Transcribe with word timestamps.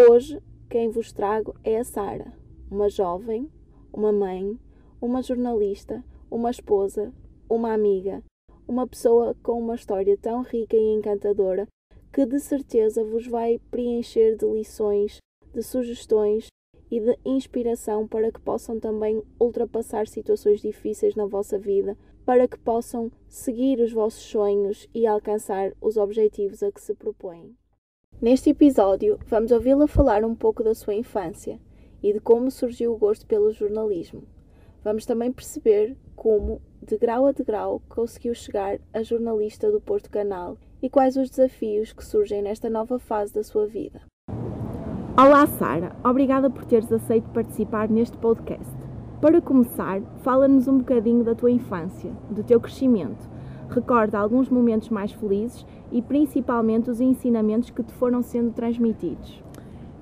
Hoje, 0.00 0.40
quem 0.70 0.88
vos 0.88 1.10
trago 1.10 1.56
é 1.64 1.76
a 1.76 1.82
Sara, 1.82 2.32
uma 2.70 2.88
jovem, 2.88 3.50
uma 3.92 4.12
mãe, 4.12 4.56
uma 5.02 5.20
jornalista, 5.20 6.04
uma 6.30 6.52
esposa, 6.52 7.12
uma 7.50 7.72
amiga, 7.72 8.22
uma 8.68 8.86
pessoa 8.86 9.34
com 9.42 9.60
uma 9.60 9.74
história 9.74 10.16
tão 10.16 10.42
rica 10.42 10.76
e 10.76 10.94
encantadora 10.94 11.66
que 12.12 12.24
de 12.24 12.38
certeza 12.38 13.02
vos 13.02 13.26
vai 13.26 13.58
preencher 13.72 14.36
de 14.36 14.46
lições, 14.46 15.18
de 15.52 15.64
sugestões 15.64 16.46
e 16.88 17.00
de 17.00 17.18
inspiração 17.24 18.06
para 18.06 18.30
que 18.30 18.40
possam 18.40 18.78
também 18.78 19.20
ultrapassar 19.40 20.06
situações 20.06 20.60
difíceis 20.60 21.16
na 21.16 21.26
vossa 21.26 21.58
vida, 21.58 21.98
para 22.24 22.46
que 22.46 22.56
possam 22.56 23.10
seguir 23.26 23.80
os 23.80 23.92
vossos 23.92 24.22
sonhos 24.22 24.88
e 24.94 25.08
alcançar 25.08 25.72
os 25.80 25.96
objetivos 25.96 26.62
a 26.62 26.70
que 26.70 26.80
se 26.80 26.94
propõem. 26.94 27.56
Neste 28.20 28.50
episódio, 28.50 29.16
vamos 29.28 29.52
ouvi-la 29.52 29.86
falar 29.86 30.24
um 30.24 30.34
pouco 30.34 30.64
da 30.64 30.74
sua 30.74 30.92
infância 30.92 31.60
e 32.02 32.12
de 32.12 32.18
como 32.18 32.50
surgiu 32.50 32.92
o 32.92 32.98
gosto 32.98 33.24
pelo 33.24 33.52
jornalismo. 33.52 34.24
Vamos 34.82 35.06
também 35.06 35.30
perceber 35.30 35.96
como, 36.16 36.60
de 36.82 36.98
grau 36.98 37.26
a 37.26 37.32
degrau, 37.32 37.80
conseguiu 37.88 38.34
chegar 38.34 38.80
a 38.92 39.04
jornalista 39.04 39.70
do 39.70 39.80
Porto 39.80 40.10
Canal 40.10 40.58
e 40.82 40.90
quais 40.90 41.16
os 41.16 41.30
desafios 41.30 41.92
que 41.92 42.04
surgem 42.04 42.42
nesta 42.42 42.68
nova 42.68 42.98
fase 42.98 43.32
da 43.32 43.44
sua 43.44 43.68
vida. 43.68 44.02
Olá, 45.16 45.46
Sara. 45.46 45.94
Obrigada 46.04 46.50
por 46.50 46.64
teres 46.64 46.90
aceito 46.90 47.30
participar 47.30 47.88
neste 47.88 48.18
podcast. 48.18 48.76
Para 49.20 49.40
começar, 49.40 50.02
fala-nos 50.24 50.66
um 50.66 50.78
bocadinho 50.78 51.22
da 51.22 51.36
tua 51.36 51.52
infância, 51.52 52.10
do 52.28 52.42
teu 52.42 52.60
crescimento. 52.60 53.30
Recorda 53.68 54.18
alguns 54.18 54.48
momentos 54.48 54.88
mais 54.88 55.12
felizes 55.12 55.64
e 55.90 56.02
principalmente 56.02 56.90
os 56.90 57.00
ensinamentos 57.00 57.70
que 57.70 57.82
te 57.82 57.92
foram 57.92 58.22
sendo 58.22 58.52
transmitidos. 58.52 59.42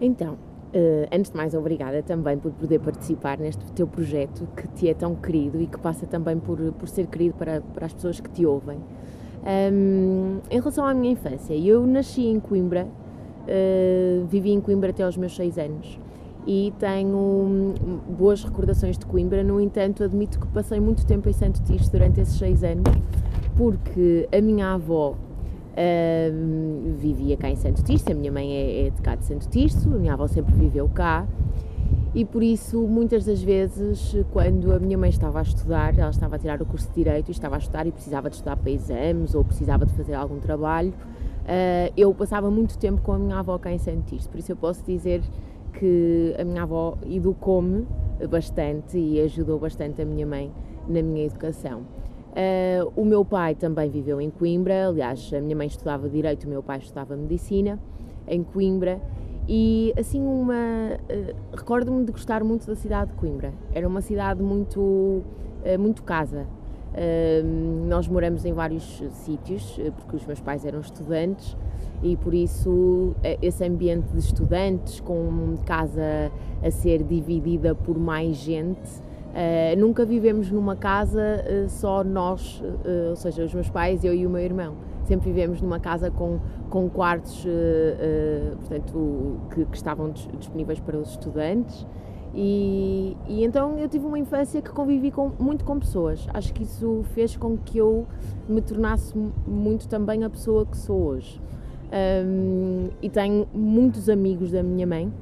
Então, 0.00 0.36
Uh, 0.74 1.08
antes 1.10 1.30
de 1.30 1.36
mais, 1.36 1.54
obrigada 1.54 2.02
também 2.02 2.36
por 2.36 2.52
poder 2.52 2.80
participar 2.80 3.38
neste 3.38 3.64
teu 3.72 3.86
projeto 3.86 4.46
que 4.54 4.68
te 4.68 4.88
é 4.88 4.94
tão 4.94 5.14
querido 5.14 5.58
e 5.62 5.66
que 5.66 5.78
passa 5.78 6.06
também 6.06 6.38
por, 6.38 6.58
por 6.72 6.86
ser 6.86 7.06
querido 7.06 7.34
para, 7.34 7.62
para 7.62 7.86
as 7.86 7.94
pessoas 7.94 8.20
que 8.20 8.28
te 8.28 8.44
ouvem. 8.44 8.78
Um, 9.72 10.40
em 10.50 10.58
relação 10.58 10.84
à 10.84 10.92
minha 10.92 11.12
infância, 11.12 11.54
eu 11.54 11.86
nasci 11.86 12.26
em 12.26 12.38
Coimbra, 12.40 12.86
uh, 12.86 14.26
vivi 14.26 14.50
em 14.50 14.60
Coimbra 14.60 14.90
até 14.90 15.04
aos 15.04 15.16
meus 15.16 15.34
6 15.36 15.56
anos 15.56 15.98
e 16.46 16.72
tenho 16.78 17.16
hum, 17.16 17.74
boas 18.08 18.44
recordações 18.44 18.98
de 18.98 19.06
Coimbra, 19.06 19.42
no 19.42 19.60
entanto, 19.60 20.04
admito 20.04 20.38
que 20.38 20.46
passei 20.48 20.78
muito 20.78 21.06
tempo 21.06 21.28
em 21.28 21.32
Santo 21.32 21.62
Tirso 21.62 21.90
durante 21.90 22.20
esses 22.20 22.36
6 22.38 22.64
anos, 22.64 22.90
porque 23.56 24.28
a 24.30 24.40
minha 24.40 24.74
avó 24.74 25.16
Uh, 25.76 26.94
vivia 26.96 27.36
cá 27.36 27.50
em 27.50 27.56
Santo 27.56 27.82
Tirso, 27.84 28.10
a 28.10 28.14
minha 28.14 28.32
mãe 28.32 28.50
é, 28.50 28.86
é 28.86 28.90
de 28.90 29.02
cá 29.02 29.14
de 29.14 29.26
Santo 29.26 29.46
Tirso, 29.46 29.92
a 29.92 29.98
minha 29.98 30.14
avó 30.14 30.26
sempre 30.26 30.54
viveu 30.54 30.88
cá 30.88 31.26
e 32.14 32.24
por 32.24 32.42
isso 32.42 32.80
muitas 32.88 33.26
das 33.26 33.42
vezes 33.42 34.16
quando 34.32 34.72
a 34.72 34.78
minha 34.78 34.96
mãe 34.96 35.10
estava 35.10 35.38
a 35.38 35.42
estudar, 35.42 35.98
ela 35.98 36.08
estava 36.08 36.36
a 36.36 36.38
tirar 36.38 36.62
o 36.62 36.64
curso 36.64 36.88
de 36.88 36.94
Direito 36.94 37.28
e 37.28 37.32
estava 37.32 37.56
a 37.56 37.58
estudar 37.58 37.86
e 37.86 37.92
precisava 37.92 38.30
de 38.30 38.36
estudar 38.36 38.56
para 38.56 38.70
exames 38.70 39.34
ou 39.34 39.44
precisava 39.44 39.84
de 39.84 39.92
fazer 39.92 40.14
algum 40.14 40.38
trabalho, 40.38 40.94
uh, 40.94 41.92
eu 41.94 42.14
passava 42.14 42.50
muito 42.50 42.78
tempo 42.78 43.02
com 43.02 43.12
a 43.12 43.18
minha 43.18 43.38
avó 43.38 43.58
cá 43.58 43.70
em 43.70 43.78
Santo 43.78 44.04
Tirso, 44.06 44.30
por 44.30 44.38
isso 44.38 44.52
eu 44.52 44.56
posso 44.56 44.82
dizer 44.82 45.20
que 45.74 46.34
a 46.38 46.44
minha 46.44 46.62
avó 46.62 46.96
educou-me 47.04 47.86
bastante 48.30 48.96
e 48.98 49.20
ajudou 49.20 49.58
bastante 49.58 50.00
a 50.00 50.06
minha 50.06 50.26
mãe 50.26 50.50
na 50.88 51.02
minha 51.02 51.26
educação. 51.26 51.82
Uh, 52.36 52.92
o 52.94 53.02
meu 53.02 53.24
pai 53.24 53.54
também 53.54 53.88
viveu 53.88 54.20
em 54.20 54.28
Coimbra, 54.28 54.88
aliás, 54.88 55.32
a 55.32 55.40
minha 55.40 55.56
mãe 55.56 55.68
estudava 55.68 56.06
Direito, 56.06 56.44
o 56.44 56.50
meu 56.50 56.62
pai 56.62 56.76
estudava 56.78 57.16
Medicina 57.16 57.80
em 58.28 58.42
Coimbra. 58.42 59.00
E 59.48 59.94
assim, 59.98 60.20
uma. 60.20 60.98
Uh, 61.08 61.34
recordo-me 61.56 62.04
de 62.04 62.12
gostar 62.12 62.44
muito 62.44 62.66
da 62.66 62.74
cidade 62.74 63.12
de 63.12 63.16
Coimbra. 63.16 63.54
Era 63.72 63.88
uma 63.88 64.02
cidade 64.02 64.42
muito, 64.42 64.80
uh, 64.80 65.78
muito 65.78 66.02
casa. 66.02 66.46
nós 67.88 68.06
moramos 68.06 68.44
em 68.44 68.52
vários 68.52 69.02
sítios, 69.24 69.78
porque 69.96 70.16
os 70.16 70.26
meus 70.26 70.40
pais 70.40 70.64
eram 70.64 70.80
estudantes 70.80 71.56
e 72.02 72.16
por 72.16 72.32
isso 72.32 73.14
esse 73.42 73.62
ambiente 73.64 74.08
de 74.12 74.18
estudantes, 74.18 75.00
com 75.00 75.56
casa 75.66 76.32
a 76.62 76.70
ser 76.70 77.02
dividida 77.02 77.74
por 77.74 77.98
mais 77.98 78.36
gente, 78.36 78.88
Uh, 79.36 79.78
nunca 79.78 80.06
vivemos 80.06 80.50
numa 80.50 80.74
casa 80.74 81.44
uh, 81.44 81.68
só 81.68 82.02
nós, 82.02 82.58
uh, 82.60 83.10
ou 83.10 83.16
seja, 83.16 83.44
os 83.44 83.52
meus 83.52 83.68
pais, 83.68 84.02
eu 84.02 84.14
e 84.14 84.26
o 84.26 84.30
meu 84.30 84.40
irmão. 84.40 84.76
Sempre 85.04 85.30
vivemos 85.30 85.60
numa 85.60 85.78
casa 85.78 86.10
com, 86.10 86.40
com 86.70 86.88
quartos 86.88 87.46
portanto, 88.58 89.36
que, 89.54 89.64
que, 89.66 89.76
estavam 89.76 90.10
disponíveis 90.10 90.80
para 90.80 90.96
os 90.96 91.10
estudantes. 91.10 91.86
E, 92.34 93.16
e, 93.28 93.44
então 93.44 93.78
eu 93.78 93.88
tive 93.88 94.04
uma 94.04 94.18
infância 94.18 94.60
que 94.60 94.70
convivi 94.70 95.12
com, 95.12 95.30
muito 95.38 95.64
com 95.64 95.78
pessoas. 95.78 96.26
Acho 96.34 96.52
que 96.52 96.64
isso 96.64 97.04
fez 97.14 97.36
com 97.36 97.56
que 97.56 97.78
eu 97.78 98.04
me 98.48 98.60
tornasse 98.60 99.16
muito 99.46 99.86
também 99.86 100.24
a 100.24 100.30
pessoa 100.30 100.66
que 100.66 100.76
sou 100.76 101.00
hoje. 101.00 101.40
Um, 102.26 102.88
e 103.00 103.08
tenho 103.08 103.46
muitos 103.54 104.08
amigos 104.08 104.50
da 104.50 104.62
minha 104.62 104.86
mãe, 104.86 105.12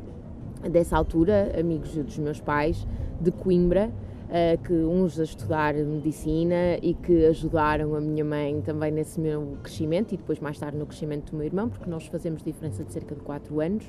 dessa 0.71 0.97
altura, 0.97 1.53
amigos 1.61 1.95
dos 1.95 2.17
meus 2.17 2.41
pais, 2.41 2.87
de 3.21 3.31
Coimbra, 3.31 3.93
que 4.65 4.73
uns 4.73 5.21
a 5.21 5.25
estudar 5.25 5.75
medicina 5.75 6.77
e 6.83 6.95
que 6.95 7.27
ajudaram 7.27 7.95
a 7.95 8.01
minha 8.01 8.25
mãe 8.25 8.61
também 8.63 8.91
nesse 8.91 9.21
meu 9.21 9.57
crescimento 9.63 10.13
e 10.13 10.17
depois 10.17 10.41
mais 10.41 10.59
tarde 10.59 10.77
no 10.77 10.87
crescimento 10.87 11.31
do 11.31 11.37
meu 11.37 11.47
irmão, 11.47 11.69
porque 11.69 11.89
nós 11.89 12.07
fazemos 12.07 12.43
diferença 12.43 12.83
de 12.83 12.93
cerca 12.93 13.15
de 13.15 13.21
4 13.21 13.61
anos, 13.61 13.85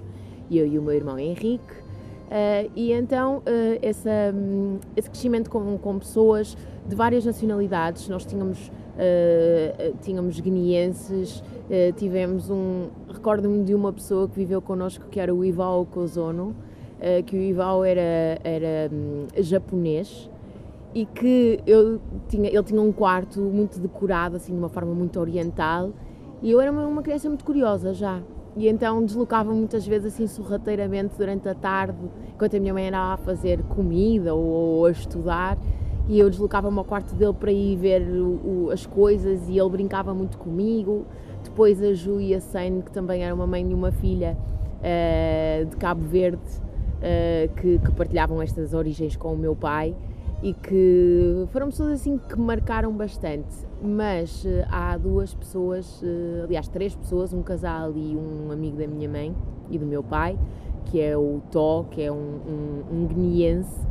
eu 0.51 0.67
e 0.67 0.77
o 0.77 0.81
meu 0.81 0.93
irmão 0.93 1.17
Henrique. 1.17 1.85
Uh, 2.25 2.71
e 2.75 2.91
então 2.91 3.37
uh, 3.37 3.79
essa, 3.83 4.33
um, 4.33 4.79
esse 4.97 5.07
crescimento 5.07 5.47
com, 5.47 5.77
com, 5.77 5.99
pessoas 5.99 6.57
de 6.87 6.95
várias 6.95 7.23
nacionalidades, 7.23 8.09
nós 8.09 8.25
tínhamos, 8.25 8.67
uh, 8.67 9.95
tínhamos 10.01 10.39
guineenses, 10.39 11.43
tivemos 11.97 12.49
um, 12.49 12.89
recordo-me 13.11 13.63
de 13.63 13.73
uma 13.73 13.91
pessoa 13.91 14.27
que 14.27 14.35
viveu 14.35 14.61
connosco 14.61 15.05
que 15.09 15.19
era 15.19 15.33
o 15.33 15.43
Ival 15.43 15.85
Kozono, 16.99 17.23
que 17.25 17.35
o 17.35 17.39
Ival 17.39 17.83
era, 17.85 18.39
era 18.43 18.89
um, 18.93 19.27
japonês 19.37 20.29
e 20.93 21.05
que 21.05 21.59
eu 21.67 21.99
tinha, 22.29 22.47
ele 22.47 22.63
tinha 22.63 22.81
um 22.81 22.91
quarto 22.91 23.41
muito 23.41 23.79
decorado, 23.79 24.37
assim, 24.37 24.53
de 24.53 24.57
uma 24.59 24.69
forma 24.69 24.93
muito 24.93 25.19
oriental, 25.19 25.91
e 26.41 26.51
eu 26.51 26.61
era 26.61 26.71
uma, 26.71 26.87
uma 26.87 27.01
criança 27.01 27.27
muito 27.27 27.43
curiosa 27.43 27.93
já. 27.93 28.21
E 28.55 28.69
então 28.69 29.03
deslocava 29.03 29.51
muitas 29.51 29.85
vezes 29.85 30.13
assim 30.13 30.27
sorrateiramente 30.27 31.15
durante 31.17 31.49
a 31.49 31.53
tarde, 31.53 31.97
enquanto 32.33 32.55
a 32.55 32.59
minha 32.59 32.73
mãe 32.73 32.87
era 32.87 33.13
a 33.13 33.17
fazer 33.17 33.61
comida 33.63 34.33
ou, 34.33 34.45
ou 34.45 34.85
a 34.85 34.91
estudar, 34.91 35.57
e 36.07 36.17
eu 36.17 36.29
deslocava-me 36.29 36.77
ao 36.77 36.85
quarto 36.85 37.13
dele 37.15 37.33
para 37.33 37.51
ir 37.51 37.75
ver 37.75 38.01
o, 38.03 38.67
o, 38.67 38.69
as 38.71 38.85
coisas 38.85 39.49
e 39.49 39.57
ele 39.59 39.69
brincava 39.69 40.13
muito 40.13 40.37
comigo. 40.37 41.05
Depois 41.43 41.81
a 41.81 41.93
Ju 41.93 42.21
e 42.21 42.33
a 42.33 42.39
Sane, 42.39 42.81
que 42.81 42.91
também 42.91 43.23
era 43.23 43.33
uma 43.33 43.45
mãe 43.45 43.69
e 43.69 43.73
uma 43.73 43.91
filha 43.91 44.37
uh, 44.79 45.65
de 45.65 45.75
Cabo 45.77 46.03
Verde, 46.05 46.39
uh, 47.05 47.53
que, 47.55 47.79
que 47.79 47.91
partilhavam 47.91 48.41
estas 48.41 48.73
origens 48.73 49.15
com 49.15 49.33
o 49.33 49.37
meu 49.37 49.55
pai 49.55 49.95
e 50.41 50.53
que 50.53 51.45
foram 51.51 51.67
pessoas 51.67 51.93
assim 51.93 52.17
que 52.17 52.37
marcaram 52.37 52.91
bastante. 52.91 53.65
Mas 53.81 54.43
uh, 54.43 54.65
há 54.69 54.97
duas 54.97 55.33
pessoas, 55.33 56.01
uh, 56.01 56.43
aliás, 56.43 56.67
três 56.67 56.95
pessoas, 56.95 57.33
um 57.33 57.43
casal 57.43 57.93
e 57.95 58.15
um 58.15 58.51
amigo 58.51 58.77
da 58.77 58.87
minha 58.87 59.07
mãe 59.07 59.35
e 59.69 59.77
do 59.77 59.85
meu 59.85 60.03
pai, 60.03 60.37
que 60.85 60.99
é 60.99 61.15
o 61.17 61.41
Tó, 61.51 61.85
que 61.89 62.01
é 62.01 62.11
um, 62.11 62.15
um, 62.15 62.83
um 62.91 63.07
guineense, 63.07 63.85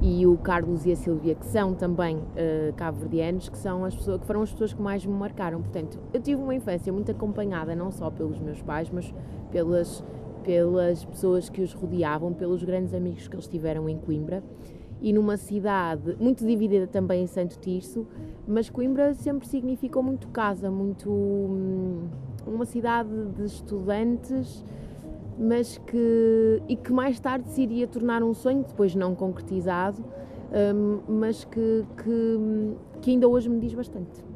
e 0.00 0.26
o 0.26 0.36
Carlos 0.36 0.86
e 0.86 0.92
a 0.92 0.96
Silvia, 0.96 1.34
que 1.34 1.46
são 1.46 1.74
também 1.74 2.16
uh, 2.16 2.72
cabo-verdianos, 2.76 3.48
que, 3.48 3.58
são 3.58 3.84
as 3.84 3.94
pessoas, 3.94 4.20
que 4.20 4.26
foram 4.26 4.42
as 4.42 4.52
pessoas 4.52 4.72
que 4.72 4.80
mais 4.80 5.04
me 5.04 5.12
marcaram. 5.12 5.60
Portanto, 5.60 5.98
eu 6.12 6.20
tive 6.20 6.40
uma 6.40 6.54
infância 6.54 6.92
muito 6.92 7.10
acompanhada, 7.10 7.74
não 7.74 7.90
só 7.90 8.08
pelos 8.08 8.38
meus 8.38 8.62
pais, 8.62 8.88
mas 8.90 9.12
pelas, 9.50 10.04
pelas 10.48 11.04
pessoas 11.04 11.50
que 11.50 11.60
os 11.60 11.74
rodeavam, 11.74 12.32
pelos 12.32 12.64
grandes 12.64 12.94
amigos 12.94 13.28
que 13.28 13.36
eles 13.36 13.46
tiveram 13.46 13.86
em 13.86 13.98
Coimbra 13.98 14.42
e 14.98 15.12
numa 15.12 15.36
cidade 15.36 16.16
muito 16.18 16.42
dividida 16.42 16.86
também 16.86 17.24
em 17.24 17.26
Santo 17.26 17.58
Tirso, 17.58 18.06
mas 18.46 18.70
Coimbra 18.70 19.12
sempre 19.12 19.46
significou 19.46 20.02
muito 20.02 20.26
casa, 20.28 20.70
muito 20.70 21.10
hum, 21.10 22.08
uma 22.46 22.64
cidade 22.64 23.10
de 23.36 23.44
estudantes 23.44 24.64
mas 25.38 25.76
que 25.76 26.62
e 26.66 26.76
que 26.76 26.94
mais 26.94 27.20
tarde 27.20 27.46
se 27.50 27.60
iria 27.60 27.86
tornar 27.86 28.22
um 28.22 28.32
sonho, 28.32 28.64
depois 28.66 28.94
não 28.94 29.14
concretizado, 29.14 30.02
um, 30.74 31.00
mas 31.06 31.44
que, 31.44 31.84
que, 32.02 32.74
que 33.02 33.10
ainda 33.10 33.28
hoje 33.28 33.50
me 33.50 33.60
diz 33.60 33.74
bastante. 33.74 34.27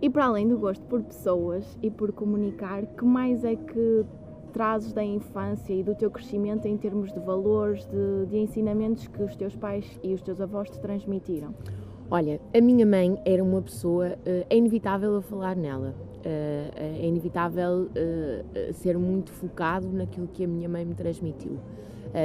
E 0.00 0.08
para 0.08 0.26
além 0.26 0.46
do 0.46 0.56
gosto 0.56 0.84
por 0.86 1.02
pessoas 1.02 1.76
e 1.82 1.90
por 1.90 2.12
comunicar, 2.12 2.86
que 2.86 3.04
mais 3.04 3.44
é 3.44 3.56
que 3.56 4.04
trazes 4.52 4.92
da 4.92 5.04
infância 5.04 5.72
e 5.74 5.82
do 5.82 5.94
teu 5.94 6.10
crescimento 6.10 6.66
em 6.66 6.76
termos 6.76 7.12
de 7.12 7.18
valores, 7.20 7.84
de, 7.86 8.26
de 8.26 8.38
ensinamentos 8.38 9.06
que 9.08 9.22
os 9.22 9.34
teus 9.36 9.56
pais 9.56 9.98
e 10.02 10.14
os 10.14 10.22
teus 10.22 10.40
avós 10.40 10.70
te 10.70 10.80
transmitiram? 10.80 11.54
Olha, 12.10 12.40
a 12.56 12.60
minha 12.60 12.86
mãe 12.86 13.20
era 13.24 13.42
uma 13.42 13.60
pessoa, 13.60 14.16
eh, 14.24 14.46
é 14.48 14.56
inevitável 14.56 15.12
eu 15.12 15.20
falar 15.20 15.54
nela, 15.54 15.94
eh, 16.24 16.70
é 16.74 17.06
inevitável 17.06 17.88
eh, 17.94 18.70
ser 18.72 18.96
muito 18.96 19.30
focado 19.30 19.86
naquilo 19.92 20.26
que 20.26 20.44
a 20.44 20.48
minha 20.48 20.68
mãe 20.68 20.84
me 20.84 20.94
transmitiu. 20.94 21.58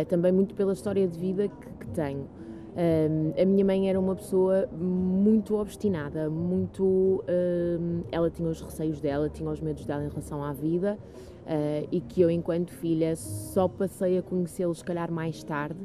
Também 0.07 0.31
muito 0.31 0.55
pela 0.55 0.71
história 0.71 1.05
de 1.05 1.19
vida 1.19 1.49
que, 1.49 1.69
que 1.81 1.87
tenho. 1.89 2.25
A 3.41 3.45
minha 3.45 3.63
mãe 3.63 3.89
era 3.89 3.99
uma 3.99 4.15
pessoa 4.15 4.67
muito 4.71 5.55
obstinada, 5.55 6.29
muito. 6.29 7.23
ela 8.11 8.29
tinha 8.29 8.49
os 8.49 8.61
receios 8.61 8.99
dela, 8.99 9.29
tinha 9.29 9.49
os 9.49 9.59
medos 9.59 9.85
dela 9.85 10.03
em 10.03 10.09
relação 10.09 10.43
à 10.43 10.51
vida 10.53 10.97
e 11.91 12.01
que 12.01 12.21
eu, 12.21 12.31
enquanto 12.31 12.71
filha, 12.71 13.15
só 13.15 13.67
passei 13.67 14.17
a 14.17 14.21
conhecê-los, 14.23 14.79
se 14.79 14.83
calhar, 14.83 15.11
mais 15.11 15.43
tarde 15.43 15.79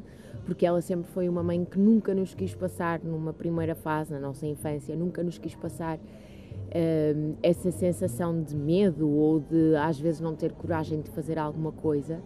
porque 0.49 0.65
ela 0.65 0.81
sempre 0.81 1.07
foi 1.11 1.29
uma 1.29 1.43
mãe 1.43 1.63
que 1.63 1.77
nunca 1.77 2.11
nos 2.11 2.33
quis 2.33 2.55
passar, 2.55 2.99
numa 3.03 3.31
primeira 3.31 3.75
fase 3.75 4.11
na 4.11 4.19
nossa 4.19 4.47
infância, 4.47 4.95
nunca 4.95 5.21
nos 5.21 5.37
quis 5.37 5.53
passar 5.53 5.99
uh, 5.99 7.37
essa 7.43 7.69
sensação 7.69 8.41
de 8.41 8.55
medo 8.55 9.07
ou 9.07 9.39
de 9.39 9.75
às 9.75 9.99
vezes 9.99 10.19
não 10.19 10.35
ter 10.35 10.51
coragem 10.53 11.01
de 11.01 11.09
fazer 11.11 11.37
alguma 11.37 11.71
coisa. 11.71 12.19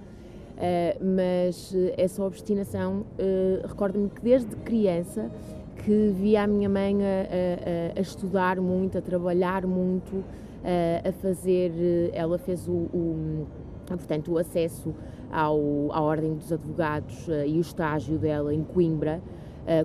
Uh, 0.53 1.03
mas 1.03 1.75
essa 1.97 2.23
obstinação, 2.23 3.05
uh, 3.17 3.67
recordo-me 3.67 4.09
que 4.09 4.21
desde 4.21 4.55
criança 4.57 5.29
que 5.77 6.09
via 6.09 6.43
a 6.43 6.47
minha 6.47 6.69
mãe 6.69 6.95
a, 7.03 7.95
a, 7.95 7.99
a 7.99 8.01
estudar 8.01 8.61
muito, 8.61 8.97
a 8.97 9.01
trabalhar 9.01 9.65
muito, 9.65 10.23
a 11.03 11.11
fazer, 11.11 11.73
ela 12.13 12.37
fez 12.37 12.69
o, 12.69 12.71
o 12.71 13.45
portanto, 13.85 14.31
o 14.31 14.37
acesso 14.37 14.93
ao, 15.29 15.91
à 15.91 15.99
Ordem 15.99 16.35
dos 16.35 16.53
Advogados 16.53 17.27
e 17.45 17.57
o 17.57 17.59
estágio 17.59 18.17
dela 18.17 18.53
em 18.53 18.63
Coimbra, 18.63 19.21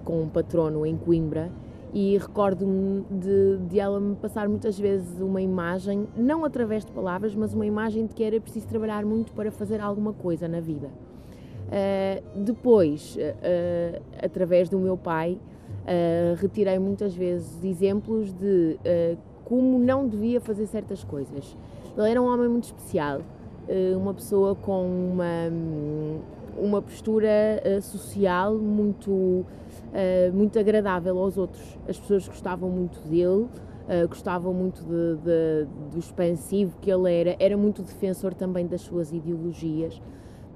com 0.05 0.23
um 0.23 0.29
patrono 0.29 0.87
em 0.87 0.97
Coimbra, 0.97 1.51
e 1.93 2.19
recordo-me 2.19 3.05
de, 3.11 3.59
de, 3.69 3.81
ela 3.81 3.99
me 3.99 4.15
passar 4.17 4.49
muitas 4.49 4.79
vezes 4.79 5.21
uma 5.21 5.41
imagem, 5.41 6.07
não 6.17 6.45
através 6.45 6.85
de 6.85 6.93
palavras, 6.93 7.35
mas 7.35 7.55
uma 7.55 7.65
imagem 7.65 8.07
de 8.07 8.15
que 8.15 8.23
era 8.23 8.41
preciso 8.41 8.67
trabalhar 8.67 9.05
muito 9.05 9.33
para 9.33 9.51
fazer 9.51 9.81
alguma 9.81 10.13
coisa 10.13 10.47
na 10.47 10.61
vida. 10.61 10.91
Uh, 11.69 12.45
depois, 12.45 13.17
uh, 13.17 14.03
através 14.23 14.71
do 14.71 14.79
meu 14.79 14.97
pai, 14.97 15.39
uh, 15.39 16.35
retirei 16.37 16.79
muitas 16.79 17.15
vezes 17.15 17.63
exemplos 17.63 18.33
de 18.33 18.79
como 19.45 19.79
não 19.79 20.07
devia 20.07 20.41
fazer 20.41 20.67
certas 20.67 21.05
coisas. 21.05 21.57
Ele 21.97 22.11
era 22.11 22.21
um 22.21 22.27
homem 22.27 22.49
muito 22.49 22.65
especial, 22.65 23.23
uma 23.97 24.13
pessoa 24.13 24.55
com 24.55 24.87
uma, 24.87 25.51
uma 26.57 26.83
postura 26.83 27.63
social 27.81 28.55
muito, 28.57 29.45
eh, 29.93 30.31
muito 30.33 30.59
agradável 30.59 31.19
aos 31.19 31.37
outros. 31.37 31.79
As 31.89 31.99
pessoas 31.99 32.27
gostavam 32.29 32.71
muito 32.71 33.01
dele, 33.09 33.49
gostavam 34.07 34.53
muito 34.53 34.83
de, 34.83 35.17
de, 35.17 35.67
do 35.91 35.99
expansivo 35.99 36.77
que 36.79 36.91
ele 36.91 37.11
era, 37.11 37.37
era 37.41 37.57
muito 37.57 37.83
defensor 37.83 38.35
também 38.35 38.67
das 38.67 38.83
suas 38.83 39.13
ideologias 39.13 39.99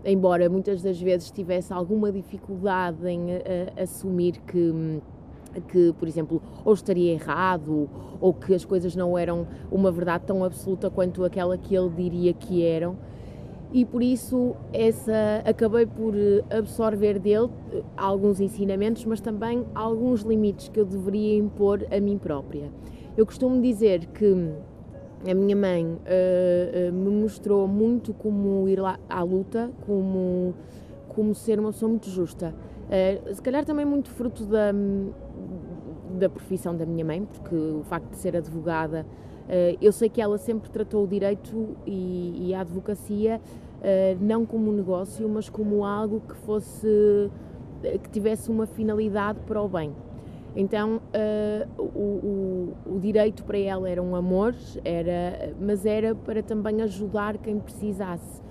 embora 0.04 0.50
muitas 0.50 0.82
das 0.82 1.00
vezes 1.00 1.30
tivesse 1.30 1.72
alguma 1.72 2.12
dificuldade 2.12 3.08
em 3.08 3.28
assumir 3.80 4.38
que 4.46 5.00
que, 5.60 5.92
por 5.98 6.08
exemplo, 6.08 6.40
ou 6.64 6.72
estaria 6.72 7.12
errado, 7.12 7.88
ou 8.20 8.32
que 8.32 8.54
as 8.54 8.64
coisas 8.64 8.96
não 8.96 9.16
eram 9.18 9.46
uma 9.70 9.90
verdade 9.90 10.24
tão 10.26 10.44
absoluta 10.44 10.90
quanto 10.90 11.24
aquela 11.24 11.58
que 11.58 11.74
ele 11.74 11.90
diria 11.90 12.32
que 12.32 12.64
eram. 12.64 12.96
E 13.72 13.86
por 13.86 14.02
isso 14.02 14.54
essa 14.70 15.42
acabei 15.46 15.86
por 15.86 16.14
eh, 16.14 16.44
absorver 16.50 17.18
dele 17.18 17.48
eh, 17.72 17.82
alguns 17.96 18.38
ensinamentos, 18.38 19.02
mas 19.06 19.18
também 19.18 19.64
alguns 19.74 20.20
limites 20.20 20.68
que 20.68 20.78
eu 20.78 20.84
deveria 20.84 21.38
impor 21.38 21.86
a 21.90 21.98
mim 21.98 22.18
própria. 22.18 22.70
Eu 23.16 23.24
costumo 23.24 23.62
dizer 23.62 24.06
que 24.08 24.52
a 25.30 25.34
minha 25.34 25.54
mãe 25.54 25.86
uh, 25.86 26.92
me 26.92 27.10
mostrou 27.10 27.68
muito 27.68 28.12
como 28.12 28.68
ir 28.68 28.80
lá 28.80 28.98
à 29.08 29.22
luta, 29.22 29.70
como, 29.86 30.54
como 31.08 31.34
ser 31.34 31.60
uma 31.60 31.70
pessoa 31.70 31.88
muito 31.88 32.10
justa. 32.10 32.54
Uh, 32.88 33.34
se 33.34 33.40
calhar 33.40 33.64
também 33.64 33.84
muito 33.84 34.10
fruto 34.10 34.44
da, 34.44 34.72
da 36.18 36.28
profissão 36.28 36.76
da 36.76 36.84
minha 36.84 37.04
mãe, 37.04 37.24
porque 37.24 37.54
o 37.54 37.82
facto 37.84 38.10
de 38.10 38.16
ser 38.16 38.36
advogada, 38.36 39.06
eu 39.80 39.92
sei 39.92 40.08
que 40.08 40.20
ela 40.20 40.38
sempre 40.38 40.70
tratou 40.70 41.04
o 41.04 41.06
direito 41.06 41.76
e, 41.86 42.48
e 42.48 42.54
a 42.54 42.60
advocacia 42.60 43.40
uh, 43.82 44.24
não 44.24 44.46
como 44.46 44.70
um 44.70 44.74
negócio, 44.74 45.28
mas 45.28 45.48
como 45.48 45.84
algo 45.84 46.20
que 46.20 46.34
fosse 46.36 47.30
que 48.02 48.08
tivesse 48.10 48.48
uma 48.48 48.64
finalidade 48.64 49.40
para 49.40 49.60
o 49.60 49.68
bem. 49.68 49.92
Então 50.54 50.96
uh, 50.96 51.82
o, 51.82 52.76
o, 52.86 52.94
o, 52.94 53.00
direito 53.00 53.42
para 53.42 53.58
ela 53.58 53.88
era 53.88 54.02
um 54.02 54.14
amor, 54.14 54.54
era, 54.84 55.54
mas 55.58 55.86
era 55.86 56.14
para 56.14 56.42
também 56.42 56.82
ajudar 56.82 57.38
quem 57.38 57.58
precisasse. 57.58 58.42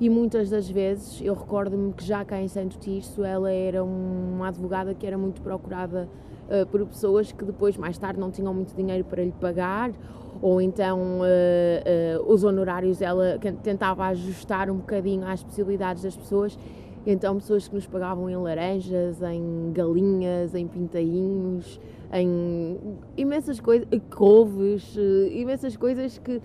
E 0.00 0.08
muitas 0.08 0.48
das 0.48 0.70
vezes, 0.70 1.20
eu 1.20 1.34
recordo-me 1.34 1.92
que 1.92 2.04
já 2.04 2.24
cá 2.24 2.40
em 2.40 2.46
Santo 2.46 2.78
Tirso, 2.78 3.24
ela 3.24 3.50
era 3.50 3.82
uma 3.82 4.46
advogada 4.46 4.94
que 4.94 5.04
era 5.04 5.18
muito 5.18 5.40
procurada 5.42 6.08
uh, 6.48 6.66
por 6.66 6.86
pessoas 6.86 7.32
que 7.32 7.44
depois, 7.44 7.76
mais 7.76 7.98
tarde, 7.98 8.20
não 8.20 8.30
tinham 8.30 8.54
muito 8.54 8.76
dinheiro 8.76 9.04
para 9.04 9.24
lhe 9.24 9.32
pagar, 9.32 9.90
ou 10.40 10.60
então 10.60 11.20
uh, 11.20 12.20
uh, 12.20 12.32
os 12.32 12.44
honorários 12.44 13.02
ela 13.02 13.38
tentava 13.62 14.06
ajustar 14.06 14.70
um 14.70 14.76
bocadinho 14.76 15.26
às 15.26 15.42
possibilidades 15.42 16.02
das 16.02 16.16
pessoas. 16.16 16.58
Então, 17.06 17.36
pessoas 17.36 17.66
que 17.66 17.74
nos 17.74 17.86
pagavam 17.86 18.28
em 18.28 18.36
laranjas, 18.36 19.22
em 19.22 19.72
galinhas, 19.72 20.54
em 20.54 20.66
pintainhos, 20.66 21.80
em 22.12 22.76
imensas 23.16 23.60
coisas, 23.60 23.88
couves, 24.10 24.94
imensas 25.32 25.76
coisas 25.76 26.18
que 26.18 26.42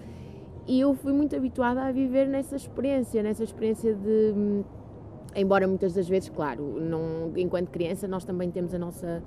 e 0.65 0.79
eu 0.79 0.93
fui 0.93 1.11
muito 1.11 1.35
habituada 1.35 1.81
a 1.81 1.91
viver 1.91 2.25
nessa 2.27 2.55
experiência, 2.55 3.21
nessa 3.21 3.43
experiência 3.43 3.93
de. 3.93 4.33
Hum, 4.35 4.63
embora 5.35 5.67
muitas 5.67 5.93
das 5.93 6.07
vezes, 6.07 6.29
claro, 6.29 6.79
não, 6.79 7.33
enquanto 7.35 7.69
criança 7.69 8.07
nós 8.07 8.23
também 8.23 8.49
temos 8.49 8.73
a 8.73 8.79
nossa, 8.79 9.21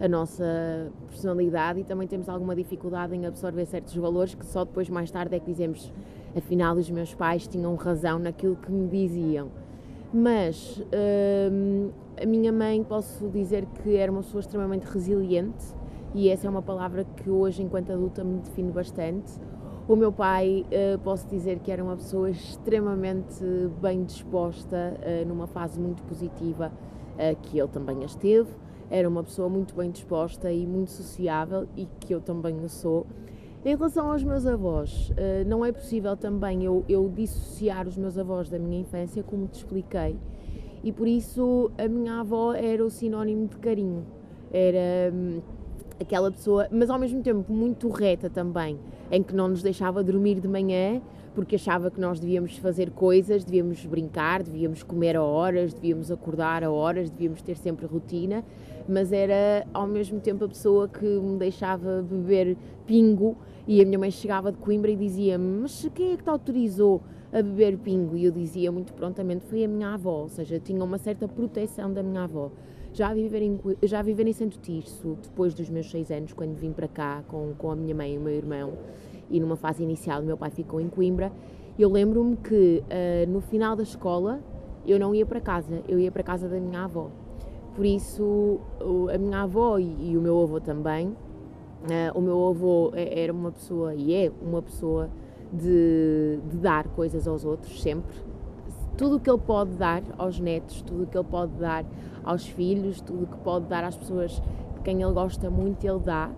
a 0.00 0.08
nossa 0.08 0.92
personalidade 1.08 1.80
e 1.80 1.84
também 1.84 2.06
temos 2.06 2.28
alguma 2.28 2.54
dificuldade 2.54 3.14
em 3.14 3.26
absorver 3.26 3.66
certos 3.66 3.94
valores 3.96 4.34
que 4.34 4.46
só 4.46 4.64
depois, 4.64 4.88
mais 4.88 5.10
tarde, 5.10 5.34
é 5.34 5.40
que 5.40 5.46
dizemos 5.46 5.92
afinal 6.36 6.76
os 6.76 6.88
meus 6.90 7.14
pais 7.14 7.46
tinham 7.46 7.74
razão 7.74 8.18
naquilo 8.18 8.56
que 8.56 8.70
me 8.70 8.88
diziam. 8.88 9.48
Mas 10.12 10.82
hum, 11.52 11.90
a 12.20 12.26
minha 12.26 12.52
mãe, 12.52 12.82
posso 12.82 13.28
dizer 13.28 13.66
que 13.82 13.96
era 13.96 14.10
uma 14.10 14.22
pessoa 14.22 14.40
extremamente 14.40 14.84
resiliente 14.84 15.66
e 16.14 16.28
essa 16.28 16.46
é 16.46 16.50
uma 16.50 16.62
palavra 16.62 17.04
que 17.04 17.28
hoje, 17.28 17.62
enquanto 17.62 17.92
adulta, 17.92 18.24
me 18.24 18.38
define 18.38 18.70
bastante 18.70 19.32
o 19.88 19.96
meu 19.96 20.12
pai, 20.12 20.66
uh, 20.66 20.98
posso 20.98 21.26
dizer 21.28 21.60
que 21.60 21.72
era 21.72 21.82
uma 21.82 21.96
pessoa 21.96 22.28
extremamente 22.28 23.42
bem 23.80 24.04
disposta, 24.04 24.94
uh, 25.00 25.26
numa 25.26 25.46
fase 25.46 25.80
muito 25.80 26.02
positiva, 26.02 26.70
uh, 27.14 27.36
que 27.40 27.58
ele 27.58 27.68
também 27.68 28.04
esteve. 28.04 28.50
Era 28.90 29.08
uma 29.08 29.22
pessoa 29.22 29.48
muito 29.48 29.74
bem 29.74 29.90
disposta 29.90 30.50
e 30.50 30.66
muito 30.66 30.90
sociável, 30.90 31.66
e 31.76 31.86
que 32.00 32.14
eu 32.14 32.20
também 32.20 32.56
o 32.64 32.68
sou. 32.68 33.06
Em 33.64 33.76
relação 33.76 34.10
aos 34.10 34.22
meus 34.22 34.46
avós, 34.46 35.12
não 35.46 35.64
é 35.64 35.72
possível 35.72 36.16
também 36.16 36.64
eu, 36.64 36.84
eu 36.88 37.08
dissociar 37.08 37.86
os 37.88 37.96
meus 37.98 38.16
avós 38.16 38.48
da 38.48 38.58
minha 38.58 38.80
infância, 38.80 39.22
como 39.22 39.46
te 39.46 39.56
expliquei, 39.56 40.16
e 40.82 40.92
por 40.92 41.08
isso 41.08 41.70
a 41.76 41.88
minha 41.88 42.20
avó 42.20 42.54
era 42.54 42.84
o 42.84 42.88
sinónimo 42.88 43.46
de 43.48 43.56
carinho. 43.56 44.06
Era. 44.50 45.12
Hum, 45.12 45.40
aquela 46.00 46.30
pessoa, 46.30 46.68
mas 46.70 46.90
ao 46.90 46.98
mesmo 46.98 47.22
tempo 47.22 47.52
muito 47.52 47.88
reta 47.88 48.30
também, 48.30 48.78
em 49.10 49.22
que 49.22 49.34
não 49.34 49.48
nos 49.48 49.62
deixava 49.62 50.02
dormir 50.02 50.40
de 50.40 50.48
manhã 50.48 51.02
porque 51.34 51.54
achava 51.54 51.88
que 51.88 52.00
nós 52.00 52.18
devíamos 52.18 52.56
fazer 52.56 52.90
coisas, 52.90 53.44
devíamos 53.44 53.86
brincar, 53.86 54.42
devíamos 54.42 54.82
comer 54.82 55.16
a 55.16 55.22
horas, 55.22 55.72
devíamos 55.72 56.10
acordar 56.10 56.64
a 56.64 56.70
horas, 56.70 57.10
devíamos 57.10 57.40
ter 57.42 57.56
sempre 57.56 57.86
rotina, 57.86 58.44
mas 58.88 59.12
era 59.12 59.66
ao 59.72 59.86
mesmo 59.86 60.18
tempo 60.18 60.44
a 60.44 60.48
pessoa 60.48 60.88
que 60.88 61.04
me 61.04 61.36
deixava 61.36 62.02
beber 62.02 62.56
pingo 62.86 63.36
e 63.66 63.82
a 63.82 63.84
minha 63.84 63.98
mãe 63.98 64.10
chegava 64.10 64.50
de 64.50 64.56
Coimbra 64.56 64.90
e 64.90 64.96
dizia-me: 64.96 65.60
Mas 65.60 65.86
quem 65.94 66.12
é 66.12 66.16
que 66.16 66.24
te 66.24 66.30
autorizou 66.30 67.02
a 67.30 67.42
beber 67.42 67.76
pingo? 67.76 68.16
E 68.16 68.24
eu 68.24 68.32
dizia 68.32 68.72
muito 68.72 68.94
prontamente: 68.94 69.44
Foi 69.44 69.62
a 69.62 69.68
minha 69.68 69.92
avó, 69.92 70.22
ou 70.22 70.28
seja, 70.28 70.58
tinha 70.58 70.82
uma 70.82 70.96
certa 70.96 71.28
proteção 71.28 71.92
da 71.92 72.02
minha 72.02 72.24
avó. 72.24 72.50
Já 72.94 73.12
viver 73.12 73.42
em, 73.42 73.60
já 73.82 74.00
viver 74.00 74.26
em 74.26 74.32
Santo 74.32 74.58
Tirso, 74.58 75.18
depois 75.22 75.52
dos 75.52 75.68
meus 75.68 75.90
seis 75.90 76.10
anos, 76.10 76.32
quando 76.32 76.56
vim 76.56 76.72
para 76.72 76.88
cá 76.88 77.22
com, 77.28 77.52
com 77.58 77.70
a 77.70 77.76
minha 77.76 77.94
mãe 77.94 78.14
e 78.14 78.18
o 78.18 78.20
meu 78.22 78.32
irmão, 78.32 78.72
e 79.30 79.38
numa 79.38 79.56
fase 79.56 79.82
inicial 79.82 80.22
meu 80.22 80.38
pai 80.38 80.50
ficou 80.50 80.80
em 80.80 80.88
Coimbra, 80.88 81.30
Eu 81.78 81.90
lembro-me 81.92 82.36
que 82.36 82.82
uh, 82.82 83.30
no 83.30 83.40
final 83.40 83.76
da 83.76 83.82
escola 83.82 84.40
eu 84.86 84.98
não 84.98 85.14
ia 85.14 85.26
para 85.26 85.40
casa, 85.40 85.82
eu 85.86 85.98
ia 86.00 86.10
para 86.10 86.22
casa 86.22 86.48
da 86.48 86.58
minha 86.58 86.84
avó. 86.84 87.10
Por 87.78 87.86
isso, 87.86 88.58
a 89.14 89.16
minha 89.18 89.42
avó 89.42 89.78
e, 89.78 90.16
o 90.16 90.20
meu 90.20 90.42
avô 90.42 90.60
também, 90.60 91.10
uh, 91.10 91.16
o 92.12 92.20
meu 92.20 92.48
avô 92.48 92.90
é, 92.92 93.22
era 93.22 93.32
uma 93.32 93.52
pessoa 93.52 93.94
e 93.94 94.12
é 94.16 94.32
uma 94.42 94.60
pessoa 94.60 95.08
de, 95.52 96.40
de 96.50 96.56
dar 96.56 96.88
coisas 96.88 97.28
aos 97.28 97.44
outros, 97.44 97.80
sempre. 97.80 98.16
Tudo 98.96 99.14
o 99.14 99.20
que 99.20 99.30
ele 99.30 99.38
pode 99.38 99.76
dar 99.76 100.02
aos 100.18 100.40
netos, 100.40 100.82
tudo 100.82 101.04
o 101.04 101.06
que 101.06 101.16
ele 101.16 101.28
pode 101.30 101.52
dar 101.52 101.84
aos 102.24 102.48
filhos, 102.48 103.00
tudo 103.00 103.22
o 103.22 103.26
que 103.28 103.36
pode 103.44 103.66
dar 103.66 103.84
às 103.84 103.96
pessoas 103.96 104.42
de 104.74 104.80
quem 104.82 105.00
ele 105.00 105.12
gosta 105.12 105.48
muito, 105.48 105.86
ele 105.86 106.00
dá. 106.00 106.32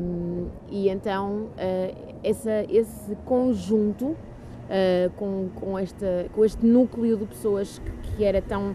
Um, 0.00 0.46
e 0.70 0.88
então 0.88 1.48
uh, 1.58 2.16
essa, 2.24 2.64
esse 2.70 3.14
conjunto 3.26 4.06
uh, 4.06 5.10
com, 5.18 5.50
com, 5.60 5.78
esta, 5.78 6.24
com 6.34 6.42
este 6.42 6.64
núcleo 6.64 7.18
de 7.18 7.26
pessoas 7.26 7.78
que, 7.78 8.16
que, 8.16 8.24
era 8.24 8.40
tão 8.40 8.74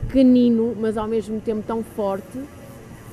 pequenino, 0.00 0.74
mas 0.78 0.96
ao 0.96 1.06
mesmo 1.06 1.40
tempo 1.40 1.62
tão 1.66 1.82
forte, 1.82 2.38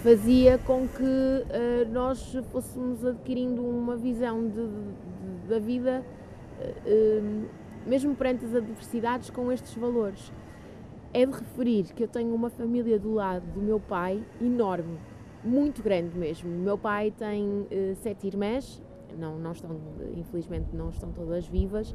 fazia 0.01 0.57
com 0.59 0.87
que 0.87 1.03
uh, 1.03 1.91
nós 1.91 2.35
fôssemos 2.51 3.05
adquirindo 3.05 3.61
uma 3.61 3.95
visão 3.95 4.47
de, 4.47 4.67
de, 4.67 5.47
da 5.47 5.59
vida, 5.59 6.03
mesmo 7.85 8.15
perante 8.15 8.45
as 8.45 8.55
adversidades, 8.55 9.29
com 9.29 9.51
estes 9.51 9.73
valores. 9.75 10.31
É 11.13 11.25
de 11.25 11.31
referir 11.31 11.85
que 11.93 12.03
eu 12.03 12.07
tenho 12.07 12.33
uma 12.33 12.49
família 12.49 12.97
do 12.97 13.13
lado 13.13 13.45
do 13.53 13.61
meu 13.61 13.79
pai 13.79 14.23
enorme 14.41 14.97
muito 15.43 15.83
grande 15.83 16.17
mesmo. 16.17 16.49
Meu 16.49 16.77
pai 16.77 17.11
tem 17.11 17.43
uh, 17.43 17.67
sete 18.01 18.27
irmãs, 18.27 18.81
não, 19.17 19.37
não 19.37 19.51
estão, 19.51 19.77
infelizmente 20.15 20.67
não 20.73 20.89
estão 20.89 21.11
todas 21.11 21.45
vivas, 21.45 21.93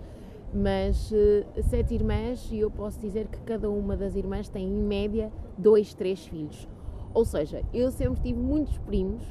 mas 0.52 1.11
uh, 1.11 1.62
sete 1.62 1.95
irmãs 1.95 2.49
e 2.50 2.59
eu 2.59 2.71
posso 2.71 2.99
dizer 2.99 3.26
que 3.28 3.38
cada 3.40 3.71
uma 3.71 3.97
das 3.97 4.14
irmãs 4.17 4.49
tem 4.49 4.67
em 4.67 4.83
média 4.83 5.31
dois, 5.57 5.95
três 5.95 6.26
filhos. 6.26 6.67
Ou 7.12 7.25
seja, 7.25 7.62
eu 7.73 7.90
sempre 7.90 8.21
tive 8.21 8.38
muitos 8.38 8.78
primos 8.78 9.23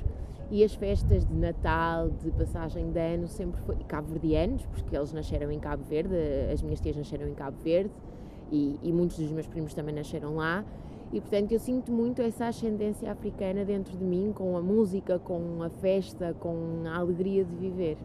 e 0.49 0.63
as 0.63 0.73
festas 0.73 1.25
de 1.25 1.33
Natal, 1.33 2.09
de 2.09 2.31
passagem 2.31 2.91
de 2.91 2.99
ano, 2.99 3.27
sempre 3.27 3.59
foi 3.61 3.75
cabo-verdianos, 3.87 4.65
porque 4.67 4.95
eles 4.95 5.11
nasceram 5.11 5.51
em 5.51 5.59
Cabo 5.59 5.83
Verde, 5.83 6.15
as 6.51 6.61
minhas 6.61 6.79
tias 6.79 6.95
nasceram 6.95 7.27
em 7.27 7.33
Cabo 7.33 7.57
Verde 7.63 7.91
e, 8.51 8.79
e 8.81 8.91
muitos 8.91 9.17
dos 9.17 9.31
meus 9.31 9.47
primos 9.47 9.73
também 9.73 9.93
nasceram 9.93 10.35
lá. 10.35 10.63
E 11.11 11.21
portanto 11.21 11.51
eu 11.51 11.59
sinto 11.59 11.91
muito 11.91 12.21
essa 12.21 12.47
ascendência 12.47 13.11
africana 13.11 13.63
dentro 13.63 13.97
de 13.97 14.03
mim, 14.03 14.31
com 14.33 14.57
a 14.57 14.61
música, 14.61 15.19
com 15.19 15.63
a 15.63 15.69
festa, 15.69 16.35
com 16.39 16.83
a 16.85 16.97
alegria 16.97 17.43
de 17.43 17.55
viver. 17.55 17.97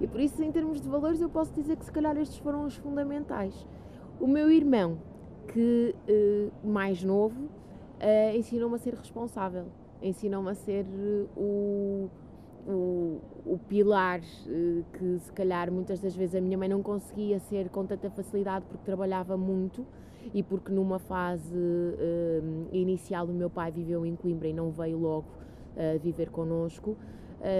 E 0.00 0.06
por 0.06 0.20
isso, 0.20 0.42
em 0.42 0.52
termos 0.52 0.80
de 0.80 0.88
valores, 0.88 1.20
eu 1.20 1.28
posso 1.28 1.52
dizer 1.52 1.76
que 1.76 1.84
se 1.84 1.92
calhar 1.92 2.16
estes 2.18 2.38
foram 2.38 2.64
os 2.64 2.76
fundamentais. 2.76 3.66
O 4.20 4.26
meu 4.26 4.50
irmão, 4.50 4.98
que 5.46 5.94
uh, 6.08 6.68
mais 6.68 7.02
novo, 7.02 7.44
uh, 7.44 8.36
ensinou-me 8.36 8.74
a 8.76 8.78
ser 8.78 8.94
responsável, 8.94 9.66
ensinou-me 10.02 10.50
a 10.50 10.54
ser 10.54 10.84
uh, 10.84 11.28
o, 11.40 12.10
o, 12.66 13.20
o, 13.46 13.58
pilar 13.68 14.20
que 14.20 15.18
se 15.20 15.32
calhar 15.32 15.70
muitas 15.72 16.00
das 16.00 16.14
vezes 16.14 16.34
a 16.34 16.40
minha 16.40 16.58
mãe 16.58 16.68
não 16.68 16.82
conseguia 16.82 17.38
ser 17.38 17.68
com 17.68 17.86
tanta 17.86 18.10
facilidade 18.10 18.64
porque 18.68 18.84
trabalhava 18.84 19.36
muito 19.36 19.86
e 20.34 20.42
porque 20.42 20.72
numa 20.72 20.98
fase 20.98 21.56
inicial 22.72 23.26
o 23.26 23.32
meu 23.32 23.48
pai 23.48 23.70
viveu 23.70 24.04
em 24.04 24.16
Coimbra 24.16 24.48
e 24.48 24.52
não 24.52 24.72
veio 24.72 24.98
logo 24.98 25.26
viver 26.02 26.30
connosco. 26.30 26.96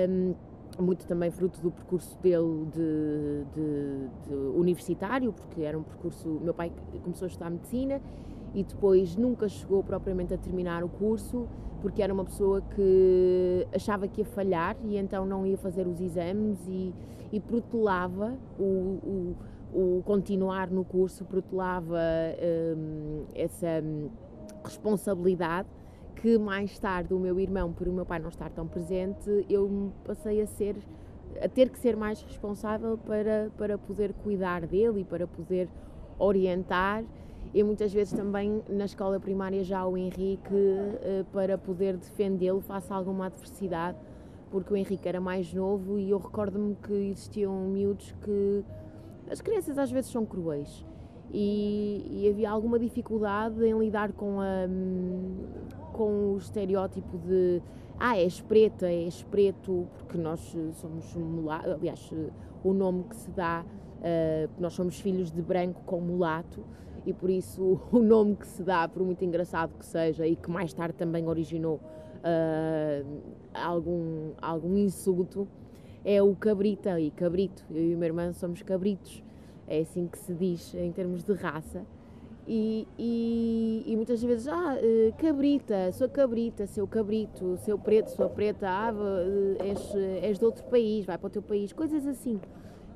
Um, 0.08 0.34
muito 0.82 1.06
também 1.06 1.30
fruto 1.30 1.60
do 1.60 1.70
percurso 1.70 2.16
dele 2.18 2.66
de, 2.72 3.44
de, 3.54 4.28
de, 4.28 4.34
universitário, 4.56 5.32
porque 5.32 5.62
era 5.62 5.78
um 5.78 5.82
percurso. 5.82 6.28
Meu 6.42 6.54
pai 6.54 6.72
começou 7.02 7.26
a 7.26 7.28
estudar 7.28 7.50
medicina 7.50 8.00
e 8.54 8.62
depois 8.62 9.16
nunca 9.16 9.48
chegou 9.48 9.82
propriamente 9.82 10.32
a 10.34 10.38
terminar 10.38 10.82
o 10.84 10.88
curso, 10.88 11.46
porque 11.82 12.02
era 12.02 12.12
uma 12.12 12.24
pessoa 12.24 12.60
que 12.74 13.66
achava 13.74 14.08
que 14.08 14.20
ia 14.20 14.24
falhar 14.24 14.76
e 14.84 14.96
então 14.96 15.26
não 15.26 15.46
ia 15.46 15.58
fazer 15.58 15.86
os 15.86 16.00
exames 16.00 16.58
e, 16.66 16.94
e 17.32 17.40
protelava 17.40 18.34
o, 18.58 18.62
o 18.62 19.36
o 19.72 20.02
continuar 20.04 20.70
no 20.70 20.84
curso 20.84 21.24
protelava 21.24 21.98
um, 22.76 23.24
essa 23.34 23.82
hum, 23.82 24.08
responsabilidade 24.64 25.68
que 26.16 26.38
mais 26.38 26.78
tarde 26.78 27.14
o 27.14 27.18
meu 27.18 27.38
irmão, 27.38 27.72
por 27.72 27.88
o 27.88 27.92
meu 27.92 28.04
pai 28.04 28.18
não 28.18 28.28
estar 28.28 28.50
tão 28.50 28.66
presente, 28.66 29.46
eu 29.48 29.92
passei 30.04 30.40
a 30.40 30.46
ser 30.46 30.76
a 31.42 31.48
ter 31.48 31.68
que 31.68 31.78
ser 31.78 31.96
mais 31.96 32.22
responsável 32.22 32.96
para, 32.96 33.50
para 33.58 33.76
poder 33.76 34.14
cuidar 34.14 34.66
dele 34.66 35.00
e 35.00 35.04
para 35.04 35.26
poder 35.26 35.68
orientar. 36.18 37.04
E 37.52 37.62
muitas 37.62 37.92
vezes 37.92 38.14
também 38.14 38.62
na 38.68 38.86
escola 38.86 39.20
primária 39.20 39.62
já 39.62 39.86
o 39.86 39.96
Henrique 39.96 40.54
uh, 40.54 41.24
para 41.32 41.58
poder 41.58 41.96
defendê-lo 41.96 42.60
face 42.60 42.90
a 42.92 42.96
alguma 42.96 43.26
adversidade 43.26 43.98
porque 44.50 44.72
o 44.72 44.76
Henrique 44.76 45.08
era 45.08 45.20
mais 45.20 45.52
novo 45.52 45.98
e 45.98 46.10
eu 46.10 46.18
recordo-me 46.18 46.74
que 46.76 46.92
existiam 46.92 47.52
miúdos 47.68 48.14
que 48.22 48.64
as 49.30 49.40
crianças 49.40 49.76
às 49.76 49.90
vezes 49.90 50.10
são 50.10 50.24
cruéis 50.24 50.84
e, 51.32 52.06
e, 52.10 52.28
havia 52.28 52.50
alguma 52.50 52.78
dificuldade 52.78 53.64
em 53.64 53.78
lidar 53.78 54.12
com, 54.12 54.40
a, 54.40 54.66
com 55.92 56.34
o 56.34 56.38
estereótipo 56.38 57.18
de 57.18 57.60
ah, 57.98 58.18
és 58.18 58.40
preta, 58.40 58.86
és 58.86 59.22
preto, 59.22 59.86
porque 59.96 60.18
nós 60.18 60.40
somos 60.74 61.14
mulato, 61.14 61.70
aliás, 61.70 62.12
o 62.62 62.72
nome 62.72 63.04
que 63.04 63.16
se 63.16 63.30
dá, 63.30 63.64
uh, 63.64 64.50
nós 64.60 64.74
somos 64.74 65.00
filhos 65.00 65.30
de 65.30 65.40
branco 65.40 65.82
com 65.84 66.00
mulato 66.00 66.62
e 67.06 67.12
por 67.12 67.30
isso 67.30 67.80
o 67.90 67.98
nome 67.98 68.36
que 68.36 68.46
se 68.46 68.62
dá, 68.62 68.86
por 68.88 69.02
muito 69.02 69.24
engraçado 69.24 69.72
que 69.78 69.86
seja 69.86 70.26
e 70.26 70.36
que 70.36 70.50
mais 70.50 70.72
tarde 70.72 70.94
também 70.94 71.26
originou 71.26 71.76
uh, 71.76 73.22
algum, 73.54 74.32
algum 74.42 74.76
insulto, 74.76 75.48
é 76.04 76.22
o 76.22 76.34
cabrita 76.36 77.00
e 77.00 77.10
cabrito. 77.10 77.64
Eu 77.70 77.90
e 77.90 77.94
o 77.94 77.98
meu 77.98 78.06
irmão 78.06 78.32
somos 78.32 78.62
cabritos, 78.62 79.22
é 79.66 79.80
assim 79.80 80.06
que 80.06 80.18
se 80.18 80.32
diz 80.34 80.74
em 80.74 80.92
termos 80.92 81.22
de 81.22 81.32
raça. 81.32 81.84
E, 82.48 82.86
e, 82.96 83.82
e 83.86 83.96
muitas 83.96 84.22
vezes, 84.22 84.46
ah, 84.46 84.76
eh, 84.78 85.12
cabrita, 85.18 85.90
sou 85.92 86.08
cabrita, 86.08 86.64
seu 86.66 86.86
cabrito, 86.86 87.56
seu 87.58 87.76
preto, 87.76 88.08
sua 88.10 88.28
preta, 88.28 88.68
ah, 88.68 88.94
eh, 89.60 89.70
és, 89.70 89.94
és 90.22 90.38
de 90.38 90.44
outro 90.44 90.62
país, 90.64 91.04
vai 91.04 91.18
para 91.18 91.26
o 91.26 91.30
teu 91.30 91.42
país, 91.42 91.72
coisas 91.72 92.06
assim 92.06 92.40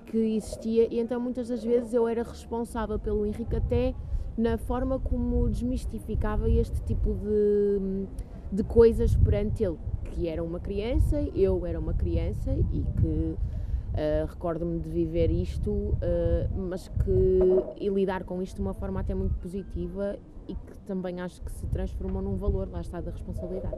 que 0.07 0.37
existia. 0.37 0.87
E 0.89 1.01
então 1.01 1.21
muitas 1.21 1.49
das 1.49 1.65
vezes 1.65 1.93
eu 1.93 2.07
era 2.07 2.23
responsável 2.23 2.99
pelo 2.99 3.27
Henrique 3.27 3.57
até 3.57 3.93
na 4.39 4.57
forma 4.57 5.01
como 5.01 5.49
desmistificava 5.49 6.49
este 6.49 6.81
tipo 6.83 7.13
de, 7.15 8.07
de 8.53 8.63
coisas 8.63 9.17
perante 9.17 9.65
ele 9.65 9.79
que 10.11 10.29
era 10.29 10.43
uma 10.43 10.61
criança, 10.61 11.21
eu 11.35 11.65
era 11.67 11.79
uma 11.79 11.95
criança 11.95 12.53
e 12.53 12.85
que 13.01 13.37
uh, 13.95 14.27
recordo-me 14.27 14.79
de 14.79 14.89
viver 14.89 15.31
isto, 15.31 15.71
uh, 15.71 15.97
mas 16.57 16.89
que 16.89 17.85
e 17.85 17.89
lidar 17.89 18.25
com 18.25 18.43
isto 18.43 18.57
de 18.57 18.63
uma 18.63 18.75
forma 18.75 19.01
até 19.01 19.15
muito 19.15 19.37
positiva 19.37 20.19
e 20.49 20.55
que 20.55 20.79
também 20.87 21.21
acho 21.21 21.41
que 21.43 21.53
se 21.53 21.67
transformou 21.67 22.23
num 22.23 22.37
valor, 22.37 22.69
lá 22.71 22.81
está, 22.81 23.01
da 23.01 23.11
responsabilidade. 23.11 23.77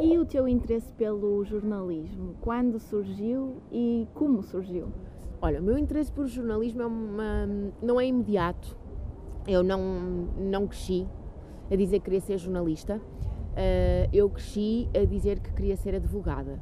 E 0.00 0.16
o 0.16 0.24
teu 0.24 0.46
interesse 0.46 0.92
pelo 0.92 1.44
jornalismo? 1.44 2.36
Quando 2.40 2.78
surgiu 2.78 3.56
e 3.72 4.06
como 4.14 4.42
surgiu? 4.42 4.88
Olha, 5.40 5.60
o 5.60 5.62
meu 5.62 5.76
interesse 5.76 6.12
por 6.12 6.26
jornalismo 6.26 6.82
é 6.82 6.86
uma, 6.86 7.48
não 7.82 8.00
é 8.00 8.06
imediato. 8.06 8.76
Eu 9.46 9.64
não, 9.64 9.80
não 10.38 10.68
cresci 10.68 11.06
a 11.70 11.74
dizer 11.74 11.98
que 11.98 12.04
queria 12.04 12.20
ser 12.20 12.38
jornalista 12.38 13.00
uh, 13.58 14.08
eu 14.12 14.30
cresci 14.30 14.88
a 14.94 15.04
dizer 15.04 15.40
que 15.40 15.52
queria 15.52 15.76
ser 15.76 15.94
advogada 15.94 16.60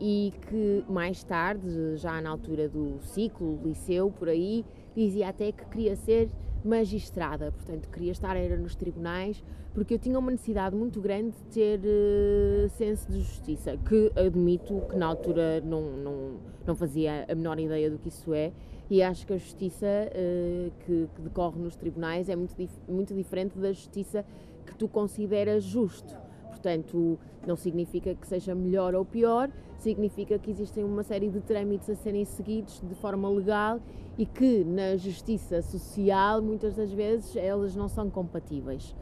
e 0.00 0.32
que 0.48 0.84
mais 0.88 1.22
tarde, 1.24 1.96
já 1.96 2.20
na 2.20 2.30
altura 2.30 2.68
do 2.68 2.98
ciclo, 3.00 3.58
liceu, 3.64 4.10
por 4.10 4.28
aí, 4.28 4.64
dizia 4.94 5.28
até 5.28 5.52
que 5.52 5.64
queria 5.66 5.96
ser 5.96 6.28
magistrada, 6.64 7.52
portanto 7.52 7.88
queria 7.88 8.12
estar 8.12 8.36
era 8.36 8.56
nos 8.56 8.74
tribunais, 8.74 9.42
porque 9.72 9.94
eu 9.94 9.98
tinha 9.98 10.18
uma 10.18 10.30
necessidade 10.30 10.74
muito 10.74 11.00
grande 11.00 11.36
de 11.36 11.44
ter 11.44 11.80
uh, 11.80 12.68
senso 12.70 13.10
de 13.10 13.20
justiça, 13.20 13.76
que 13.76 14.12
admito 14.16 14.82
que 14.88 14.96
na 14.96 15.06
altura 15.06 15.60
não, 15.60 15.80
não, 15.96 16.30
não 16.66 16.74
fazia 16.74 17.24
a 17.28 17.34
menor 17.34 17.58
ideia 17.60 17.90
do 17.90 17.98
que 17.98 18.08
isso 18.08 18.34
é, 18.34 18.52
e 18.90 19.02
acho 19.02 19.26
que 19.26 19.32
a 19.34 19.36
justiça 19.36 19.86
uh, 19.86 20.72
que, 20.80 21.08
que, 21.14 21.22
decorre 21.22 21.60
nos 21.60 21.76
tribunais 21.76 22.28
é 22.28 22.34
muito, 22.34 22.56
dif 22.56 22.72
muito 22.88 23.14
diferente 23.14 23.58
da 23.58 23.72
justiça 23.72 24.24
que 24.66 24.74
tu 24.74 24.88
consideras 24.88 25.62
justo. 25.62 26.16
Portanto, 26.48 27.18
não 27.46 27.54
significa 27.54 28.14
que 28.14 28.26
seja 28.26 28.54
melhor 28.54 28.94
ou 28.94 29.04
pior, 29.04 29.50
significa 29.78 30.38
que 30.38 30.50
existem 30.50 30.84
uma 30.84 31.02
série 31.02 31.28
de 31.28 31.40
trâmites 31.40 31.88
a 31.90 31.94
serem 31.94 32.24
seguidos 32.24 32.80
de 32.82 32.94
forma 32.94 33.28
legal 33.28 33.80
e 34.16 34.26
que 34.26 34.64
na 34.64 34.96
justiça 34.96 35.62
social 35.62 36.42
muitas 36.42 36.74
das 36.76 36.92
vezes 36.92 37.36
elas 37.36 37.74
não 37.76 37.88
são 37.88 38.10
compatíveis. 38.10 38.94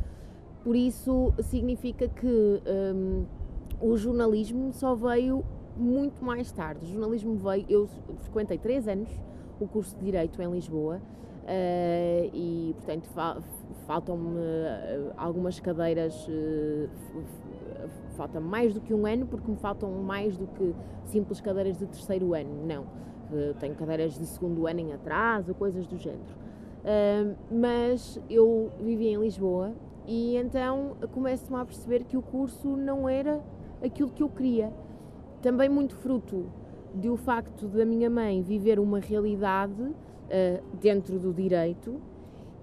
Por 0.62 0.74
isso, 0.74 1.32
significa 1.42 2.08
que 2.08 2.26
um, 2.26 3.24
o 3.80 3.96
jornalismo 3.96 4.72
só 4.72 4.94
veio 4.94 5.44
muito 5.76 6.24
mais 6.24 6.50
tarde. 6.50 6.84
O 6.84 6.88
jornalismo 6.88 7.36
veio, 7.36 7.64
eu 7.68 7.88
frequentei 8.22 8.58
três 8.58 8.88
anos 8.88 9.08
o 9.60 9.66
curso 9.66 9.96
de 9.96 10.04
Direito 10.04 10.40
em 10.42 10.50
Lisboa. 10.50 11.00
Uh, 11.46 12.28
e 12.34 12.74
portanto 12.74 13.06
fa 13.10 13.40
faltam-me 13.86 14.40
algumas 15.16 15.60
cadeiras, 15.60 16.26
uh, 16.26 16.88
falta 18.16 18.40
mais 18.40 18.74
do 18.74 18.80
que 18.80 18.92
um 18.92 19.06
ano, 19.06 19.26
porque 19.26 19.50
me 19.50 19.56
faltam 19.56 19.90
mais 19.90 20.36
do 20.36 20.46
que 20.46 20.74
simples 21.04 21.40
cadeiras 21.40 21.78
de 21.78 21.86
terceiro 21.86 22.34
ano, 22.34 22.66
não. 22.66 22.82
Uh, 22.82 23.54
tenho 23.58 23.74
cadeiras 23.74 24.18
de 24.18 24.26
segundo 24.26 24.66
ano 24.66 24.80
em 24.80 24.92
atraso, 24.92 25.54
coisas 25.54 25.86
do 25.86 25.96
género. 25.96 26.46
mas 27.50 28.20
eu 28.30 28.70
vivia 28.80 29.10
em 29.10 29.20
Lisboa 29.20 29.72
e 30.06 30.36
então 30.36 30.96
começo-me 31.12 31.58
a 31.58 31.64
perceber 31.64 32.04
que 32.04 32.16
o 32.16 32.22
curso 32.22 32.76
não 32.76 33.08
era 33.08 33.42
aquilo 33.82 34.10
que 34.10 34.22
eu 34.22 34.28
queria. 34.28 34.72
Também 35.42 35.68
muito 35.68 35.96
fruto 35.96 36.46
do 36.94 37.16
facto 37.16 37.66
da 37.66 37.84
minha 37.84 38.08
mãe 38.08 38.42
viver 38.42 38.78
uma 38.78 38.98
realidade 38.98 39.82
uh, 39.82 40.76
dentro 40.80 41.18
do 41.18 41.32
direito 41.32 42.00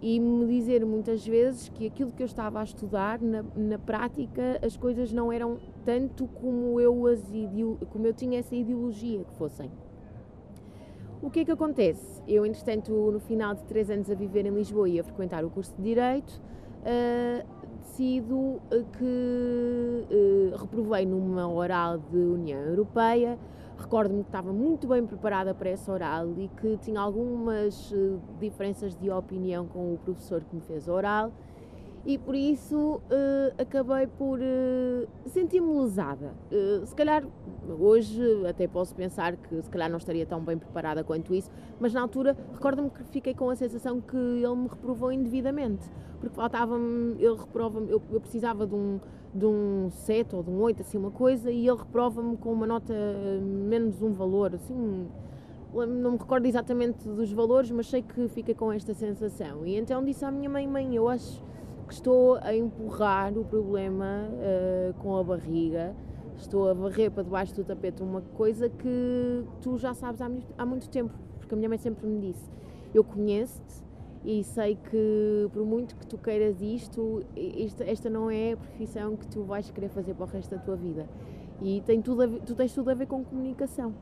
e 0.03 0.19
me 0.19 0.45
dizer 0.45 0.86
muitas 0.86 1.25
vezes 1.25 1.69
que 1.69 1.88
aquilo 1.88 2.12
que 2.12 2.22
eu 2.22 2.25
estava 2.25 2.60
a 2.60 2.63
estudar, 2.63 3.22
na, 3.22 3.41
na 3.55 3.79
prática, 3.79 4.60
as 4.62 4.75
coisas 4.75 5.13
não 5.13 5.31
eram 5.31 5.57
tanto 5.86 6.27
como 6.27 6.77
eu, 6.77 7.07
as 7.07 7.24
como 7.89 8.05
eu 8.05 8.13
tinha 8.13 8.39
essa 8.39 8.53
ideologia 8.53 9.24
que 9.24 9.33
fossem. 9.36 9.72
O 11.22 11.29
que 11.29 11.39
é 11.39 11.45
que 11.45 11.51
acontece? 11.51 12.22
Eu, 12.27 12.45
entretanto, 12.45 12.91
no 12.91 13.19
final 13.22 13.55
de 13.55 13.63
três 13.63 13.89
anos 13.89 14.12
a 14.12 14.13
viver 14.13 14.45
em 14.45 14.50
Lisboa 14.50 14.89
e 14.89 15.00
a 15.00 15.03
frequentar 15.05 15.45
o 15.45 15.50
curso 15.50 15.74
de 15.77 15.83
Direito, 15.83 16.41
uh, 16.81 17.48
decido 17.79 18.62
que 18.98 20.05
uh, 20.12 20.57
reprovei 20.57 21.05
numa 21.05 21.48
oral 21.48 21.98
de 21.98 22.17
União 22.17 22.60
Europeia. 22.60 23.39
Recordo-me 23.77 24.23
que 24.23 24.29
estava 24.29 24.53
muito 24.53 24.87
bem 24.87 25.05
preparada 25.05 25.53
para 25.53 25.69
essa 25.69 25.91
oral 25.91 26.27
e 26.37 26.47
que 26.47 26.77
tinha 26.77 26.99
algumas 26.99 27.91
uh, 27.91 28.19
diferenças 28.39 28.95
de 28.95 29.09
opinião 29.09 29.65
com 29.67 29.93
o 29.93 29.97
professor 29.97 30.43
que 30.43 30.55
me 30.55 30.61
fez 30.61 30.87
a 30.87 30.93
oral 30.93 31.31
e 32.05 32.17
por 32.17 32.35
isso 32.35 32.95
uh, 32.95 33.61
acabei 33.61 34.07
por 34.07 34.39
uh, 34.39 35.29
sentir-me 35.29 35.79
lesada. 35.79 36.33
Uh, 36.51 36.85
se 36.85 36.93
calhar 36.93 37.23
hoje 37.79 38.21
até 38.45 38.67
posso 38.67 38.93
pensar 38.93 39.37
que 39.37 39.61
se 39.61 39.69
calhar 39.69 39.89
não 39.89 39.97
estaria 39.97 40.25
tão 40.25 40.41
bem 40.41 40.57
preparada 40.57 41.03
quanto 41.03 41.33
isso, 41.33 41.49
mas 41.79 41.93
na 41.93 42.01
altura 42.01 42.35
recordo-me 42.53 42.89
que 42.89 43.03
fiquei 43.05 43.33
com 43.33 43.49
a 43.49 43.55
sensação 43.55 44.01
que 44.01 44.17
ele 44.17 44.55
me 44.55 44.67
reprovou 44.67 45.13
indevidamente, 45.13 45.89
porque 46.19 46.35
faltava-me, 46.35 47.15
ele 47.23 47.35
reprova-me, 47.35 47.89
eu, 47.89 48.01
eu, 48.11 48.19
precisava 48.19 48.67
de 48.67 48.75
um, 48.75 48.99
de 49.33 49.45
um 49.45 49.89
7 49.89 50.35
ou 50.35 50.43
de 50.43 50.49
um 50.49 50.61
8, 50.61 50.81
assim 50.81 50.97
uma 50.97 51.11
coisa, 51.11 51.51
e 51.51 51.67
ele 51.67 51.77
reprova-me 51.77 52.37
com 52.37 52.51
uma 52.51 52.67
nota 52.67 52.93
menos 53.41 54.01
um 54.01 54.11
valor, 54.11 54.53
assim, 54.53 55.07
não 55.73 56.11
me 56.11 56.17
recordo 56.17 56.45
exatamente 56.45 57.07
dos 57.07 57.31
valores, 57.31 57.71
mas 57.71 57.87
sei 57.87 58.03
que 58.03 58.27
fiquei 58.27 58.53
com 58.53 58.71
esta 58.71 58.93
sensação. 58.93 59.65
E 59.65 59.75
então 59.75 60.03
disse 60.03 60.23
à 60.23 60.29
minha 60.29 60.49
mãe, 60.49 60.67
mãe, 60.67 60.95
eu 60.95 61.09
acho 61.09 61.41
que 61.87 61.93
estou 61.93 62.35
a 62.35 62.55
empurrar 62.55 63.35
o 63.37 63.43
problema 63.43 64.27
uh, 64.29 64.93
com 65.01 65.17
a 65.17 65.23
barriga, 65.23 65.95
estou 66.37 66.69
a 66.69 66.73
varrer 66.73 67.09
para 67.09 67.23
debaixo 67.23 67.55
do 67.55 67.63
tapete 67.63 68.03
uma 68.03 68.21
coisa 68.21 68.69
que 68.69 69.43
tu 69.61 69.77
já 69.77 69.93
sabes 69.93 70.21
há, 70.21 70.29
há 70.57 70.65
muito 70.65 70.89
tempo, 70.89 71.13
porque 71.39 71.53
a 71.53 71.57
minha 71.57 71.69
mãe 71.69 71.77
sempre 71.77 72.05
me 72.05 72.19
disse: 72.19 72.51
Eu 72.93 73.03
conheço-te 73.03 73.82
e 74.23 74.43
sei 74.43 74.75
que 74.75 75.49
por 75.51 75.65
muito 75.65 75.95
que 75.95 76.07
tu 76.07 76.17
queiras 76.17 76.61
isto, 76.61 77.23
esta, 77.35 77.83
esta 77.83 78.09
não 78.09 78.29
é 78.29 78.53
a 78.53 78.57
profissão 78.57 79.15
que 79.15 79.27
tu 79.27 79.43
vais 79.43 79.69
querer 79.69 79.89
fazer 79.89 80.13
para 80.13 80.25
o 80.25 80.27
resto 80.27 80.55
da 80.55 80.62
tua 80.62 80.75
vida. 80.75 81.07
E 81.62 81.81
tem 81.81 82.01
tudo 82.01 82.27
ver, 82.27 82.41
tu 82.41 82.55
tens 82.55 82.73
tudo 82.73 82.89
a 82.89 82.93
ver 82.93 83.05
com 83.05 83.23
comunicação. 83.23 83.93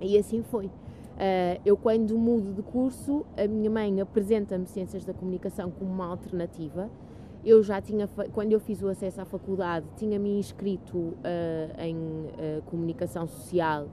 E 0.00 0.16
assim 0.18 0.42
foi. 0.42 0.66
Uh, 0.66 1.60
eu, 1.64 1.76
quando 1.76 2.16
mudo 2.18 2.52
de 2.52 2.62
curso, 2.62 3.24
a 3.36 3.48
minha 3.48 3.70
mãe 3.70 4.00
apresenta-me 4.00 4.66
Ciências 4.66 5.04
da 5.04 5.14
Comunicação 5.14 5.70
como 5.70 5.90
uma 5.90 6.06
alternativa 6.06 6.90
eu 7.46 7.62
já 7.62 7.80
tinha, 7.80 8.08
quando 8.32 8.50
eu 8.50 8.58
fiz 8.58 8.82
o 8.82 8.88
acesso 8.88 9.20
à 9.20 9.24
faculdade, 9.24 9.86
tinha-me 9.96 10.36
inscrito 10.36 10.98
uh, 10.98 11.16
em 11.78 11.96
uh, 11.96 12.62
comunicação 12.66 13.28
social, 13.28 13.86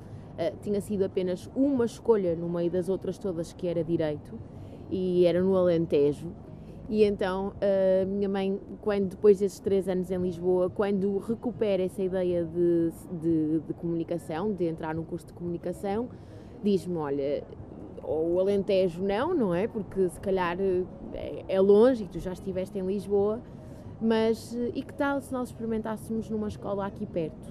tinha 0.64 0.82
sido 0.82 1.04
apenas 1.04 1.48
uma 1.56 1.86
escolha 1.86 2.36
no 2.36 2.50
meio 2.50 2.72
das 2.72 2.90
outras 2.90 3.20
todas 3.20 3.54
que 3.54 3.68
era 3.68 3.84
direito, 3.84 4.34
e 4.90 5.26
era 5.26 5.42
no 5.42 5.56
Alentejo. 5.56 6.32
E 6.90 7.04
então 7.04 7.54
a 7.62 8.06
minha 8.06 8.28
mãe, 8.28 8.60
quando 8.82 9.10
depois 9.10 9.40
desses 9.40 9.60
três 9.60 9.88
anos 9.88 10.12
em 10.12 10.18
Lisboa, 10.18 10.70
quando 10.70 11.18
recupera 11.18 11.84
essa 11.84 12.04
ideia 12.04 12.44
de, 12.44 12.92
de, 13.20 13.60
de 13.62 13.74
comunicação, 13.74 14.54
de 14.54 14.66
entrar 14.66 14.94
no 14.94 15.04
curso 15.04 15.28
de 15.28 15.34
comunicação, 15.34 16.10
diz-me: 16.62 16.98
Olha, 16.98 17.44
ou 18.04 18.34
o 18.34 18.40
Alentejo 18.40 19.02
não, 19.02 19.34
não 19.34 19.56
é? 19.56 19.68
Porque 19.68 20.10
se 20.10 20.20
calhar 20.20 20.58
é, 21.14 21.46
é 21.48 21.62
longe 21.62 22.04
e 22.04 22.08
tu 22.08 22.20
já 22.20 22.34
estiveste 22.34 22.78
em 22.78 22.86
Lisboa, 22.86 23.42
mas 24.02 24.54
e 24.74 24.82
que 24.84 24.94
tal 24.94 25.22
se 25.22 25.32
nós 25.32 25.50
experimentássemos 25.50 26.30
numa 26.30 26.48
escola 26.48 26.86
aqui 26.86 27.06
perto? 27.06 27.48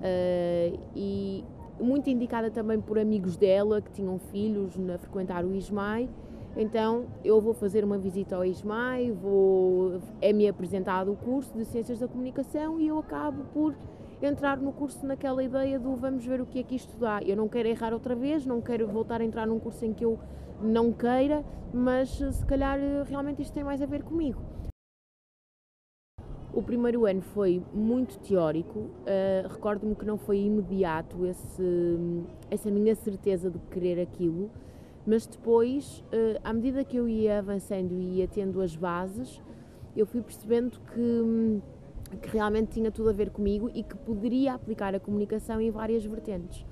Uh, 0.00 0.78
e 0.94 1.44
muito 1.80 2.10
indicada 2.10 2.50
também 2.50 2.80
por 2.80 2.98
amigos 2.98 3.36
dela 3.36 3.80
que 3.80 3.90
tinham 3.90 4.18
filhos 4.18 4.78
a 4.90 4.98
frequentar 4.98 5.44
o 5.44 5.54
ISMAI. 5.54 6.08
Então 6.56 7.06
eu 7.24 7.40
vou 7.40 7.52
fazer 7.52 7.84
uma 7.84 7.98
visita 7.98 8.36
ao 8.36 8.44
ISMAI, 8.44 9.10
vou, 9.10 10.00
é-me 10.20 10.48
apresentado 10.48 11.12
o 11.12 11.16
curso 11.16 11.52
de 11.56 11.64
Ciências 11.64 11.98
da 11.98 12.06
Comunicação 12.06 12.78
e 12.78 12.86
eu 12.86 12.98
acabo 12.98 13.44
por 13.52 13.74
entrar 14.22 14.56
no 14.58 14.72
curso 14.72 15.04
naquela 15.04 15.42
ideia 15.42 15.78
do 15.78 15.96
vamos 15.96 16.24
ver 16.24 16.40
o 16.40 16.46
que 16.46 16.60
é 16.60 16.62
que 16.62 16.76
isto 16.76 16.96
dá. 16.96 17.20
Eu 17.22 17.36
não 17.36 17.48
quero 17.48 17.68
errar 17.68 17.92
outra 17.92 18.14
vez, 18.14 18.46
não 18.46 18.60
quero 18.60 18.86
voltar 18.86 19.20
a 19.20 19.24
entrar 19.24 19.46
num 19.46 19.58
curso 19.58 19.84
em 19.84 19.92
que 19.92 20.04
eu 20.04 20.18
não 20.62 20.92
queira, 20.92 21.44
mas 21.72 22.10
se 22.10 22.46
calhar 22.46 22.78
realmente 23.04 23.42
isto 23.42 23.52
tem 23.52 23.64
mais 23.64 23.82
a 23.82 23.86
ver 23.86 24.04
comigo. 24.04 24.40
O 26.52 26.62
primeiro 26.62 27.04
ano 27.04 27.20
foi 27.20 27.60
muito 27.72 28.16
teórico, 28.20 28.78
uh, 28.78 29.48
recordo-me 29.50 29.96
que 29.96 30.06
não 30.06 30.16
foi 30.16 30.38
imediato 30.38 31.26
esse, 31.26 31.98
essa 32.48 32.70
minha 32.70 32.94
certeza 32.94 33.50
de 33.50 33.58
querer 33.72 34.00
aquilo, 34.00 34.48
mas 35.06 35.26
depois, 35.26 36.04
uh, 36.12 36.40
à 36.42 36.52
medida 36.52 36.84
que 36.84 36.96
eu 36.96 37.08
ia 37.08 37.38
avançando 37.38 37.92
e 37.92 38.18
ia 38.18 38.28
tendo 38.28 38.60
as 38.60 38.74
bases, 38.74 39.40
eu 39.96 40.06
fui 40.06 40.22
percebendo 40.22 40.80
que 40.92 41.00
hum, 41.00 41.60
que 42.16 42.28
realmente 42.28 42.72
tinha 42.72 42.90
tudo 42.90 43.10
a 43.10 43.12
ver 43.12 43.30
comigo 43.30 43.70
e 43.74 43.82
que 43.82 43.96
poderia 43.96 44.54
aplicar 44.54 44.94
a 44.94 45.00
comunicação 45.00 45.60
em 45.60 45.70
várias 45.70 46.04
vertentes. 46.04 46.64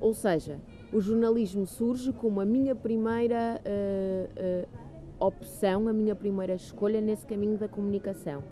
Ou 0.00 0.12
seja, 0.12 0.60
o 0.92 1.00
jornalismo 1.00 1.66
surge 1.66 2.12
como 2.12 2.40
a 2.40 2.44
minha 2.44 2.74
primeira 2.74 3.60
uh, 3.64 4.64
uh, 4.64 5.26
opção, 5.26 5.88
a 5.88 5.92
minha 5.92 6.14
primeira 6.14 6.54
escolha 6.54 7.00
nesse 7.00 7.26
caminho 7.26 7.56
da 7.56 7.68
comunicação. 7.68 8.42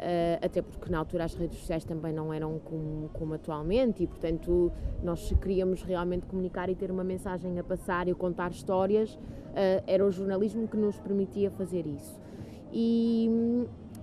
Uh, 0.00 0.40
até 0.42 0.62
porque 0.62 0.90
na 0.90 0.98
altura 0.98 1.24
as 1.24 1.34
redes 1.34 1.58
sociais 1.58 1.84
também 1.84 2.10
não 2.10 2.32
eram 2.32 2.58
como, 2.58 3.10
como 3.12 3.34
atualmente 3.34 4.02
e, 4.02 4.06
portanto, 4.06 4.72
nós 5.02 5.30
queríamos 5.42 5.82
realmente 5.82 6.24
comunicar 6.24 6.70
e 6.70 6.74
ter 6.74 6.90
uma 6.90 7.04
mensagem 7.04 7.58
a 7.58 7.62
passar 7.62 8.08
e 8.08 8.14
contar 8.14 8.50
histórias, 8.50 9.18
era 9.86 10.06
o 10.06 10.10
jornalismo 10.10 10.66
que 10.68 10.76
nos 10.76 10.96
permitia 10.98 11.50
fazer 11.50 11.84
isso. 11.84 12.18
E, 12.72 13.28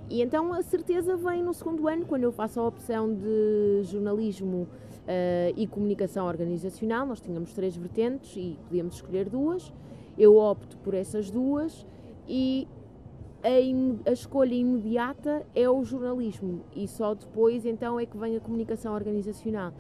e 0.10 0.22
então 0.22 0.54
a 0.54 0.62
certeza 0.62 1.16
vem 1.16 1.42
no 1.44 1.54
segundo 1.54 1.88
ano, 1.88 2.06
quando 2.06 2.24
eu 2.24 2.32
faço 2.32 2.60
a 2.60 2.68
opção 2.68 3.14
de 3.14 3.84
jornalismo 3.84 4.68
uh, 5.08 5.54
e 5.56 5.66
comunicação 5.68 6.28
organizacional. 6.28 7.06
Nós 7.06 7.22
tínhamos 7.22 7.54
três 7.54 7.76
vertentes 7.76 8.36
e 8.36 8.58
podíamos 8.66 8.96
escolher 8.96 9.30
duas. 9.30 9.72
Eu 10.18 10.38
opto 10.38 10.78
por 10.78 10.94
essas 10.94 11.30
duas 11.30 11.86
e 12.28 12.68
a, 13.44 14.10
a, 14.10 14.14
escolha 14.14 14.54
imediata 14.54 15.46
é 15.56 15.70
o 15.70 15.84
jornalismo 15.84 16.64
e 16.76 16.88
só 16.88 17.14
depois 17.14 17.66
então 17.66 18.00
é 18.00 18.06
que 18.06 18.18
vem 18.18 18.36
a 18.36 18.40
comunicação 18.40 18.94
organizacional 18.94 19.74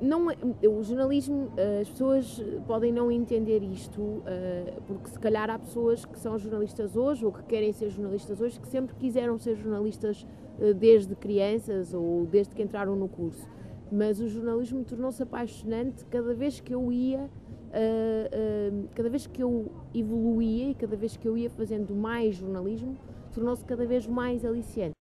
não 0.00 0.30
é, 0.30 0.36
o 0.66 0.82
jornalismo, 0.82 1.50
eh, 1.56 1.80
as 1.82 1.88
pessoas 1.88 2.42
podem 2.66 2.92
não 2.92 3.10
entender 3.10 3.62
isto, 3.62 4.22
eh, 4.26 4.74
porque 4.86 5.08
se 5.08 5.18
calhar 5.18 5.50
há 5.50 5.58
pessoas 5.58 6.04
que 6.04 6.18
são 6.18 6.38
jornalistas 6.38 6.96
hoje 6.96 7.24
ou 7.24 7.32
que 7.32 7.42
querem 7.44 7.72
ser 7.72 7.90
jornalistas 7.90 8.40
hoje 8.40 8.60
que 8.60 8.68
sempre 8.68 8.94
quiseram 8.94 9.38
ser 9.38 9.56
jornalistas 9.56 10.24
eh, 10.60 10.72
desde 10.72 11.14
crianças 11.16 11.92
ou 11.92 12.26
desde 12.26 12.54
que 12.54 12.62
entraram 12.62 12.94
no 12.94 13.08
curso. 13.08 13.48
Mas 13.90 14.20
o 14.20 14.28
jornalismo 14.28 14.84
tornou-se 14.84 15.22
apaixonante 15.22 16.04
cada 16.04 16.32
vez 16.32 16.60
que 16.60 16.74
eu 16.74 16.92
ia, 16.92 17.28
cada 18.94 19.10
vez 19.10 19.26
que 19.26 19.42
eu 19.42 19.70
evoluía 19.94 20.70
e 20.70 20.74
cada 20.74 20.96
vez 20.96 21.16
que 21.16 21.28
eu 21.28 21.36
ia 21.36 21.50
fazendo 21.50 21.94
mais 21.94 22.36
jornalismo, 22.36 22.96
tornou-se 23.32 23.64
cada 23.64 23.86
vez 23.86 24.06
mais 24.06 24.44
aliciante 24.44 24.98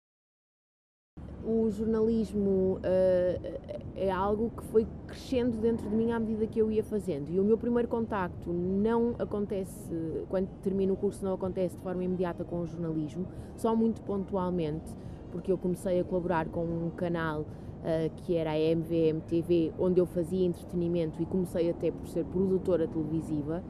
o 1.44 1.70
jornalismo 1.70 2.80
uh, 2.80 3.80
é 3.96 4.10
algo 4.10 4.50
que 4.50 4.64
foi 4.66 4.88
crescendo 5.06 5.58
dentro 5.58 5.90
de 5.90 5.96
mim 5.96 6.12
à 6.12 6.20
medida 6.20 6.48
que 6.48 6.60
eu 6.60 6.72
ia 6.72 6.84
fazendo. 6.84 7.30
E 7.30 7.40
o 7.40 7.44
meu 7.44 7.58
primeiro 7.58 7.88
contacto 7.88 8.52
não 8.52 9.16
acontece, 9.20 9.92
quando 10.30 10.48
termino 10.62 10.94
o 10.94 10.98
curso, 10.98 11.24
não 11.24 11.34
acontece 11.34 11.76
de 11.76 11.84
forma 11.84 12.04
imediata 12.04 12.44
com 12.44 12.62
o 12.62 12.66
jornalismo, 12.66 13.28
só 13.56 13.76
muito 13.76 14.02
pontualmente, 14.02 14.96
porque 15.32 15.52
eu 15.52 15.58
comecei 15.58 16.00
a 16.00 16.04
colaborar 16.04 16.48
com 16.48 16.64
um 16.64 16.90
canal 16.92 17.46
uh, 17.84 18.10
que 18.24 18.36
era 18.36 18.52
a 18.52 18.58
MVM 18.58 19.20
TV, 19.28 19.72
onde 19.78 20.00
eu 20.00 20.06
fazia 20.06 20.46
entretenimento 20.46 21.22
e 21.22 21.26
comecei 21.26 21.70
até 21.70 21.92
por 21.92 22.08
ser 22.08 22.26
produtora 22.26 22.88
televisiva. 22.88 23.64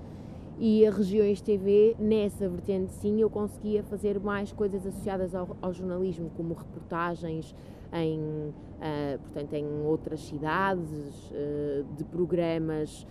E 0.60 0.86
a 0.86 0.92
Regiões 0.92 1.42
TV, 1.42 1.96
nessa 1.98 2.48
vertente 2.48 2.94
sim, 2.94 3.20
eu 3.20 3.30
conseguia 3.30 3.84
fazer 3.84 4.20
mais 4.20 4.52
coisas 4.52 4.86
associadas 4.86 5.34
ao, 5.34 5.58
ao 5.62 5.74
jornalismo, 5.74 6.30
como 6.38 6.54
reportagens 6.54 7.56
em, 7.94 8.20
uh, 8.20 9.20
portanto, 9.22 9.54
em 9.54 9.86
outras 9.86 10.22
cidades, 10.22 11.32
uh, 11.32 11.84
de 11.96 12.04
programas 12.04 13.06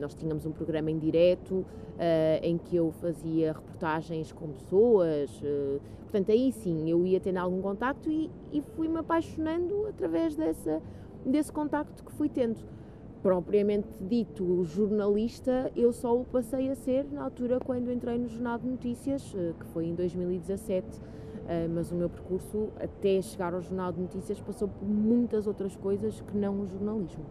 nós 0.00 0.14
tínhamos 0.14 0.44
um 0.44 0.50
programa 0.50 0.90
em 0.90 0.98
direto 0.98 1.54
uh, 1.54 1.66
em 2.42 2.58
que 2.58 2.76
eu 2.76 2.90
fazia 2.92 3.52
reportagens 3.52 4.32
com 4.32 4.48
pessoas, 4.48 5.30
uh, 5.40 5.80
portanto 6.02 6.32
aí 6.32 6.52
sim 6.52 6.90
eu 6.90 7.06
ia 7.06 7.20
tendo 7.20 7.38
algum 7.38 7.62
contacto 7.62 8.10
e, 8.10 8.30
e 8.52 8.60
fui-me 8.74 8.98
apaixonando 8.98 9.86
através 9.86 10.34
dessa, 10.34 10.82
desse 11.24 11.52
contacto 11.52 12.04
que 12.04 12.12
fui 12.12 12.28
tendo. 12.28 12.56
Propriamente 13.22 13.88
dito, 14.02 14.64
jornalista, 14.64 15.72
eu 15.74 15.94
só 15.94 16.14
o 16.14 16.26
passei 16.26 16.70
a 16.70 16.74
ser 16.74 17.06
na 17.10 17.24
altura 17.24 17.58
quando 17.58 17.90
entrei 17.90 18.18
no 18.18 18.28
Jornal 18.28 18.58
de 18.58 18.66
Notícias, 18.66 19.32
uh, 19.32 19.54
que 19.58 19.66
foi 19.66 19.86
em 19.86 19.94
2017. 19.94 21.00
Mas 21.72 21.90
o 21.92 21.94
meu 21.94 22.08
percurso 22.08 22.70
até 22.80 23.20
chegar 23.20 23.54
ao 23.54 23.60
Jornal 23.60 23.92
de 23.92 24.00
Notícias 24.00 24.40
passou 24.40 24.68
por 24.68 24.88
muitas 24.88 25.46
outras 25.46 25.76
coisas 25.76 26.20
que 26.20 26.36
não 26.36 26.60
o 26.60 26.66
jornalismo. 26.66 27.24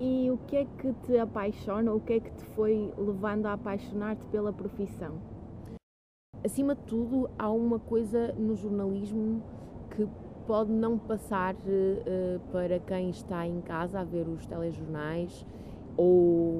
E 0.00 0.30
o 0.30 0.38
que 0.46 0.56
é 0.56 0.64
que 0.64 0.92
te 1.04 1.18
apaixona, 1.18 1.92
o 1.92 2.00
que 2.00 2.14
é 2.14 2.20
que 2.20 2.30
te 2.30 2.44
foi 2.56 2.90
levando 2.96 3.46
a 3.46 3.52
apaixonar-te 3.52 4.24
pela 4.26 4.52
profissão? 4.52 5.20
Acima 6.42 6.74
de 6.74 6.80
tudo, 6.84 7.28
há 7.38 7.50
uma 7.50 7.78
coisa 7.78 8.32
no 8.32 8.56
jornalismo 8.56 9.42
que 9.90 10.08
pode 10.46 10.72
não 10.72 10.98
passar 10.98 11.54
uh, 11.54 12.40
para 12.50 12.78
quem 12.78 13.10
está 13.10 13.46
em 13.46 13.60
casa 13.60 14.00
a 14.00 14.04
ver 14.04 14.26
os 14.26 14.46
telejornais 14.46 15.44
ou 15.98 16.54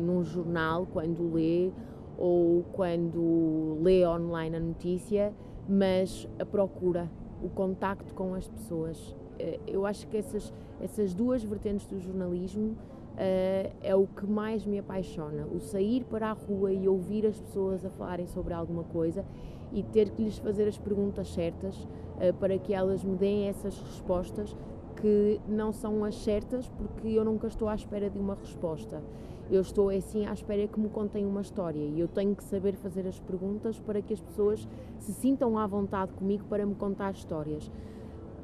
num 0.00 0.24
jornal 0.24 0.86
quando 0.90 1.34
lê 1.34 1.70
ou 2.16 2.64
quando 2.72 3.78
lê 3.82 4.06
online 4.06 4.56
a 4.56 4.60
notícia, 4.60 5.34
mas 5.68 6.28
a 6.38 6.44
procura, 6.44 7.10
o 7.42 7.48
contacto 7.48 8.14
com 8.14 8.34
as 8.34 8.48
pessoas. 8.48 8.98
Uh, 9.38 9.60
eu 9.66 9.84
acho 9.84 10.06
que 10.08 10.16
essas 10.16 10.52
essas 10.80 11.14
duas 11.14 11.42
vertentes 11.42 11.86
do 11.86 11.98
jornalismo 11.98 12.72
uh, 12.72 13.72
é 13.82 13.94
o 13.94 14.06
que 14.06 14.26
mais 14.26 14.64
me 14.66 14.78
apaixona. 14.78 15.46
O 15.46 15.60
sair 15.60 16.04
para 16.04 16.30
a 16.30 16.32
rua 16.32 16.72
e 16.72 16.86
ouvir 16.86 17.26
as 17.26 17.40
pessoas 17.40 17.84
a 17.84 17.90
falarem 17.90 18.26
sobre 18.26 18.52
alguma 18.52 18.84
coisa 18.84 19.24
e 19.72 19.82
ter 19.82 20.10
que 20.10 20.22
lhes 20.22 20.38
fazer 20.38 20.68
as 20.68 20.78
perguntas 20.78 21.28
certas 21.32 21.76
uh, 21.76 22.34
para 22.38 22.58
que 22.58 22.74
elas 22.74 23.02
me 23.02 23.16
deem 23.16 23.48
essas 23.48 23.78
respostas 23.80 24.54
que 25.00 25.40
não 25.46 25.72
são 25.72 26.04
as 26.04 26.16
certas 26.16 26.68
porque 26.68 27.08
eu 27.08 27.24
nunca 27.24 27.46
estou 27.46 27.68
à 27.68 27.74
espera 27.74 28.08
de 28.10 28.18
uma 28.18 28.34
resposta. 28.34 29.02
Eu 29.50 29.60
estou 29.60 29.90
assim 29.90 30.26
à 30.26 30.32
espera 30.32 30.66
que 30.66 30.78
me 30.78 30.88
contem 30.88 31.24
uma 31.24 31.40
história 31.40 31.84
e 31.84 32.00
eu 32.00 32.08
tenho 32.08 32.34
que 32.34 32.42
saber 32.44 32.74
fazer 32.74 33.06
as 33.06 33.18
perguntas 33.20 33.78
para 33.78 34.02
que 34.02 34.12
as 34.12 34.20
pessoas 34.20 34.66
se 34.98 35.12
sintam 35.12 35.56
à 35.58 35.66
vontade 35.66 36.12
comigo 36.12 36.44
para 36.48 36.66
me 36.66 36.74
contar 36.74 37.12
histórias 37.12 37.70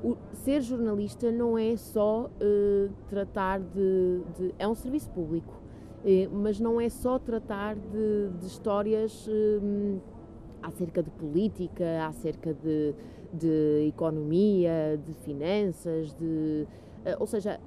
o, 0.03 0.17
ser 0.33 0.61
jornalista 0.61 1.31
não 1.31 1.57
é 1.57 1.77
só 1.77 2.27
uh, 2.27 2.91
tratar 3.09 3.61
de, 3.61 4.21
de, 4.37 4.55
É 4.59 4.67
um 4.67 4.75
serviço 4.75 5.09
público, 5.11 5.53
uh, 6.05 6.37
mas 6.37 6.59
não 6.59 6.81
é 6.81 6.89
só 6.89 7.19
tratar 7.19 7.77
de, 7.77 8.31
de 8.41 8.47
histórias 8.47 9.27
uh, 9.29 10.01
acerca 10.63 11.03
de 11.03 11.11
política, 11.11 12.07
acerca 12.07 12.53
de, 12.53 12.95
de 13.33 13.87
economia, 13.89 15.01
de 15.05 15.15
finanças, 15.15 16.13
de. 16.15 16.67
Ou 17.19 17.27
seja, 17.27 17.61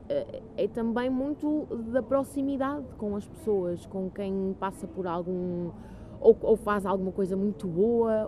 é 0.58 0.68
também 0.68 1.10
muito 1.10 1.66
da 1.92 2.02
proximidade 2.02 2.86
com 2.98 3.16
as 3.16 3.28
pessoas, 3.28 3.86
com 3.86 4.10
quem 4.10 4.56
passa 4.60 4.88
por 4.88 5.06
algum. 5.08 5.72
ou, 6.20 6.38
ou 6.42 6.56
faz 6.56 6.86
alguma 6.86 7.12
coisa 7.12 7.36
muito 7.36 7.68
boa. 7.68 8.28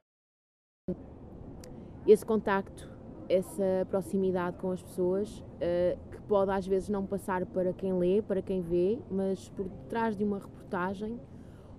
Esse 2.05 2.25
contacto 2.25 2.97
essa 3.29 3.85
proximidade 3.89 4.57
com 4.57 4.71
as 4.71 4.81
pessoas, 4.81 5.39
uh, 5.39 6.09
que 6.11 6.21
pode 6.23 6.51
às 6.51 6.65
vezes 6.65 6.89
não 6.89 7.05
passar 7.05 7.45
para 7.45 7.73
quem 7.73 7.93
lê, 7.93 8.21
para 8.21 8.41
quem 8.41 8.61
vê, 8.61 8.99
mas 9.09 9.49
por 9.49 9.67
detrás 9.67 10.15
de 10.15 10.23
uma 10.23 10.39
reportagem, 10.39 11.19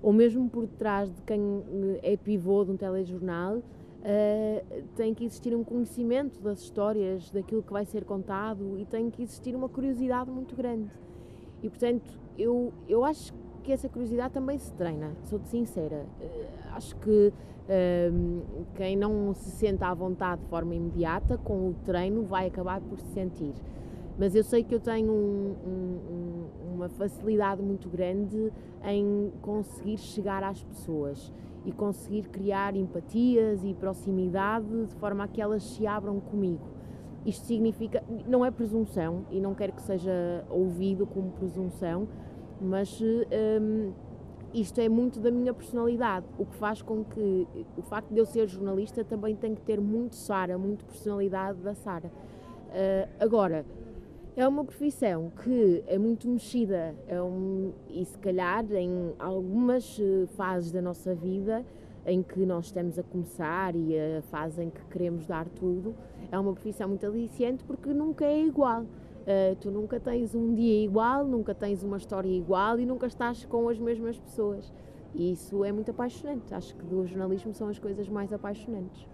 ou 0.03 0.13
mesmo 0.13 0.49
por 0.49 0.67
detrás 0.67 1.11
de 1.13 1.21
quem 1.23 1.41
eh, 2.03 2.13
é 2.13 2.17
pivô 2.17 2.65
de 2.65 2.71
um 2.71 2.77
telejornal, 2.77 3.61
uh, 4.01 4.83
tem 4.97 5.15
que 5.15 5.25
existir 5.25 5.55
um 5.55 5.65
conhecimento 5.65 6.41
das 6.41 6.61
histórias, 6.61 7.31
daquilo 7.31 7.63
que 7.63 7.73
vai 7.73 7.85
ser 7.85 8.05
contado 8.05 8.79
e 8.79 8.85
tem 8.85 9.11
que 9.11 9.23
existir 9.23 9.55
uma 9.55 9.69
curiosidade 9.69 10.31
muito 10.31 10.55
grande. 10.55 10.91
E 11.63 11.69
portanto, 11.69 12.11
eu, 12.39 12.73
eu 12.89 13.05
acho 13.05 13.33
que 13.63 13.73
essa 13.73 13.89
curiosidade 13.89 14.33
também 14.33 14.59
se 14.59 14.73
treina, 14.73 15.13
sou-te 15.25 15.49
sincera. 15.49 16.07
Uh, 16.21 16.77
acho 16.77 16.97
que 16.97 17.33
quem 18.77 18.97
não 18.97 19.35
se 19.35 19.51
sente 19.51 19.85
à 19.85 19.93
vontade 19.93 20.41
de 20.41 20.49
forma 20.49 20.75
imediata, 20.75 21.37
com 21.37 21.69
o 21.69 21.75
treino 21.85 22.23
vai 22.23 22.47
acabar 22.47 22.81
por 22.81 22.99
se 22.99 23.13
sentir. 23.13 23.53
Mas 24.19 24.35
eu 24.35 24.43
sei 24.43 24.65
que 24.65 24.75
eu 24.75 24.81
tenho 24.81 25.13
um, 25.13 25.55
um, 25.67 26.75
uma 26.75 26.89
facilidade 26.89 27.63
muito 27.63 27.89
grande 27.89 28.51
em 28.83 29.31
conseguir 29.43 29.99
chegar 29.99 30.43
às 30.43 30.63
pessoas 30.65 31.33
e 31.69 31.73
conseguir 31.73 32.29
criar 32.29 32.75
empatias 32.75 33.63
e 33.63 33.75
proximidade 33.75 34.87
de 34.87 34.95
forma 34.95 35.25
a 35.25 35.29
que 35.29 35.41
elas 35.43 35.63
se 35.63 35.87
abram 35.87 36.19
comigo. 36.19 36.67
Isto 37.27 37.45
significa, 37.45 38.03
não 38.27 38.43
é 38.43 38.51
presunção 38.51 39.27
e 39.31 39.39
não 39.39 39.55
quero 39.55 39.75
que 39.75 39.83
seja 39.83 40.47
ouvido 40.49 41.07
como 41.07 41.31
presunção, 41.33 42.09
mas 42.59 42.99
um, 43.03 43.93
isto 44.55 44.81
é 44.81 44.89
muito 44.89 45.21
da 45.21 45.31
minha 45.31 45.53
personalidade, 45.53 46.25
o 46.39 46.47
que 46.47 46.57
faz 46.57 46.81
com 46.81 47.05
que 47.05 47.47
o 47.77 47.83
facto 47.83 48.15
de 48.15 48.19
eu 48.19 48.25
ser 48.25 48.49
jornalista 48.49 49.05
também 49.05 49.37
tem 49.37 49.55
que 49.55 49.61
ter 49.61 49.79
muito 49.79 50.17
Sara, 50.17 50.57
muito 50.57 50.87
personalidade 50.87 51.61
da 51.61 51.75
Sara. 51.75 52.09
Uh, 52.09 53.09
agora, 53.21 53.67
é 54.39 54.47
uma 54.47 54.65
profissão 54.65 55.33
que 55.43 55.83
é 55.89 55.99
muito 55.99 56.29
mexida 56.29 56.95
é 57.09 57.21
um, 57.21 57.73
e 57.89 58.05
se 58.05 58.17
calhar 58.19 58.65
em 58.73 59.13
algumas 59.19 59.99
eh, 60.01 60.27
fases 60.37 60.71
da 60.71 60.81
nossa 60.81 61.13
vida 61.13 61.65
em 62.07 62.23
que 62.23 62.47
nós 62.47 62.67
estamos 62.67 63.01
a 63.01 63.03
começar 63.03 63.75
e 63.75 63.99
a 63.99 64.23
fase 64.23 64.63
em 64.63 64.71
que 64.71 64.81
queremos 64.93 65.27
dar 65.27 65.49
tudo, 65.49 65.93
é 66.31 66.39
uma 66.39 66.53
profissão 66.53 66.89
muito 66.89 67.05
aliciante 67.05 67.65
porque 67.65 67.93
nunca 67.93 68.25
é 68.25 68.41
igual. 68.41 68.83
Uh, 68.83 69.57
tu 69.61 69.73
nunca 69.73 69.99
tens 69.99 70.35
um 70.37 70.55
dia 70.55 70.85
igual, 70.85 71.25
nunca 71.25 71.53
tens 71.53 71.83
uma 71.83 71.97
história 71.97 72.31
igual 72.31 72.79
e 72.79 72.87
nunca 72.87 73.09
estás 73.09 73.45
com 73.45 73.69
as 73.69 73.79
mesmas 73.79 74.17
pessoas. 74.19 74.73
E 75.15 75.33
isso 75.33 75.65
é 75.65 75.73
muito 75.73 75.91
apaixonante. 75.91 76.55
Acho 76.55 76.77
que 76.77 76.85
do 76.85 77.05
jornalismo 77.07 77.53
são 77.53 77.69
as 77.69 77.79
coisas 77.79 78.09
mais 78.09 78.33
apaixonantes. 78.33 79.05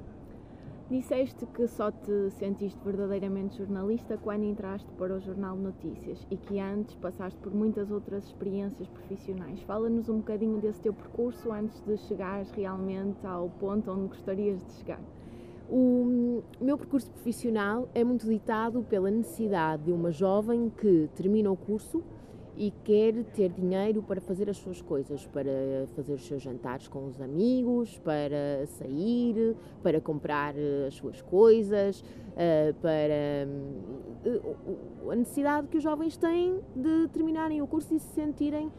Disseste 0.91 1.47
que 1.47 1.67
só 1.67 1.91
te 1.91 2.31
sentiste 2.33 2.79
verdadeiramente 2.85 3.57
jornalista 3.57 4.19
quando 4.19 4.45
entraste 4.45 4.87
para 4.99 5.15
o 5.15 5.21
Jornal 5.21 5.57
Notícias 5.57 6.27
e 6.31 6.37
que 6.37 6.61
antes 6.61 6.95
passaste 6.97 7.41
por 7.41 7.55
muitas 7.55 7.91
outras 7.91 8.25
experiências 8.27 8.87
profissionais. 8.89 9.63
Fala-nos 9.63 10.11
um 10.11 10.19
bocadinho 10.19 10.61
desse 10.61 10.83
teu 10.83 10.93
percurso 10.93 11.51
antes 11.51 11.81
de 11.81 11.97
chegares 11.97 12.51
realmente 12.51 13.27
ao 13.27 13.49
ponto 13.49 13.91
onde 13.91 14.09
gostarias 14.09 14.63
de 14.63 14.73
chegar. 14.75 15.01
O 15.71 16.43
meu 16.61 16.77
percurso 16.77 17.11
profissional 17.11 17.89
é 17.95 18.05
muito 18.05 18.29
ditado 18.29 18.83
pela 18.83 19.11
necessidade 19.11 19.85
de 19.85 19.93
uma 19.93 20.13
jovem 20.13 20.69
que 20.69 21.09
termina 21.15 21.51
o 21.51 21.57
curso 21.57 22.03
e 22.57 22.73
quer 22.85 23.25
ter 23.35 23.51
dinheiro 23.51 24.03
para 24.03 24.21
fazer 24.21 24.49
as 24.49 24.57
suas 24.57 24.81
coisas, 24.81 25.27
para 25.27 25.87
fazer 25.97 26.13
os 26.13 26.25
seus 26.27 26.43
jantares 26.43 26.87
com 26.87 27.07
os 27.07 27.21
amigos, 27.21 27.99
para 27.99 28.67
sair, 28.67 29.57
para 29.83 30.01
comprar 30.01 30.55
eh, 30.57 30.87
as 30.87 30.95
suas 30.95 31.21
coisas, 31.23 32.05
eh, 32.37 32.73
para 32.81 32.93
eh, 32.93 33.47
a 35.11 35.17
necessidade 35.17 35.69
que 35.69 35.77
os 35.77 35.83
jovens 35.83 36.17
têm 36.17 36.61
de 36.77 37.09
terminarem 37.09 37.61
o 37.61 37.67
curso 37.67 37.95
e 37.95 37.99
se 37.99 38.15
sentirem 38.15 38.71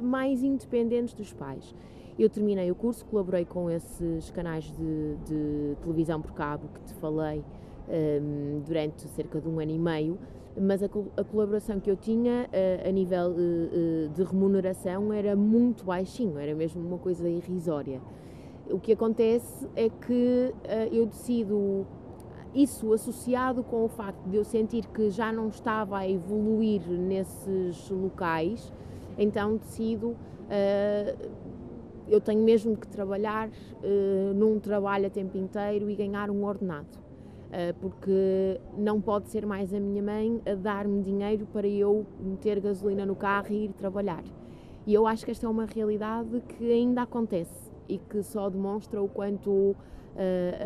mais 0.00 0.44
independentes 0.44 1.12
dos 1.12 1.32
pais. 1.32 1.74
Eu 2.16 2.30
terminei 2.30 2.70
o 2.70 2.74
curso, 2.74 3.04
colaborei 3.04 3.44
com 3.44 3.68
esses 3.68 4.30
canais 4.30 4.64
de, 4.64 5.16
de 5.24 5.76
televisão 5.82 6.22
por 6.22 6.32
cabo 6.34 6.68
que 6.72 6.80
te 6.82 6.94
falei 6.94 7.44
um, 7.88 8.62
durante 8.64 9.02
cerca 9.08 9.40
de 9.40 9.48
um 9.48 9.60
ano 9.60 9.72
e 9.72 9.78
meio, 9.78 10.18
mas 10.58 10.82
a, 10.82 10.86
a 11.16 11.24
colaboração 11.24 11.78
que 11.78 11.90
eu 11.90 11.96
tinha 11.96 12.48
uh, 12.48 12.88
a 12.88 12.90
nível 12.90 13.30
uh, 13.30 13.34
uh, 13.34 14.08
de 14.08 14.22
remuneração 14.22 15.12
era 15.12 15.36
muito 15.36 15.84
baixinho, 15.84 16.38
era 16.38 16.54
mesmo 16.54 16.80
uma 16.80 16.98
coisa 16.98 17.28
irrisória. 17.28 18.00
O 18.70 18.80
que 18.80 18.92
acontece 18.92 19.68
é 19.76 19.88
que 19.88 20.52
eu 20.90 21.06
decido 21.06 21.86
isso 22.52 22.92
associado 22.92 23.62
com 23.62 23.84
o 23.84 23.88
facto 23.88 24.28
de 24.28 24.36
eu 24.36 24.44
sentir 24.44 24.86
que 24.88 25.08
já 25.08 25.30
não 25.32 25.46
estava 25.46 25.98
a 25.98 26.08
evoluir 26.10 26.82
nesses 26.88 27.88
locais, 27.88 28.72
então 29.16 29.56
decido 29.56 30.16
eu 32.08 32.20
tenho 32.20 32.42
mesmo 32.42 32.76
que 32.76 32.88
trabalhar 32.88 33.48
num 34.34 34.58
trabalho 34.58 35.06
a 35.06 35.10
tempo 35.10 35.38
inteiro 35.38 35.88
e 35.88 35.94
ganhar 35.94 36.28
um 36.28 36.44
ordenado. 36.44 37.05
Porque 37.80 38.60
não 38.76 39.00
pode 39.00 39.28
ser 39.28 39.46
mais 39.46 39.72
a 39.72 39.80
minha 39.80 40.02
mãe 40.02 40.40
a 40.46 40.54
dar-me 40.54 41.02
dinheiro 41.02 41.46
para 41.52 41.66
eu 41.66 42.04
meter 42.20 42.60
gasolina 42.60 43.06
no 43.06 43.16
carro 43.16 43.48
e 43.50 43.66
ir 43.66 43.72
trabalhar. 43.72 44.24
E 44.86 44.94
eu 44.94 45.06
acho 45.06 45.24
que 45.24 45.30
esta 45.30 45.46
é 45.46 45.48
uma 45.48 45.64
realidade 45.64 46.42
que 46.48 46.70
ainda 46.70 47.02
acontece 47.02 47.72
e 47.88 47.98
que 47.98 48.22
só 48.22 48.48
demonstra 48.48 49.02
o 49.02 49.08
quanto 49.08 49.50
uh, 49.50 49.76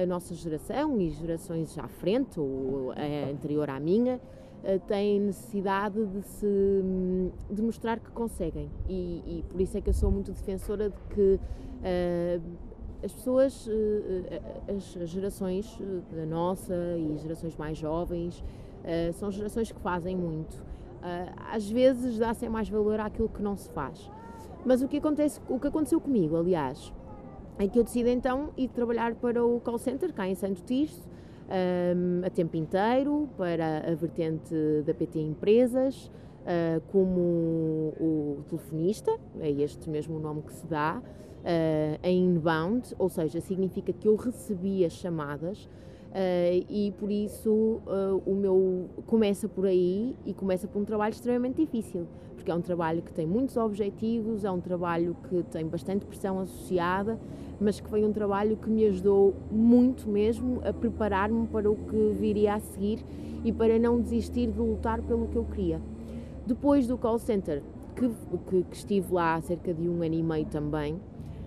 a 0.03 0.07
nossa 0.07 0.35
geração 0.35 1.01
e 1.01 1.11
gerações 1.11 1.79
à 1.79 1.89
frente, 1.89 2.39
ou 2.39 2.93
a 2.93 3.31
anterior 3.31 3.69
à 3.71 3.79
minha, 3.79 4.21
têm 4.87 5.21
necessidade 5.21 6.05
de 6.07 6.23
se 6.23 6.47
de 7.51 7.63
mostrar 7.63 7.99
que 7.99 8.11
conseguem. 8.11 8.71
E, 8.89 9.23
e, 9.27 9.45
por 9.49 9.61
isso 9.61 9.77
é 9.77 9.81
que 9.81 9.89
eu 9.89 9.95
sou 9.95 10.11
muito 10.11 10.33
defensora 10.33 10.91
de 10.91 11.01
que 11.15 11.41
uh, 11.41 12.43
as 13.03 13.13
pessoas, 13.13 13.69
as 14.69 15.09
gerações 15.09 15.79
da 16.13 16.27
nossa 16.27 16.75
e 16.99 17.17
gerações 17.19 17.57
mais 17.57 17.79
jovens, 17.79 18.45
são 19.15 19.31
gerações 19.31 19.73
que 19.73 19.81
fazem 19.81 20.17
muito 20.17 20.71
às 21.51 21.69
vezes 21.69 22.19
dá-se 22.19 22.49
mais 22.49 22.69
valor 22.69 23.01
àquilo 23.01 23.29
que 23.29 23.43
não 23.43 23.57
se 23.57 23.69
faz. 23.71 24.11
Mas 24.65 24.83
o 24.83 24.89
que, 24.89 24.99
acontece, 24.99 25.41
o 25.49 25.59
que 25.59 25.69
aconteceu 25.69 26.01
comigo, 26.01 26.37
aliás, 26.37 26.93
é 27.59 27.67
que 27.67 27.79
eu 27.79 27.85
decidi 27.85 28.11
então 28.11 28.51
ir 28.57 28.69
trabalhar 28.69 29.15
para 29.15 29.45
o 29.45 29.61
call 29.61 29.79
center 29.79 30.13
cá 30.13 30.29
em 30.29 30.35
Santo 30.35 30.63
Tirso, 30.63 31.09
um, 31.49 32.25
a 32.25 32.31
tempo 32.31 32.57
inteiro, 32.57 33.29
para 33.37 33.79
a 33.91 33.95
vertente 33.95 34.55
da 34.85 34.95
PT 34.95 35.21
Empresas, 35.21 36.11
como 36.91 37.93
o 38.01 38.45
telefonista, 38.49 39.15
é 39.41 39.51
este 39.51 39.89
mesmo 39.91 40.17
o 40.17 40.21
nome 40.21 40.43
que 40.43 40.53
se 40.53 40.67
dá, 40.67 41.03
uh, 41.41 41.99
em 42.03 42.25
inbound, 42.25 42.95
ou 42.99 43.09
seja, 43.09 43.41
significa 43.41 43.93
que 43.93 44.07
eu 44.07 44.17
recebia 44.17 44.89
chamadas 44.89 45.69
Uh, 46.11 46.67
e 46.69 46.93
por 46.99 47.09
isso 47.09 47.53
uh, 47.53 48.21
o 48.27 48.35
meu 48.35 48.89
começa 49.07 49.49
por 49.49 49.65
aí 49.65 50.17
e 50.27 50.35
começa 50.35 50.67
por 50.67 50.83
um 50.83 50.85
trabalho 50.85 51.13
extremamente 51.13 51.65
difícil, 51.65 52.05
porque 52.35 52.51
é 52.51 52.55
um 52.55 52.61
trabalho 52.61 53.01
que 53.01 53.13
tem 53.13 53.25
muitos 53.25 53.57
objetivos, 53.57 54.45
é 54.45 54.51
um 54.51 54.61
trabalho 54.61 55.17
que 55.29 55.41
tem 55.45 55.65
bastante 55.65 56.05
pressão 56.05 56.41
associada, 56.41 57.17
mas 57.61 57.79
que 57.79 57.89
foi 57.89 58.05
um 58.05 58.13
trabalho 58.13 58.57
que 58.57 58.69
me 58.69 58.85
ajudou 58.87 59.37
muito 59.53 60.09
mesmo 60.09 60.61
a 60.65 60.73
preparar-me 60.73 61.47
para 61.47 61.71
o 61.71 61.77
que 61.77 62.13
viria 62.19 62.55
a 62.55 62.59
seguir 62.59 63.05
e 63.45 63.53
para 63.53 63.79
não 63.79 64.01
desistir 64.01 64.51
de 64.51 64.59
lutar 64.59 65.01
pelo 65.03 65.29
que 65.29 65.37
eu 65.37 65.45
queria. 65.45 65.81
Depois 66.45 66.89
do 66.89 66.99
call 66.99 67.21
center, 67.21 67.63
que, 67.95 68.09
que, 68.49 68.63
que 68.65 68.77
estive 68.77 69.15
lá 69.15 69.41
cerca 69.43 69.73
de 69.73 69.89
um 69.89 70.03
ano 70.03 70.15
e 70.15 70.23
meio 70.25 70.47
também, 70.47 70.99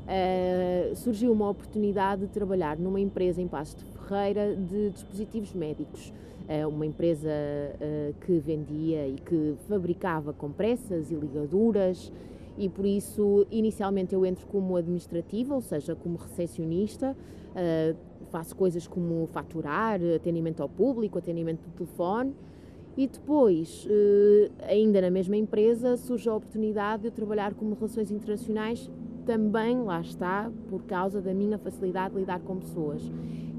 uh, 0.04 0.96
surgiu 0.96 1.32
uma 1.32 1.50
oportunidade 1.50 2.22
de 2.22 2.28
trabalhar 2.28 2.78
numa 2.78 3.00
empresa 3.00 3.42
em 3.42 3.48
Passo 3.48 3.78
de 3.78 3.86
Ferreira 3.86 4.56
de 4.56 4.90
dispositivos 4.90 5.54
médicos. 5.54 6.14
Eh, 6.46 6.68
uma 6.68 6.86
empresa 6.86 7.30
eh, 7.30 8.14
que 8.26 8.38
vendia 8.38 9.08
e 9.08 9.14
que 9.14 9.56
fabricava 9.70 10.34
compressas 10.34 11.10
e 11.10 11.16
ligaduras. 11.16 12.12
E 12.58 12.68
por 12.68 12.86
isso 12.86 13.48
inicialmente 13.50 14.14
eu 14.14 14.26
entro 14.26 14.46
como 14.48 14.76
administrativa, 14.76 15.56
ou 15.56 15.62
seja, 15.62 15.96
como 15.96 16.18
recepcionista, 16.18 17.16
faço 18.30 18.56
coisas 18.56 18.86
como 18.86 19.28
faturar, 19.32 20.00
atendimento 20.16 20.62
ao 20.62 20.70
público, 20.70 21.18
atendimento 21.18 21.62
do 21.62 21.72
telefone. 21.72 22.36
E 22.96 23.08
depois, 23.08 23.88
ainda 24.70 25.02
na 25.02 25.10
mesma 25.10 25.36
empresa, 25.36 25.98
surge 25.98 26.30
a 26.30 26.36
oportunidade 26.36 27.04
de 27.04 27.08
eu 27.08 27.12
trabalhar 27.12 27.56
como 27.56 27.74
relações 27.74 28.12
internacionais 28.12 28.88
também 29.26 29.82
lá 29.82 30.02
está 30.02 30.52
por 30.70 30.84
causa 30.84 31.22
da 31.22 31.34
minha 31.34 31.58
facilidade 31.58 32.14
de 32.14 32.22
lidar 32.22 32.40
com 32.42 32.58
pessoas. 32.58 33.02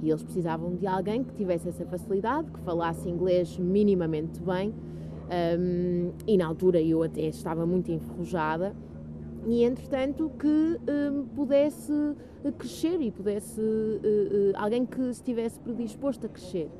E 0.02 0.10
eles 0.10 0.22
precisavam 0.22 0.74
de 0.74 0.86
alguém 0.86 1.24
que 1.24 1.34
tivesse 1.34 1.68
essa 1.68 1.84
facilidade, 1.86 2.50
que 2.50 2.60
falasse 2.60 3.08
inglês 3.08 3.58
minimamente 3.58 4.40
bem. 4.40 4.74
Um, 5.58 6.12
e 6.26 6.36
na 6.36 6.46
altura 6.46 6.80
eu 6.80 7.02
até 7.02 7.22
estava 7.22 7.64
muito 7.64 7.90
enferrujada 7.90 8.76
e 9.46 9.62
entretanto 9.62 10.30
que 10.38 10.46
um, 10.90 11.26
pudesse 11.34 11.92
crescer 12.58 13.00
e 13.00 13.10
pudesse 13.10 13.60
uh, 13.60 13.64
uh, 13.64 14.52
alguém 14.54 14.84
que 14.84 15.00
estivesse 15.02 15.58
predisposto 15.60 16.26
a 16.26 16.28
crescer 16.28 16.70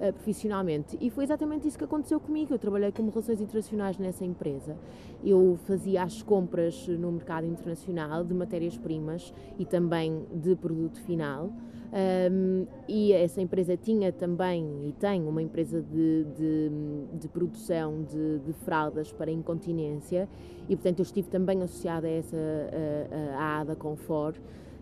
uh, 0.00 0.12
profissionalmente. 0.12 0.96
E 1.00 1.10
foi 1.10 1.24
exatamente 1.24 1.66
isso 1.66 1.78
que 1.78 1.84
aconteceu 1.84 2.20
comigo. 2.20 2.52
Eu 2.54 2.58
trabalhei 2.58 2.92
como 2.92 3.10
relações 3.10 3.40
internacionais 3.40 3.98
nessa 3.98 4.24
empresa. 4.24 4.76
Eu 5.24 5.58
fazia 5.64 6.02
as 6.02 6.22
compras 6.22 6.86
no 6.88 7.12
mercado 7.12 7.46
internacional 7.46 8.24
de 8.24 8.34
matérias-primas 8.34 9.32
e 9.58 9.64
também 9.64 10.24
de 10.32 10.54
produto 10.56 11.00
final. 11.02 11.50
Um, 11.86 12.66
e 12.88 13.12
essa 13.12 13.40
empresa 13.40 13.76
tinha 13.76 14.12
também 14.12 14.88
e 14.88 14.92
tem 14.92 15.22
uma 15.22 15.40
empresa 15.40 15.80
de, 15.80 16.24
de, 16.36 16.70
de 17.14 17.28
produção 17.28 18.02
de, 18.02 18.40
de, 18.40 18.52
fraldas 18.52 19.12
para 19.12 19.30
incontinência 19.30 20.28
e 20.68 20.74
portanto 20.74 20.98
eu 20.98 21.04
estive 21.04 21.28
também 21.28 21.62
associada 21.62 22.08
a 22.08 22.10
essa 22.10 22.36
a, 22.36 23.38
a 23.38 23.60
ADA 23.60 23.76
Confort 23.76 24.38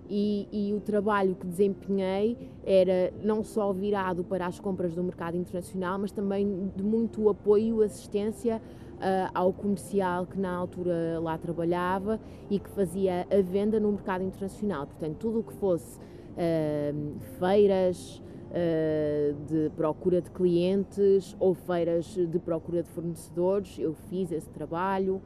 e, 0.08 0.48
e, 0.52 0.74
o 0.74 0.80
trabalho 0.80 1.34
que 1.34 1.46
desempenhei 1.46 2.36
era 2.64 3.12
não 3.22 3.42
só 3.42 3.72
virado 3.72 4.22
para 4.22 4.46
as 4.46 4.60
compras 4.60 4.94
do 4.94 5.02
mercado 5.02 5.36
internacional, 5.36 5.98
mas 5.98 6.12
também 6.12 6.70
de 6.76 6.82
muito 6.82 7.28
apoio 7.28 7.82
e 7.82 7.86
assistência 7.86 8.60
uh, 8.94 9.30
ao 9.34 9.52
comercial 9.52 10.26
que 10.26 10.38
na 10.38 10.54
altura 10.54 11.18
lá 11.20 11.38
trabalhava 11.38 12.20
e 12.50 12.58
que 12.58 12.68
fazia 12.70 13.26
a 13.30 13.42
venda 13.42 13.80
no 13.80 13.92
mercado 13.92 14.22
internacional. 14.22 14.86
Portanto, 14.86 15.16
tudo 15.18 15.40
o 15.40 15.42
que 15.42 15.54
fosse 15.54 15.98
uh, 15.98 17.20
feiras, 17.38 18.22
Uh, 18.54 19.34
de 19.48 19.68
procura 19.70 20.22
de 20.22 20.30
clientes 20.30 21.34
ou 21.40 21.54
feiras 21.54 22.04
de 22.04 22.38
procura 22.38 22.84
de 22.84 22.88
fornecedores, 22.90 23.76
eu 23.80 23.94
fiz 24.08 24.30
esse 24.30 24.48
trabalho. 24.48 25.20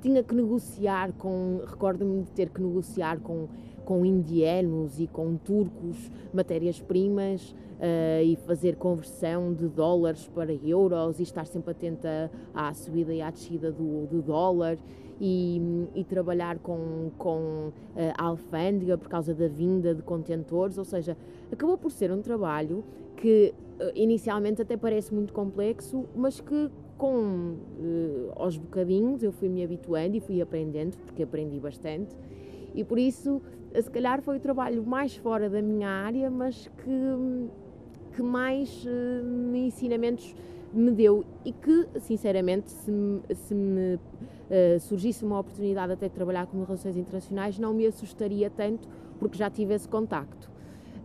Tinha 0.00 0.22
que 0.22 0.32
negociar 0.36 1.12
com, 1.14 1.62
recordo-me 1.66 2.22
de 2.22 2.30
ter 2.30 2.50
que 2.50 2.62
negociar 2.62 3.18
com 3.18 3.48
com 3.84 4.04
indianos 4.04 4.98
e 4.98 5.06
com 5.06 5.36
turcos 5.36 6.10
matérias-primas 6.32 7.50
uh, 7.52 8.22
e 8.22 8.36
fazer 8.46 8.76
conversão 8.76 9.52
de 9.52 9.68
dólares 9.68 10.28
para 10.34 10.52
euros 10.52 11.20
e 11.20 11.22
estar 11.22 11.46
sempre 11.46 11.72
atenta 11.72 12.30
à 12.54 12.72
subida 12.74 13.12
e 13.12 13.20
à 13.20 13.30
descida 13.30 13.70
do, 13.70 14.06
do 14.06 14.22
dólar 14.22 14.78
e, 15.20 15.60
e, 15.94 16.04
trabalhar 16.04 16.58
com, 16.58 17.10
com 17.16 17.68
uh, 17.68 17.72
a 18.16 18.24
alfândega 18.24 18.98
por 18.98 19.08
causa 19.08 19.34
da 19.34 19.48
vinda 19.48 19.94
de 19.94 20.02
contentores, 20.02 20.78
ou 20.78 20.84
seja, 20.84 21.16
acabou 21.52 21.78
por 21.78 21.90
ser 21.90 22.10
um 22.10 22.20
trabalho 22.20 22.84
que 23.16 23.54
uh, 23.80 23.92
inicialmente 23.94 24.60
até 24.60 24.76
parece 24.76 25.14
muito 25.14 25.32
complexo, 25.32 26.04
mas 26.14 26.40
que 26.40 26.70
com 26.98 27.56
uh, 27.78 28.32
aos 28.36 28.56
bocadinhos 28.56 29.22
eu 29.22 29.32
fui 29.32 29.48
me 29.48 29.62
habituando 29.62 30.16
e 30.16 30.20
fui 30.20 30.40
aprendendo, 30.40 30.96
porque 30.98 31.22
aprendi 31.22 31.58
bastante, 31.60 32.14
e 32.74 32.82
por 32.82 32.98
isso 32.98 33.40
se 33.82 33.90
calhar 33.90 34.22
foi 34.22 34.36
o 34.36 34.40
trabalho 34.40 34.84
mais 34.84 35.16
fora 35.16 35.50
da 35.50 35.60
minha 35.60 35.88
área, 35.88 36.30
mas 36.30 36.70
que, 36.78 37.48
que 38.14 38.22
mais 38.22 38.84
uh, 38.84 39.56
ensinamentos 39.56 40.34
me 40.72 40.90
deu 40.90 41.24
e 41.44 41.52
que, 41.52 41.88
sinceramente, 42.00 42.70
se, 42.70 42.92
se 43.34 43.54
me 43.54 43.94
uh, 43.94 44.80
surgisse 44.80 45.24
uma 45.24 45.38
oportunidade 45.38 45.92
até 45.92 46.08
de 46.08 46.14
trabalhar 46.14 46.46
com 46.46 46.62
relações 46.62 46.96
internacionais, 46.96 47.58
não 47.58 47.72
me 47.72 47.86
assustaria 47.86 48.50
tanto, 48.50 48.88
porque 49.18 49.38
já 49.38 49.50
tive 49.50 49.74
esse 49.74 49.88
contacto. 49.88 50.50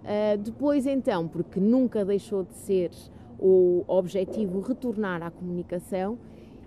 Uh, 0.03 0.37
depois, 0.37 0.85
então, 0.85 1.27
porque 1.27 1.59
nunca 1.59 2.05
deixou 2.05 2.43
de 2.43 2.53
ser 2.53 2.91
o 3.39 3.83
objetivo 3.87 4.59
retornar 4.59 5.23
à 5.23 5.31
comunicação, 5.31 6.17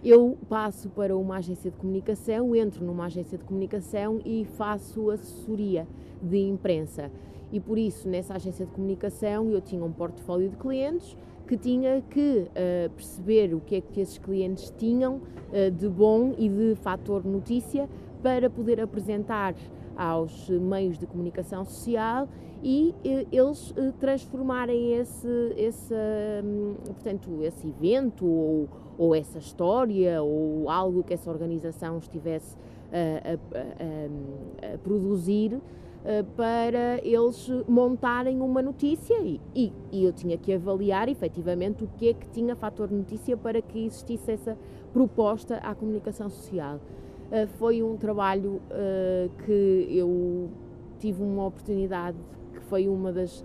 eu 0.04 0.36
passo 0.48 0.88
para 0.90 1.16
uma 1.16 1.36
agência 1.36 1.70
de 1.70 1.76
comunicação, 1.76 2.54
entro 2.56 2.84
numa 2.84 3.06
agência 3.06 3.38
de 3.38 3.44
comunicação 3.44 4.20
e 4.24 4.44
faço 4.44 5.10
assessoria 5.10 5.86
de 6.20 6.38
imprensa. 6.38 7.10
E 7.52 7.60
por 7.60 7.78
isso, 7.78 8.08
nessa 8.08 8.34
agência 8.34 8.66
de 8.66 8.72
comunicação, 8.72 9.50
eu 9.50 9.60
tinha 9.60 9.84
um 9.84 9.92
portfólio 9.92 10.48
de 10.48 10.56
clientes 10.56 11.16
que 11.46 11.56
tinha 11.56 12.02
que 12.08 12.48
uh, 12.48 12.90
perceber 12.90 13.54
o 13.54 13.60
que 13.60 13.76
é 13.76 13.80
que 13.80 14.00
esses 14.00 14.18
clientes 14.18 14.72
tinham 14.76 15.16
uh, 15.16 15.70
de 15.70 15.88
bom 15.88 16.34
e 16.38 16.48
de 16.48 16.74
fator 16.76 17.24
notícia 17.24 17.88
para 18.22 18.48
poder 18.48 18.80
apresentar 18.80 19.54
aos 19.96 20.48
meios 20.48 20.98
de 20.98 21.06
comunicação 21.06 21.64
social 21.64 22.26
e 22.62 22.94
uh, 23.04 23.26
eles 23.30 23.74
transformarem 24.00 24.94
esse, 24.94 25.28
esse, 25.56 25.94
um, 26.42 26.74
portanto, 26.86 27.42
esse 27.42 27.68
evento 27.68 28.24
ou, 28.24 28.68
ou 28.98 29.14
essa 29.14 29.38
história 29.38 30.22
ou 30.22 30.68
algo 30.68 31.02
que 31.02 31.14
essa 31.14 31.30
organização 31.30 31.98
estivesse 31.98 32.56
a, 32.92 33.32
a, 33.32 34.70
a, 34.70 34.74
a 34.74 34.78
produzir 34.78 35.54
uh, 35.54 36.24
para 36.36 36.98
eles 37.02 37.48
montarem 37.66 38.40
uma 38.40 38.60
notícia 38.60 39.14
e, 39.20 39.40
e, 39.54 39.72
e, 39.90 40.04
eu 40.04 40.12
tinha 40.12 40.36
que 40.36 40.52
avaliar 40.52 41.08
efetivamente 41.08 41.84
o 41.84 41.88
que 41.96 42.10
é 42.10 42.14
que 42.14 42.28
tinha 42.28 42.54
fator 42.54 42.90
notícia 42.90 43.36
para 43.36 43.62
que 43.62 43.86
existisse 43.86 44.30
essa 44.32 44.56
proposta 44.92 45.56
à 45.56 45.74
comunicação 45.74 46.28
social. 46.28 46.76
Uh, 46.76 47.46
foi 47.58 47.82
um 47.82 47.96
trabalho 47.96 48.60
uh, 48.70 49.30
que 49.44 49.86
eu 49.90 50.50
tive 50.98 51.22
uma 51.22 51.46
oportunidade 51.46 52.18
que 52.52 52.60
foi 52.60 52.88
uma 52.88 53.12
das 53.12 53.44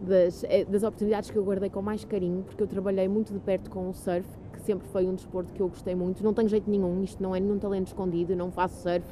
das, 0.00 0.44
das 0.66 0.82
oportunidades 0.82 1.30
que 1.30 1.36
eu 1.36 1.44
guardei 1.44 1.68
com 1.68 1.82
mais 1.82 2.04
carinho, 2.04 2.42
porque 2.42 2.62
eu 2.62 2.66
trabalhei 2.66 3.06
muito 3.06 3.32
de 3.32 3.38
perto 3.38 3.70
com 3.70 3.88
o 3.90 3.92
surf, 3.92 4.26
sempre 4.70 4.86
foi 4.88 5.06
um 5.06 5.14
desporto 5.14 5.52
que 5.52 5.60
eu 5.60 5.68
gostei 5.68 5.94
muito. 5.94 6.22
Não 6.22 6.32
tenho 6.32 6.48
jeito 6.48 6.70
nenhum, 6.70 7.02
isto 7.02 7.20
não 7.20 7.34
é 7.34 7.40
nenhum 7.40 7.58
talento 7.58 7.88
escondido, 7.88 8.36
não 8.36 8.52
faço 8.52 8.82
surf. 8.82 9.04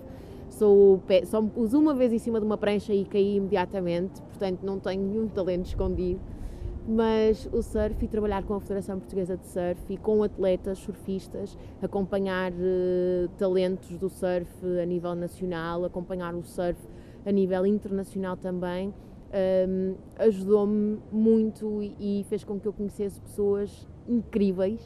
Sou, 0.50 1.02
só 1.26 1.42
me 1.42 1.50
pus 1.50 1.74
uma 1.74 1.94
vez 1.94 2.12
em 2.12 2.18
cima 2.18 2.38
de 2.40 2.46
uma 2.46 2.56
prancha 2.56 2.94
e 2.94 3.04
caí 3.04 3.36
imediatamente, 3.36 4.22
portanto 4.22 4.62
não 4.62 4.78
tenho 4.78 5.02
nenhum 5.02 5.28
talento 5.28 5.66
escondido. 5.66 6.20
Mas 6.86 7.46
o 7.52 7.60
surf 7.60 8.02
e 8.02 8.08
trabalhar 8.08 8.42
com 8.44 8.54
a 8.54 8.60
Federação 8.60 8.98
Portuguesa 8.98 9.36
de 9.36 9.46
Surf 9.46 9.92
e 9.92 9.98
com 9.98 10.22
atletas, 10.22 10.78
surfistas, 10.78 11.58
acompanhar 11.82 12.50
uh, 12.52 13.28
talentos 13.36 13.90
do 13.98 14.08
surf 14.08 14.48
a 14.80 14.86
nível 14.86 15.14
nacional, 15.14 15.84
acompanhar 15.84 16.34
o 16.34 16.42
surf 16.42 16.80
a 17.26 17.32
nível 17.32 17.66
internacional 17.66 18.38
também, 18.38 18.94
um, 19.68 19.96
ajudou-me 20.18 20.98
muito 21.12 21.82
e 22.00 22.24
fez 22.30 22.42
com 22.42 22.58
que 22.58 22.66
eu 22.66 22.72
conhecesse 22.72 23.20
pessoas 23.20 23.86
incríveis 24.08 24.80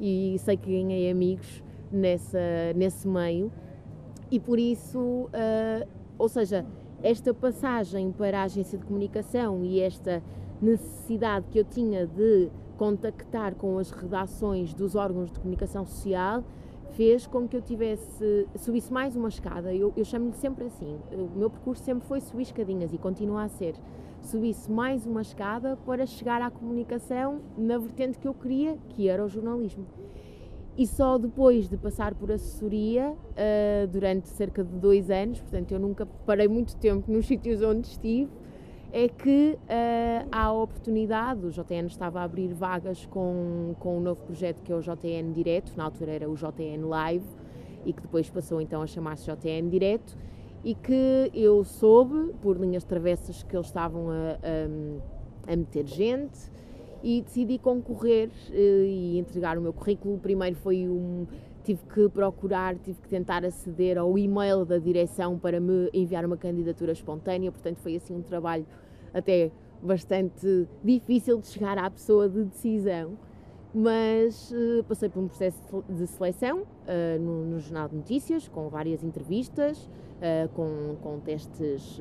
e 0.00 0.36
sei 0.38 0.56
que 0.56 0.70
ganhei 0.70 1.10
amigos 1.10 1.62
nessa, 1.92 2.38
nesse 2.74 3.06
meio 3.06 3.52
e 4.30 4.38
por 4.38 4.58
isso, 4.58 4.98
uh, 4.98 5.88
ou 6.16 6.28
seja, 6.28 6.64
esta 7.02 7.34
passagem 7.34 8.12
para 8.12 8.40
a 8.40 8.42
agência 8.44 8.78
de 8.78 8.84
comunicação 8.84 9.64
e 9.64 9.80
esta 9.80 10.22
necessidade 10.62 11.46
que 11.50 11.58
eu 11.58 11.64
tinha 11.64 12.06
de 12.06 12.48
contactar 12.76 13.54
com 13.56 13.78
as 13.78 13.90
redações 13.90 14.72
dos 14.72 14.94
órgãos 14.94 15.32
de 15.32 15.38
comunicação 15.40 15.84
social 15.84 16.44
fez 16.92 17.26
com 17.26 17.48
que 17.48 17.56
eu 17.56 17.60
tivesse, 17.60 18.46
subisse 18.56 18.92
mais 18.92 19.16
uma 19.16 19.28
escada. 19.28 19.74
Eu, 19.74 19.92
eu 19.96 20.04
chamo-lhe 20.04 20.34
sempre 20.34 20.64
assim. 20.64 20.98
O 21.12 21.36
meu 21.36 21.50
percurso 21.50 21.82
sempre 21.82 22.06
foi 22.06 22.20
subir 22.20 22.42
escadinhas 22.42 22.92
e 22.92 22.98
continua 22.98 23.44
a 23.44 23.48
ser. 23.48 23.74
Subisse 24.22 24.70
mais 24.70 25.06
uma 25.06 25.22
escada 25.22 25.76
para 25.84 26.06
chegar 26.06 26.40
à 26.42 26.50
comunicação 26.50 27.40
na 27.56 27.78
vertente 27.78 28.18
que 28.18 28.28
eu 28.28 28.34
queria, 28.34 28.76
que 28.90 29.08
era 29.08 29.24
o 29.24 29.28
jornalismo. 29.28 29.86
E 30.76 30.86
só 30.86 31.18
depois 31.18 31.68
de 31.68 31.76
passar 31.76 32.14
por 32.14 32.30
assessoria, 32.30 33.10
uh, 33.10 33.86
durante 33.88 34.28
cerca 34.28 34.62
de 34.62 34.72
dois 34.78 35.10
anos, 35.10 35.40
portanto 35.40 35.72
eu 35.72 35.80
nunca 35.80 36.06
parei 36.24 36.48
muito 36.48 36.76
tempo 36.76 37.10
nos 37.10 37.26
sítios 37.28 37.60
onde 37.62 37.86
estive, 37.88 38.30
é 38.92 39.08
que 39.08 39.58
uh, 39.62 40.28
há 40.30 40.44
a 40.44 40.52
oportunidade, 40.52 41.46
o 41.46 41.50
JN 41.50 41.86
estava 41.86 42.20
a 42.20 42.24
abrir 42.24 42.52
vagas 42.52 43.06
com, 43.06 43.74
com 43.78 43.98
um 43.98 44.00
novo 44.00 44.22
projeto 44.22 44.62
que 44.62 44.72
é 44.72 44.76
o 44.76 44.80
JN 44.80 45.32
Direto, 45.32 45.72
na 45.76 45.84
altura 45.84 46.12
era 46.12 46.30
o 46.30 46.34
JN 46.34 46.86
Live, 46.88 47.26
e 47.84 47.92
que 47.92 48.02
depois 48.02 48.28
passou 48.28 48.60
então 48.60 48.82
a 48.82 48.86
chamar-se 48.86 49.30
JN 49.30 49.68
Direto, 49.68 50.16
e 50.64 50.74
que 50.74 51.30
eu 51.34 51.64
soube, 51.64 52.34
por 52.40 52.58
linhas 52.58 52.84
travessas, 52.84 53.42
que 53.42 53.56
eles 53.56 53.66
estavam 53.66 54.10
a, 54.10 54.38
a, 55.48 55.52
a 55.52 55.56
meter 55.56 55.86
gente, 55.86 56.50
e 57.02 57.22
decidi 57.22 57.58
concorrer 57.58 58.28
uh, 58.28 58.52
e 58.52 59.18
entregar 59.18 59.56
o 59.56 59.62
meu 59.62 59.72
currículo. 59.72 60.18
Primeiro 60.18 60.56
foi 60.56 60.88
um. 60.88 61.26
Tive 61.62 61.80
que 61.92 62.08
procurar, 62.08 62.76
tive 62.76 63.00
que 63.00 63.08
tentar 63.08 63.44
aceder 63.44 63.98
ao 63.98 64.18
e-mail 64.18 64.64
da 64.64 64.78
direção 64.78 65.38
para 65.38 65.60
me 65.60 65.90
enviar 65.92 66.24
uma 66.24 66.36
candidatura 66.36 66.92
espontânea, 66.92 67.52
portanto 67.52 67.76
foi 67.78 67.96
assim 67.96 68.14
um 68.14 68.22
trabalho 68.22 68.66
até 69.12 69.50
bastante 69.82 70.66
difícil 70.82 71.38
de 71.38 71.48
chegar 71.48 71.76
à 71.76 71.90
pessoa 71.90 72.30
de 72.30 72.44
decisão, 72.44 73.12
mas 73.74 74.50
uh, 74.50 74.84
passei 74.84 75.08
por 75.08 75.20
um 75.20 75.28
processo 75.28 75.84
de 75.88 76.06
seleção 76.08 76.62
uh, 76.62 77.20
no, 77.20 77.44
no, 77.44 77.60
Jornal 77.60 77.88
de 77.88 77.96
Notícias, 77.96 78.48
com 78.48 78.68
várias 78.68 79.04
entrevistas, 79.04 79.78
uh, 79.86 80.48
com, 80.54 80.96
com 81.00 81.20
testes 81.20 82.00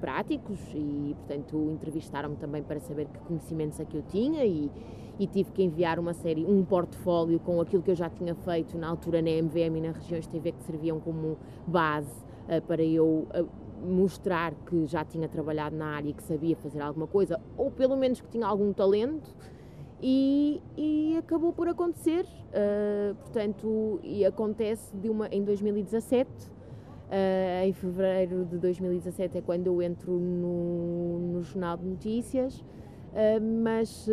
práticos 0.00 0.58
e, 0.72 1.14
portanto, 1.18 1.70
entrevistaram-me 1.72 2.36
também 2.36 2.62
para 2.62 2.78
saber 2.80 3.06
que 3.06 3.18
conhecimentos 3.20 3.80
é 3.80 3.84
que 3.84 3.96
eu 3.96 4.02
tinha 4.02 4.44
e, 4.44 4.70
e, 5.18 5.26
tive 5.26 5.50
que 5.50 5.62
enviar 5.62 5.98
uma 5.98 6.14
série, 6.14 6.44
um 6.44 6.64
portfólio 6.64 7.40
com 7.40 7.60
aquilo 7.60 7.82
que 7.82 7.90
eu 7.90 7.96
já 7.96 8.08
tinha 8.08 8.34
feito 8.34 8.78
na 8.78 8.88
altura 8.88 9.20
na 9.20 9.30
MVM 9.30 9.76
e 9.76 9.80
na 9.80 9.92
Regiões 9.92 10.26
TV 10.26 10.52
que 10.52 10.62
serviam 10.62 11.00
como 11.00 11.36
base 11.66 12.30
para 12.66 12.82
eu 12.82 13.28
mostrar 13.82 14.54
que 14.66 14.86
já 14.86 15.04
tinha 15.04 15.28
trabalhado 15.28 15.76
na 15.76 15.86
área 15.86 16.10
e 16.10 16.12
que 16.12 16.22
sabia 16.22 16.56
fazer 16.56 16.80
alguma 16.80 17.06
coisa, 17.06 17.40
ou 17.56 17.70
pelo 17.70 17.96
menos 17.96 18.20
que 18.20 18.28
tinha 18.28 18.46
algum 18.46 18.72
talento, 18.72 19.30
e, 20.02 20.60
e 20.76 21.16
acabou 21.18 21.52
por 21.52 21.68
acontecer. 21.68 22.24
Uh, 22.50 23.14
portanto, 23.16 24.00
e 24.02 24.24
acontece 24.24 24.96
de 24.96 25.08
uma, 25.08 25.28
em 25.28 25.44
2017. 25.44 26.30
Uh, 26.30 27.64
em 27.64 27.72
fevereiro 27.72 28.44
de 28.44 28.56
2017 28.58 29.38
é 29.38 29.40
quando 29.40 29.66
eu 29.66 29.82
entro 29.82 30.12
no, 30.12 31.18
no 31.18 31.42
Jornal 31.42 31.76
de 31.76 31.84
Notícias, 31.84 32.60
uh, 32.60 32.64
mas 33.64 34.08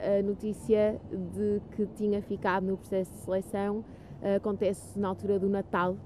a 0.00 0.22
notícia 0.22 1.00
de 1.12 1.62
que 1.76 1.86
tinha 1.94 2.20
ficado 2.20 2.66
no 2.66 2.76
processo 2.76 3.12
de 3.12 3.18
seleção 3.18 3.84
acontece 4.36 4.98
na 4.98 5.08
altura 5.08 5.38
do 5.38 5.48
Natal 5.48 5.96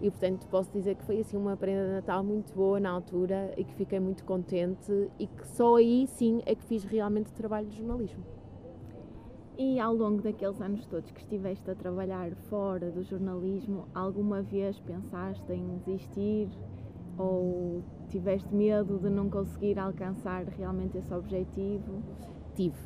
e 0.00 0.10
portanto 0.10 0.46
posso 0.46 0.70
dizer 0.70 0.94
que 0.94 1.04
foi 1.04 1.20
assim 1.20 1.36
uma 1.36 1.56
prenda 1.56 1.86
de 1.86 1.92
Natal 1.92 2.22
muito 2.22 2.54
boa 2.54 2.78
na 2.78 2.90
altura 2.90 3.52
e 3.56 3.64
que 3.64 3.74
fiquei 3.74 3.98
muito 3.98 4.24
contente 4.24 5.10
e 5.18 5.26
que 5.26 5.46
só 5.48 5.76
aí 5.76 6.06
sim 6.06 6.40
é 6.46 6.54
que 6.54 6.64
fiz 6.64 6.84
realmente 6.84 7.32
trabalho 7.32 7.66
de 7.66 7.76
jornalismo. 7.76 8.24
E 9.56 9.78
ao 9.78 9.94
longo 9.94 10.20
daqueles 10.20 10.60
anos 10.60 10.84
todos 10.86 11.12
que 11.12 11.20
estiveste 11.20 11.70
a 11.70 11.74
trabalhar 11.76 12.34
fora 12.48 12.90
do 12.90 13.04
jornalismo, 13.04 13.86
alguma 13.94 14.42
vez 14.42 14.80
pensaste 14.80 15.52
em 15.52 15.78
desistir 15.86 16.48
ou 17.16 17.84
tiveste 18.08 18.52
medo 18.52 18.98
de 18.98 19.08
não 19.08 19.30
conseguir 19.30 19.78
alcançar 19.78 20.44
realmente 20.46 20.98
esse 20.98 21.14
objetivo? 21.14 22.02
Tive, 22.56 22.76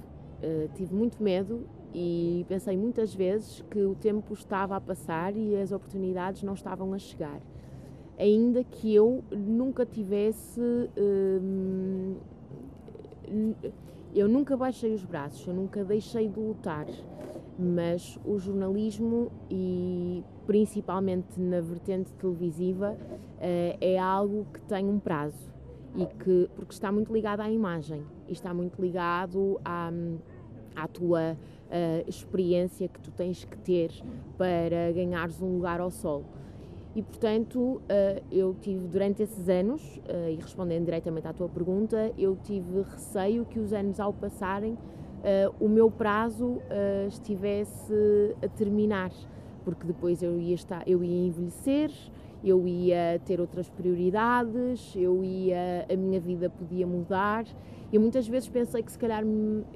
uh, 0.42 0.68
tive 0.74 0.94
muito 0.94 1.22
medo 1.22 1.66
e 1.94 2.44
pensei 2.46 2.76
muitas 2.76 3.14
vezes 3.14 3.62
que 3.70 3.80
o 3.80 3.94
tempo 3.94 4.34
estava 4.34 4.76
a 4.76 4.80
passar 4.80 5.34
e 5.34 5.56
as 5.56 5.72
oportunidades 5.72 6.42
não 6.42 6.52
estavam 6.52 6.92
a 6.92 6.98
chegar. 6.98 7.40
Ainda 8.18 8.62
que 8.62 8.94
eu 8.94 9.24
nunca 9.30 9.86
tivesse. 9.86 10.60
Hum, 10.98 12.16
eu 14.18 14.28
nunca 14.28 14.56
baixei 14.56 14.92
os 14.92 15.04
braços, 15.04 15.46
eu 15.46 15.54
nunca 15.54 15.84
deixei 15.84 16.28
de 16.28 16.40
lutar, 16.40 16.86
mas 17.58 18.18
o 18.24 18.38
jornalismo 18.38 19.30
e 19.50 20.24
principalmente 20.46 21.40
na 21.40 21.60
vertente 21.60 22.12
televisiva 22.14 22.96
eh, 23.40 23.76
é 23.80 23.98
algo 23.98 24.46
que 24.52 24.60
tem 24.62 24.86
um 24.88 24.98
prazo 24.98 25.52
e 25.96 26.06
que 26.06 26.50
porque 26.54 26.72
está 26.72 26.90
muito 26.90 27.12
ligado 27.12 27.40
à 27.40 27.50
imagem 27.50 28.02
e 28.26 28.32
está 28.32 28.52
muito 28.52 28.80
ligado 28.80 29.60
à, 29.64 29.90
à 30.76 30.88
tua 30.88 31.32
uh, 31.34 32.08
experiência 32.08 32.88
que 32.88 33.00
tu 33.00 33.10
tens 33.10 33.44
que 33.44 33.56
ter 33.58 33.90
para 34.36 34.92
ganhares 34.92 35.40
um 35.40 35.54
lugar 35.54 35.80
ao 35.80 35.90
sol. 35.90 36.24
E 36.98 37.02
portanto, 37.02 37.60
uh, 37.60 37.80
eu 38.28 38.56
tive 38.60 38.88
durante 38.88 39.22
esses 39.22 39.48
anos, 39.48 39.80
uh, 39.98 40.28
e 40.28 40.34
respondendo 40.34 40.86
diretamente 40.86 41.28
à 41.28 41.32
tua 41.32 41.48
pergunta, 41.48 42.12
eu 42.18 42.36
tive 42.42 42.82
receio 42.82 43.44
que 43.44 43.60
os 43.60 43.72
anos 43.72 44.00
ao 44.00 44.12
passarem, 44.12 44.76
o 45.58 45.68
meu 45.68 45.90
prazo 45.90 46.62
estivesse 47.08 47.92
a 48.40 48.48
terminar, 48.48 49.10
porque 49.64 49.84
depois 49.84 50.22
eu 50.22 50.38
ia, 50.38 50.54
estar, 50.54 50.88
eu 50.88 51.02
ia 51.02 51.26
envelhecer, 51.26 51.90
eu 52.42 52.68
ia 52.68 53.20
ter 53.24 53.40
outras 53.40 53.68
prioridades, 53.68 54.94
eu 54.94 55.24
ia, 55.24 55.86
a 55.92 55.96
minha 55.96 56.20
vida 56.20 56.48
podia 56.48 56.86
mudar. 56.86 57.44
Eu 57.92 58.00
muitas 58.00 58.28
vezes 58.28 58.48
pensei 58.48 58.80
que 58.80 58.92
se 58.92 58.98
calhar 58.98 59.24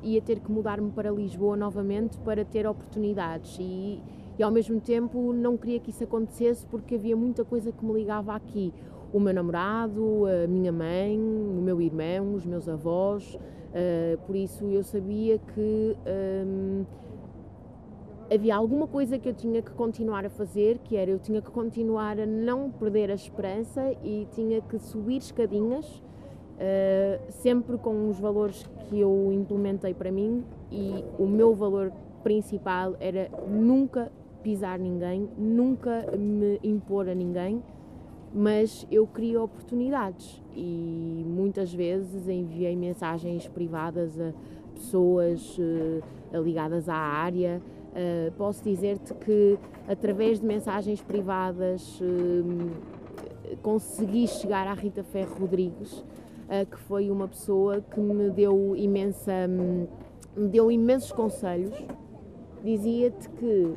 ia 0.01 0.23
ter 0.23 0.39
que 0.39 0.51
mudar-me 0.51 0.93
para 0.93 1.11
Lisboa 1.11 1.57
novamente 1.57 2.17
para 2.19 2.45
ter 2.45 2.65
oportunidades 2.65 3.59
e, 3.61 4.01
e 4.39 4.43
ao 4.43 4.51
mesmo 4.51 4.81
tempo 4.81 5.33
não 5.33 5.57
queria 5.57 5.81
que 5.81 5.91
isso 5.91 6.05
acontecesse 6.05 6.67
porque 6.67 6.95
havia 6.95 7.17
muita 7.17 7.45
coisa 7.45 7.71
que 7.71 7.85
me 7.85 7.93
ligava 7.93 8.35
aqui. 8.35 8.73
O 9.13 9.21
meu 9.21 9.35
namorado, 9.35 10.25
a 10.27 10.47
minha 10.47 10.73
mãe, 10.73 11.19
o 11.19 11.61
meu 11.61 11.81
irmão, 11.81 12.35
os 12.35 12.47
meus 12.47 12.67
avós, 12.67 13.35
uh, 13.35 14.19
por 14.27 14.35
isso 14.35 14.65
eu 14.65 14.83
sabia 14.83 15.39
que 15.39 15.97
um, 16.47 16.85
havia 18.35 18.57
alguma 18.57 18.87
coisa 18.87 19.19
que 19.19 19.29
eu 19.29 19.35
tinha 19.35 19.61
que 19.61 19.71
continuar 19.73 20.25
a 20.25 20.31
fazer, 20.31 20.79
que 20.79 20.97
era 20.97 21.11
eu 21.11 21.19
tinha 21.19 21.43
que 21.43 21.51
continuar 21.51 22.19
a 22.19 22.25
não 22.25 22.71
perder 22.71 23.11
a 23.11 23.15
esperança 23.15 23.93
e 24.03 24.27
tinha 24.33 24.63
que 24.63 24.79
subir 24.79 25.19
escadinhas, 25.19 25.87
uh, 25.87 27.33
sempre 27.33 27.77
com 27.77 28.09
os 28.09 28.19
valores 28.19 28.67
que 28.89 28.99
eu 28.99 29.31
implementei 29.31 29.93
para 29.93 30.11
mim 30.11 30.43
e 30.71 31.05
o 31.19 31.27
meu 31.27 31.55
valor 31.55 31.93
principal 32.23 32.97
era 32.99 33.29
nunca 33.47 34.11
pisar 34.43 34.79
ninguém, 34.79 35.29
nunca 35.37 36.07
me 36.17 36.59
impor 36.63 37.09
a 37.09 37.15
ninguém, 37.15 37.63
mas 38.35 38.87
eu 38.91 39.07
queria 39.07 39.43
oportunidades 39.43 40.43
e 40.55 41.25
muitas 41.27 41.73
vezes 41.73 42.29
enviei 42.29 42.75
mensagens 42.77 43.47
privadas 43.49 44.19
a 44.19 44.33
pessoas 44.75 45.59
uh, 45.59 46.43
ligadas 46.43 46.89
à 46.89 46.97
área 46.97 47.61
Uh, 47.93 48.33
posso 48.39 48.65
dizer-te 48.65 49.13
que 49.13 49.59
através 49.87 50.41
de 50.41 50.47
mensagens 50.47 51.03
privadas 51.03 52.01
uh, 52.01 53.57
consegui 53.61 54.27
chegar 54.27 54.67
à 54.67 54.73
Rita 54.73 55.05
Ferro 55.05 55.35
Rodrigues, 55.41 56.03
que 56.71 56.79
foi 56.81 57.11
uma 57.11 57.29
pessoa 57.29 57.81
que 57.81 57.99
me 57.99 58.29
deu 58.31 58.77
imensa. 58.77 59.47
me 59.49 60.49
deu 60.49 60.71
imensos 60.71 61.11
conselhos. 61.11 61.73
Dizia-te 62.63 63.29
que 63.31 63.75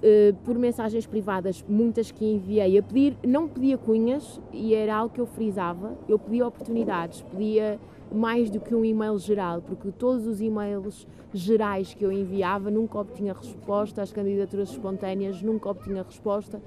Uh, 0.00 0.34
por 0.44 0.56
mensagens 0.56 1.06
privadas, 1.06 1.62
muitas 1.68 2.10
que 2.10 2.24
enviei, 2.24 2.78
a 2.78 2.82
pedir, 2.82 3.18
não 3.22 3.46
pedia 3.46 3.76
cunhas 3.76 4.40
e 4.50 4.74
era 4.74 4.96
algo 4.96 5.12
que 5.12 5.20
eu 5.20 5.26
frisava, 5.26 5.94
eu 6.08 6.18
pedia 6.18 6.46
oportunidades, 6.46 7.20
pedia 7.20 7.78
mais 8.10 8.48
do 8.48 8.58
que 8.58 8.74
um 8.74 8.82
e-mail 8.82 9.18
geral, 9.18 9.60
porque 9.60 9.92
todos 9.92 10.26
os 10.26 10.40
e-mails 10.40 11.06
gerais 11.34 11.92
que 11.92 12.02
eu 12.02 12.10
enviava 12.10 12.70
nunca 12.70 12.98
obtinha 12.98 13.34
resposta, 13.34 14.00
as 14.00 14.10
candidaturas 14.10 14.70
espontâneas 14.70 15.42
nunca 15.42 15.68
obtinha 15.68 16.02
resposta 16.02 16.62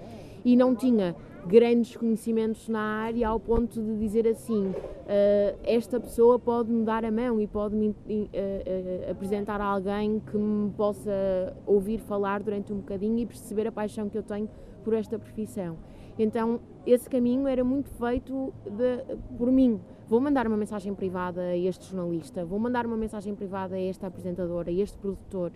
e 0.46 0.56
não 0.56 0.76
tinha 0.76 1.16
grandes 1.48 1.96
conhecimentos 1.96 2.68
na 2.70 2.80
área 2.80 3.28
ao 3.28 3.40
ponto 3.40 3.82
de 3.82 3.98
dizer 3.98 4.28
assim 4.28 4.68
uh, 4.68 5.60
esta 5.64 6.00
pessoa 6.00 6.40
pode 6.40 6.72
me 6.72 6.84
dar 6.84 7.04
a 7.04 7.12
mão 7.12 7.40
e 7.40 7.48
pode 7.48 7.76
me 7.76 7.90
uh, 7.90 7.94
uh, 7.94 9.12
apresentar 9.12 9.60
a 9.60 9.66
alguém 9.66 10.20
que 10.20 10.38
me 10.38 10.72
possa 10.72 11.12
ouvir 11.66 12.00
falar 12.00 12.42
durante 12.42 12.72
um 12.72 12.78
bocadinho 12.78 13.20
e 13.20 13.26
perceber 13.26 13.68
a 13.68 13.72
paixão 13.72 14.10
que 14.10 14.18
eu 14.18 14.24
tenho 14.24 14.50
por 14.84 14.94
esta 14.94 15.18
profissão. 15.20 15.78
Então 16.18 16.60
esse 16.86 17.10
caminho 17.10 17.48
era 17.48 17.64
muito 17.64 17.90
feito 17.92 18.54
de, 18.66 19.18
por 19.38 19.52
mim. 19.52 19.80
Vou 20.08 20.20
mandar 20.20 20.46
uma 20.48 20.58
mensagem 20.58 20.94
privada 20.94 21.42
a 21.42 21.58
este 21.58 21.90
jornalista, 21.90 22.46
vou 22.46 22.60
mandar 22.60 22.86
uma 22.86 22.98
mensagem 22.98 23.34
privada 23.34 23.76
a 23.76 23.82
esta 23.82 24.08
apresentadora, 24.08 24.70
a 24.70 24.74
este 24.74 24.98
produtor 24.98 25.52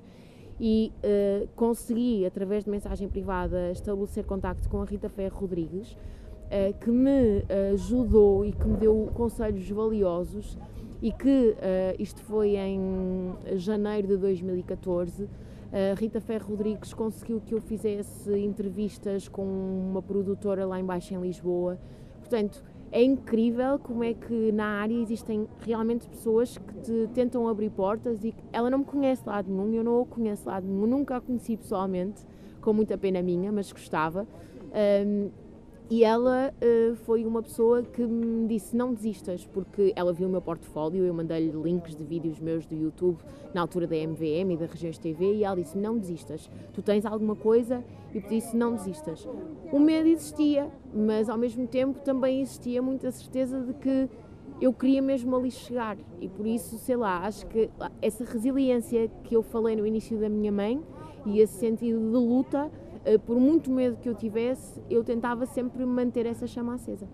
e 0.59 0.91
uh, 1.03 1.47
consegui, 1.55 2.25
através 2.25 2.63
de 2.63 2.69
mensagem 2.69 3.07
privada, 3.07 3.71
estabelecer 3.71 4.25
contacto 4.25 4.67
com 4.69 4.81
a 4.81 4.85
Rita 4.85 5.09
Ferro 5.09 5.39
Rodrigues, 5.39 5.91
uh, 5.91 6.73
que 6.79 6.89
me 6.89 7.43
ajudou 7.73 8.45
e 8.45 8.51
que 8.51 8.67
me 8.67 8.77
deu 8.77 9.09
conselhos 9.13 9.69
valiosos 9.69 10.57
e 10.99 11.11
que, 11.11 11.55
isto 11.99 12.23
foi 12.23 12.55
em 12.55 13.35
janeiro 13.55 14.07
de 14.07 14.17
2014, 14.17 15.29
a 15.71 15.93
Rita 15.93 16.19
Ferro 16.19 16.49
Rodrigues 16.49 16.91
conseguiu 16.91 17.39
que 17.39 17.53
eu 17.53 17.61
fizesse 17.61 18.35
entrevistas 18.35 19.27
com 19.27 19.43
uma 19.43 20.01
produtora 20.01 20.65
lá 20.65 20.79
embaixo 20.79 21.13
em 21.13 21.21
Lisboa. 21.21 21.77
Portanto, 22.19 22.63
é 22.91 23.03
incrível 23.03 23.79
como 23.79 24.03
é 24.03 24.13
que 24.13 24.51
na 24.51 24.81
área 24.81 24.95
existem 24.95 25.47
realmente 25.59 26.07
pessoas 26.07 26.57
que 26.57 26.73
te 26.81 27.09
tentam 27.13 27.47
abrir 27.47 27.69
portas 27.69 28.23
e 28.23 28.33
ela 28.51 28.69
não 28.69 28.79
me 28.79 28.85
conhece 28.85 29.23
de 29.23 29.29
lado 29.29 29.51
nenhum, 29.51 29.73
eu 29.73 29.83
não 29.83 30.01
a 30.01 30.05
conheço 30.05 30.43
de 30.43 30.47
lado 30.47 30.65
nenhum, 30.65 30.87
nunca 30.87 31.17
a 31.17 31.21
conheci 31.21 31.57
pessoalmente, 31.57 32.25
com 32.61 32.73
muita 32.73 32.97
pena 32.97 33.21
minha, 33.21 33.51
mas 33.51 33.71
gostava. 33.71 34.27
Um, 35.05 35.29
e 35.89 36.03
ela 36.03 36.53
uh, 36.53 36.95
foi 36.97 37.25
uma 37.25 37.41
pessoa 37.41 37.81
que 37.81 38.05
me 38.05 38.47
disse 38.47 38.75
não 38.75 38.93
desistas, 38.93 39.45
porque 39.45 39.93
ela 39.95 40.11
viu 40.11 40.27
o 40.27 40.31
meu 40.31 40.41
portfólio, 40.41 41.05
eu 41.05 41.13
mandei-lhe 41.13 41.51
links 41.51 41.95
de 41.95 42.03
vídeos 42.03 42.39
meus 42.39 42.65
do 42.65 42.75
YouTube 42.75 43.17
na 43.53 43.61
altura 43.61 43.87
da 43.87 43.95
MVM 43.95 44.51
e 44.51 44.57
da 44.57 44.65
Regiões 44.65 44.97
TV 44.97 45.35
e 45.35 45.43
ela 45.45 45.55
disse 45.55 45.77
não 45.77 45.97
desistas, 45.97 46.49
tu 46.73 46.81
tens 46.81 47.05
alguma 47.05 47.35
coisa? 47.35 47.83
E 48.13 48.17
eu 48.17 48.23
disse 48.27 48.55
não 48.55 48.73
desistas. 48.73 49.27
O 49.71 49.79
medo 49.79 50.09
existia, 50.09 50.69
mas 50.93 51.29
ao 51.29 51.37
mesmo 51.37 51.65
tempo 51.65 51.99
também 52.01 52.41
existia 52.41 52.81
muita 52.81 53.09
certeza 53.11 53.61
de 53.61 53.73
que 53.73 54.09
eu 54.59 54.73
queria 54.73 55.01
mesmo 55.01 55.35
ali 55.35 55.51
chegar 55.51 55.97
e 56.19 56.27
por 56.27 56.45
isso, 56.45 56.77
sei 56.79 56.95
lá, 56.95 57.19
acho 57.19 57.45
que 57.47 57.69
essa 58.01 58.25
resiliência 58.25 59.09
que 59.23 59.35
eu 59.35 59.43
falei 59.43 59.75
no 59.75 59.85
início 59.85 60.17
da 60.17 60.27
minha 60.27 60.51
mãe 60.51 60.81
e 61.25 61.39
esse 61.39 61.59
sentido 61.59 61.99
de 61.99 62.17
luta 62.17 62.71
por 63.25 63.39
muito 63.39 63.71
medo 63.71 63.97
que 63.97 64.09
eu 64.09 64.15
tivesse, 64.15 64.81
eu 64.89 65.03
tentava 65.03 65.45
sempre 65.45 65.85
manter 65.85 66.25
essa 66.25 66.47
chama 66.47 66.73
acesa. 66.73 67.07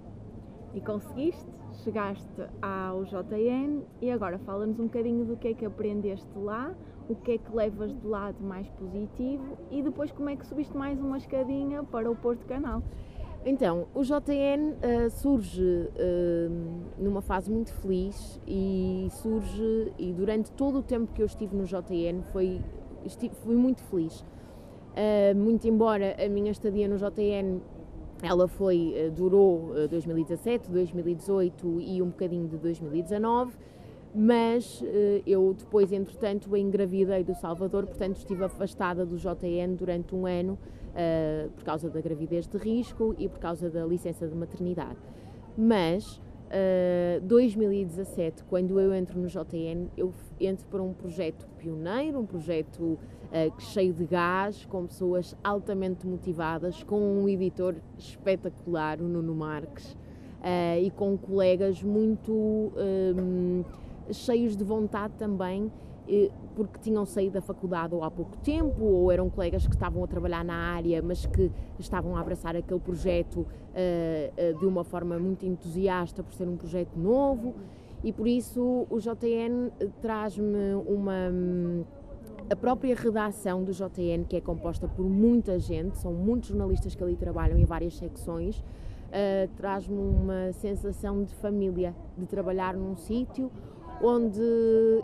E 0.74 0.82
conseguiste, 0.82 1.46
chegaste 1.84 2.42
ao 2.62 3.04
JN 3.04 3.82
e 4.02 4.10
agora 4.10 4.40
fala-nos 4.40 4.80
um 4.80 4.86
bocadinho 4.86 5.26
do 5.26 5.38
que 5.38 5.50
é 5.50 5.54
que 5.54 5.66
aprendeste 5.66 6.30
lá, 6.36 6.74
o 7.10 7.16
que 7.16 7.34
é 7.34 7.38
que 7.38 7.54
levas 7.54 7.94
de 7.94 8.08
lado 8.08 8.44
mais 8.44 8.68
positivo 8.72 9.58
e 9.70 9.82
depois 9.82 10.12
como 10.12 10.30
é 10.30 10.36
que 10.36 10.46
subiste 10.48 10.76
mais 10.76 11.00
uma 11.00 11.18
escadinha 11.18 11.84
para 11.84 12.10
o 12.10 12.16
Porto 12.16 12.46
Canal. 12.46 12.82
Então, 13.46 13.88
o 13.94 14.04
JN 14.04 14.72
uh, 14.72 14.78
eh, 14.82 15.10
surge 15.10 15.62
uh, 15.62 16.94
numa 16.98 17.22
fase 17.22 17.52
muito 17.52 17.74
feliz 17.74 18.40
e 18.48 19.08
surge, 19.12 19.92
e 19.98 20.14
durante 20.14 20.50
todo 20.54 20.80
o 20.80 20.82
tempo 20.82 21.12
que 21.12 21.22
eu 21.22 21.26
estive 21.26 21.54
no 21.54 21.66
JN 21.66 22.22
foi, 22.32 22.62
estive, 23.04 23.36
fui 23.36 23.56
muito 23.56 23.84
feliz. 23.84 24.24
Uh, 24.94 25.36
muito 25.36 25.68
embora 25.68 26.16
a 26.24 26.30
minha 26.30 26.52
estadia 26.52 26.88
no 26.88 26.98
JN 26.98 27.60
ela 28.22 28.48
foi, 28.48 28.94
uh, 28.96 29.12
durou 29.12 29.72
uh, 29.72 29.88
2017, 29.88 30.70
2018 30.70 31.82
e 31.82 32.00
um 32.00 32.10
bocadinho 32.10 32.48
de 32.48 32.58
2019, 32.58 33.58
mas 34.16 34.84
eu 35.26 35.56
depois, 35.58 35.92
entretanto, 35.92 36.56
engravidei 36.56 37.24
do 37.24 37.34
Salvador, 37.34 37.88
portanto 37.88 38.18
estive 38.18 38.44
afastada 38.44 39.04
do 39.04 39.18
JN 39.18 39.74
durante 39.76 40.14
um 40.14 40.28
ano 40.28 40.56
por 41.56 41.64
causa 41.64 41.90
da 41.90 42.00
gravidez 42.00 42.46
de 42.46 42.56
risco 42.60 43.16
e 43.18 43.28
por 43.28 43.40
causa 43.40 43.72
da 43.72 43.84
licença 43.84 44.28
de 44.28 44.36
maternidade. 44.36 45.00
Mas 45.58 46.22
2017, 47.24 48.44
quando 48.44 48.80
eu 48.80 48.94
entro 48.94 49.20
no 49.20 49.28
JN, 49.28 49.88
eu 49.98 50.14
entro 50.40 50.66
para 50.68 50.82
um 50.82 50.94
projeto 50.94 51.48
pioneiro, 51.58 52.20
um 52.20 52.26
projeto 52.26 52.82
uh, 52.82 53.62
cheio 53.62 53.94
de 53.94 54.06
gás, 54.06 54.66
com 54.66 54.86
pessoas 54.86 55.36
altamente 55.44 56.06
motivadas, 56.06 56.84
com 56.84 57.00
um 57.00 57.28
editor 57.28 57.76
espetacular, 57.98 59.00
o 59.00 59.08
Nuno 59.08 59.34
Marques, 59.34 59.94
uh, 59.94 60.80
e 60.82 60.92
com 60.92 61.18
colegas 61.18 61.82
muito 61.82 62.32
um, 62.34 63.64
cheios 64.12 64.56
de 64.56 64.64
vontade 64.64 65.14
também, 65.18 65.72
porque 66.56 66.80
tinham 66.80 67.06
saído 67.06 67.34
da 67.34 67.42
faculdade 67.42 67.96
ou 67.96 68.04
há 68.04 68.12
pouco 68.12 68.38
tempo, 68.38 68.84
ou 68.84 69.12
eram 69.12 69.30
colegas 69.30 69.66
que 69.66 69.74
estavam 69.74 70.04
a 70.04 70.08
trabalhar 70.08 70.44
na 70.44 70.56
área, 70.56 71.02
mas 71.02 71.26
que 71.26 71.52
estavam 71.80 72.16
a 72.16 72.20
abraçar 72.20 72.56
aquele 72.56 72.80
projeto 72.80 73.40
uh, 73.42 74.60
de 74.60 74.66
uma 74.66 74.84
forma 74.84 75.18
muito 75.18 75.46
entusiasta 75.46 76.24
por 76.24 76.34
ser 76.34 76.48
um 76.48 76.58
projeto 76.58 76.98
novo. 76.98 77.56
E 78.04 78.12
por 78.12 78.28
isso 78.28 78.86
o 78.90 79.00
JN 79.00 79.72
traz-me 80.02 80.76
uma 80.86 81.32
a 82.50 82.56
própria 82.56 82.94
redação 82.94 83.64
do 83.64 83.72
JN, 83.72 84.26
que 84.28 84.36
é 84.36 84.42
composta 84.42 84.88
por 84.88 85.06
muita 85.06 85.58
gente, 85.58 85.98
são 85.98 86.12
muitos 86.14 86.50
jornalistas 86.50 86.94
que 86.94 87.02
ali 87.02 87.16
trabalham 87.16 87.58
em 87.58 87.64
várias 87.64 87.96
secções, 87.96 88.60
uh, 88.60 89.48
traz-me 89.56 89.98
uma 89.98 90.52
sensação 90.52 91.24
de 91.24 91.34
família, 91.36 91.96
de 92.18 92.26
trabalhar 92.26 92.76
num 92.76 92.98
sítio 92.98 93.50
onde 94.02 94.42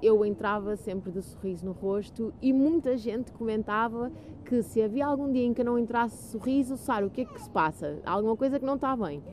eu 0.01 0.25
entrava 0.25 0.75
sempre 0.75 1.11
de 1.11 1.21
sorriso 1.21 1.65
no 1.65 1.71
rosto 1.71 2.33
e 2.41 2.51
muita 2.51 2.97
gente 2.97 3.31
comentava 3.31 4.11
que 4.45 4.61
se 4.61 4.81
havia 4.81 5.05
algum 5.05 5.31
dia 5.31 5.45
em 5.45 5.53
que 5.53 5.61
eu 5.61 5.65
não 5.65 5.77
entrasse 5.77 6.31
sorriso, 6.31 6.75
Sara, 6.75 7.05
o 7.05 7.09
que 7.09 7.21
é 7.21 7.25
que 7.25 7.41
se 7.41 7.49
passa? 7.49 7.99
Alguma 8.05 8.35
coisa 8.35 8.59
que 8.59 8.65
não 8.65 8.75
está 8.75 8.95
bem. 8.95 9.23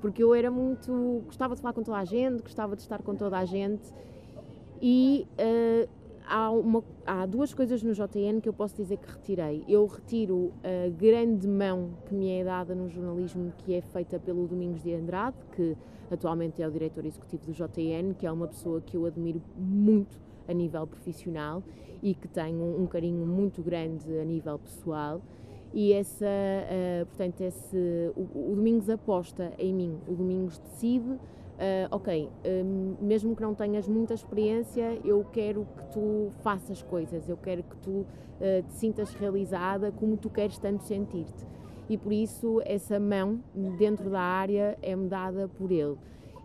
Porque 0.00 0.22
eu 0.22 0.34
era 0.34 0.50
muito. 0.50 1.22
gostava 1.24 1.54
de 1.54 1.60
falar 1.62 1.72
com 1.72 1.82
toda 1.82 1.98
a 1.98 2.04
gente, 2.04 2.42
gostava 2.42 2.76
de 2.76 2.82
estar 2.82 3.02
com 3.02 3.14
toda 3.14 3.38
a 3.38 3.44
gente 3.44 3.92
e 4.80 5.26
uh, 5.38 5.88
há, 6.26 6.50
uma, 6.50 6.84
há 7.06 7.26
duas 7.26 7.54
coisas 7.54 7.82
no 7.82 7.92
JN 7.92 8.40
que 8.42 8.48
eu 8.48 8.52
posso 8.52 8.76
dizer 8.76 8.98
que 8.98 9.10
retirei. 9.10 9.64
Eu 9.68 9.86
retiro 9.86 10.52
a 10.62 10.88
grande 10.90 11.48
mão 11.48 11.90
que 12.06 12.14
me 12.14 12.30
é 12.30 12.44
dada 12.44 12.74
no 12.74 12.88
jornalismo, 12.88 13.52
que 13.58 13.74
é 13.74 13.80
feita 13.80 14.18
pelo 14.18 14.46
Domingos 14.46 14.82
de 14.82 14.94
Andrade, 14.94 15.36
que 15.54 15.76
atualmente 16.10 16.62
é 16.62 16.68
o 16.68 16.70
diretor 16.70 17.04
executivo 17.04 17.46
do 17.46 17.52
JN, 17.52 18.14
que 18.18 18.26
é 18.26 18.32
uma 18.32 18.46
pessoa 18.46 18.80
que 18.80 18.96
eu 18.96 19.06
admiro 19.06 19.42
muito 19.56 20.18
a 20.48 20.52
nível 20.52 20.86
profissional 20.86 21.62
e 22.02 22.14
que 22.14 22.28
tenho 22.28 22.80
um 22.80 22.86
carinho 22.86 23.26
muito 23.26 23.62
grande 23.62 24.18
a 24.18 24.24
nível 24.24 24.58
pessoal. 24.58 25.20
E 25.72 25.92
essa, 25.92 26.24
uh, 26.24 27.06
portanto, 27.06 27.40
esse, 27.40 27.76
o, 28.16 28.52
o 28.52 28.54
Domingos 28.54 28.88
aposta 28.88 29.52
em 29.58 29.74
mim, 29.74 29.98
o 30.06 30.14
Domingos 30.14 30.58
decide 30.58 31.18
Uh, 31.56 31.88
ok, 31.90 32.28
uh, 32.28 33.02
mesmo 33.02 33.34
que 33.34 33.40
não 33.40 33.54
tenhas 33.54 33.88
muita 33.88 34.12
experiência, 34.12 35.00
eu 35.02 35.24
quero 35.32 35.66
que 35.74 35.84
tu 35.90 36.30
faças 36.42 36.82
coisas, 36.82 37.26
eu 37.30 37.36
quero 37.38 37.62
que 37.62 37.76
tu 37.78 38.04
te 38.68 38.74
sintas 38.74 39.14
realizada 39.14 39.90
como 39.90 40.18
tu 40.18 40.28
queres 40.28 40.58
tanto 40.58 40.84
sentir-te. 40.84 41.46
E 41.88 41.96
por 41.96 42.12
isso 42.12 42.60
essa 42.64 42.98
mão 42.98 43.40
dentro 43.78 44.10
da 44.10 44.20
área 44.20 44.76
é-me 44.82 45.08
dada 45.08 45.48
por 45.48 45.70
ele. 45.70 45.96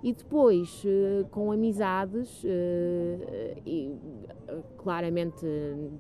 E 0.04 0.14
depois, 0.14 0.84
eh, 0.86 1.24
com 1.30 1.52
amizades, 1.52 2.44
e 3.66 3.96
claramente 4.78 5.46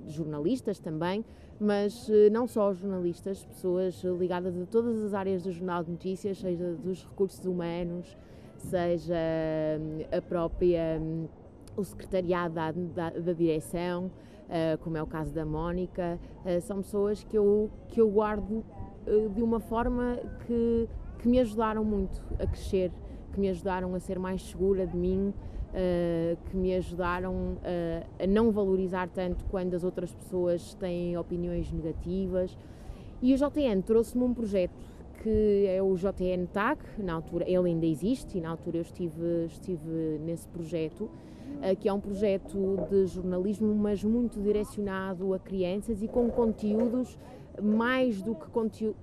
jornalistas 0.07 0.79
também, 0.79 1.23
mas 1.59 2.09
não 2.31 2.47
só 2.47 2.73
jornalistas, 2.73 3.45
pessoas 3.45 4.03
ligadas 4.03 4.59
a 4.59 4.65
todas 4.65 5.03
as 5.03 5.13
áreas 5.13 5.43
do 5.43 5.51
Jornal 5.51 5.83
de 5.83 5.91
Notícias, 5.91 6.39
seja 6.39 6.73
dos 6.73 7.05
recursos 7.05 7.45
humanos, 7.45 8.17
seja 8.57 9.15
hum, 9.79 9.99
a 10.11 10.21
própria 10.21 10.99
hum, 10.99 11.27
o 11.77 11.83
secretariado 11.83 12.55
da, 12.55 12.71
da, 12.71 13.09
da 13.11 13.33
direção, 13.33 14.11
como 14.81 14.97
é 14.97 15.01
o 15.01 15.07
caso 15.07 15.33
da 15.33 15.45
Mónica, 15.45 16.19
são 16.63 16.81
pessoas 16.81 17.23
que 17.23 17.37
eu, 17.37 17.71
que 17.87 18.01
eu 18.01 18.09
guardo 18.09 18.65
de 19.33 19.41
uma 19.41 19.59
forma 19.59 20.19
que, 20.45 20.87
que 21.19 21.27
me 21.27 21.39
ajudaram 21.39 21.83
muito 21.83 22.21
a 22.39 22.45
crescer 22.47 22.91
que 23.31 23.39
me 23.39 23.49
ajudaram 23.49 23.93
a 23.95 23.99
ser 23.99 24.19
mais 24.19 24.41
segura 24.43 24.85
de 24.85 24.95
mim, 24.95 25.29
uh, 25.29 26.37
que 26.49 26.55
me 26.55 26.75
ajudaram 26.75 27.33
uh, 27.33 28.05
a 28.19 28.27
não 28.27 28.51
valorizar 28.51 29.07
tanto 29.09 29.43
quando 29.45 29.73
as 29.73 29.83
outras 29.83 30.13
pessoas 30.13 30.73
têm 30.75 31.17
opiniões 31.17 31.71
negativas. 31.71 32.57
E 33.21 33.33
o 33.33 33.37
JN 33.37 33.81
trouxe-me 33.85 34.23
um 34.23 34.33
projeto 34.33 34.91
que 35.21 35.65
é 35.67 35.81
o 35.83 35.95
JN 35.95 36.47
TAG, 36.51 36.79
na 36.97 37.13
altura 37.13 37.45
ele 37.47 37.69
ainda 37.69 37.85
existe 37.85 38.39
e 38.39 38.41
na 38.41 38.49
altura 38.49 38.77
eu 38.77 38.81
estive, 38.81 39.45
estive 39.45 40.19
nesse 40.25 40.47
projeto, 40.47 41.11
que 41.79 41.87
é 41.87 41.93
um 41.93 41.99
projeto 41.99 42.57
de 42.89 43.05
jornalismo, 43.05 43.75
mas 43.75 44.03
muito 44.03 44.41
direcionado 44.41 45.35
a 45.35 45.37
crianças 45.37 46.01
e 46.01 46.07
com 46.07 46.27
conteúdos 46.31 47.19
mais 47.61 48.21
do 48.21 48.35
que 48.35 48.47
conteúdo, 48.49 48.95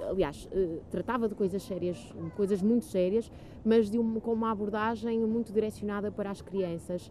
aliás, 0.00 0.48
uh, 0.52 0.80
tratava 0.90 1.28
de 1.28 1.34
coisas 1.34 1.62
sérias, 1.62 1.98
coisas 2.36 2.60
muito 2.60 2.84
sérias, 2.84 3.30
mas 3.64 3.90
de 3.90 3.98
com 3.98 4.32
uma 4.32 4.50
abordagem 4.50 5.20
muito 5.20 5.52
direcionada 5.52 6.10
para 6.10 6.30
as 6.30 6.42
crianças, 6.42 7.10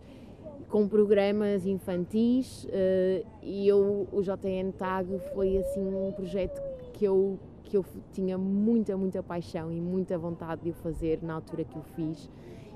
com 0.69 0.87
programas 0.87 1.65
infantis 1.65 2.65
uh, 2.65 3.27
e 3.41 3.67
eu, 3.67 4.07
o 4.11 4.21
JN 4.21 4.71
Tag 4.77 5.07
foi 5.33 5.57
assim 5.57 5.81
um 5.81 6.11
projeto 6.11 6.61
que 6.93 7.05
eu 7.05 7.39
que 7.73 7.77
eu 7.77 7.85
tinha 8.11 8.37
muita, 8.37 8.95
muita 8.95 9.23
paixão 9.23 9.71
e 9.71 9.81
muita 9.81 10.15
vontade 10.15 10.61
de 10.61 10.69
o 10.69 10.73
fazer 10.73 11.23
na 11.23 11.33
altura 11.33 11.63
que 11.63 11.75
o 11.75 11.81
fiz. 11.81 12.29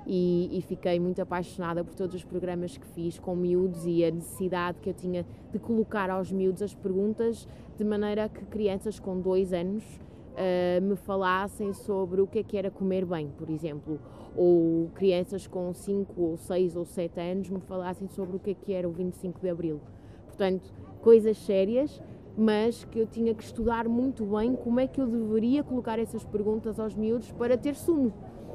E, 0.07 0.49
e, 0.57 0.61
fiquei 0.61 0.99
muito 0.99 1.21
apaixonada 1.21 1.83
por 1.83 1.93
todos 1.93 2.15
os 2.15 2.23
programas 2.23 2.77
que 2.77 2.87
fiz 2.87 3.19
com 3.19 3.35
miúdos 3.35 3.85
e 3.85 4.03
a 4.05 4.09
necessidade 4.09 4.79
que 4.79 4.89
eu 4.89 4.93
tinha 4.93 5.23
de 5.51 5.59
colocar 5.59 6.09
aos 6.09 6.31
miúdos 6.31 6.63
as 6.63 6.73
perguntas 6.73 7.45
de 7.77 7.83
maneira 7.83 8.27
que 8.27 8.43
crianças 8.45 8.99
com 8.99 9.21
dois 9.21 9.53
anos 9.53 9.83
uh, 9.85 10.81
me 10.81 10.95
falassem 10.95 11.73
sobre 11.73 12.21
o 12.21 12.27
que 12.27 12.39
é 12.39 12.43
que 12.43 12.57
era 12.57 12.71
comer 12.71 13.05
bem, 13.05 13.29
por 13.37 13.49
exemplo, 13.49 13.99
ou 14.35 14.89
crianças 14.95 15.45
com 15.45 15.71
5 15.71 16.13
ou 16.19 16.37
6 16.37 16.75
ou 16.75 16.85
7 16.85 17.19
anos 17.19 17.49
me 17.49 17.59
falassem 17.61 18.07
sobre 18.07 18.35
o 18.35 18.39
que 18.39 18.51
é 18.51 18.53
que 18.53 18.73
era 18.73 18.89
o 18.89 18.91
25 18.91 19.39
de 19.39 19.49
Abril. 19.49 19.79
Portanto, 20.25 20.73
coisas 21.01 21.37
sérias, 21.37 22.01
mas 22.35 22.83
que 22.85 22.99
eu 22.99 23.07
tinha 23.07 23.33
que 23.33 23.43
estudar 23.43 23.87
muito 23.87 24.25
bem 24.25 24.55
como 24.55 24.79
é 24.79 24.87
que 24.87 24.99
eu 24.99 25.07
deveria 25.07 25.63
colocar 25.63 25.97
essas 25.99 26.23
perguntas 26.23 26.79
aos 26.79 26.95
miúdos 26.95 27.31
para 27.31 27.57
ter 27.57 27.75
sumo. 27.75 28.13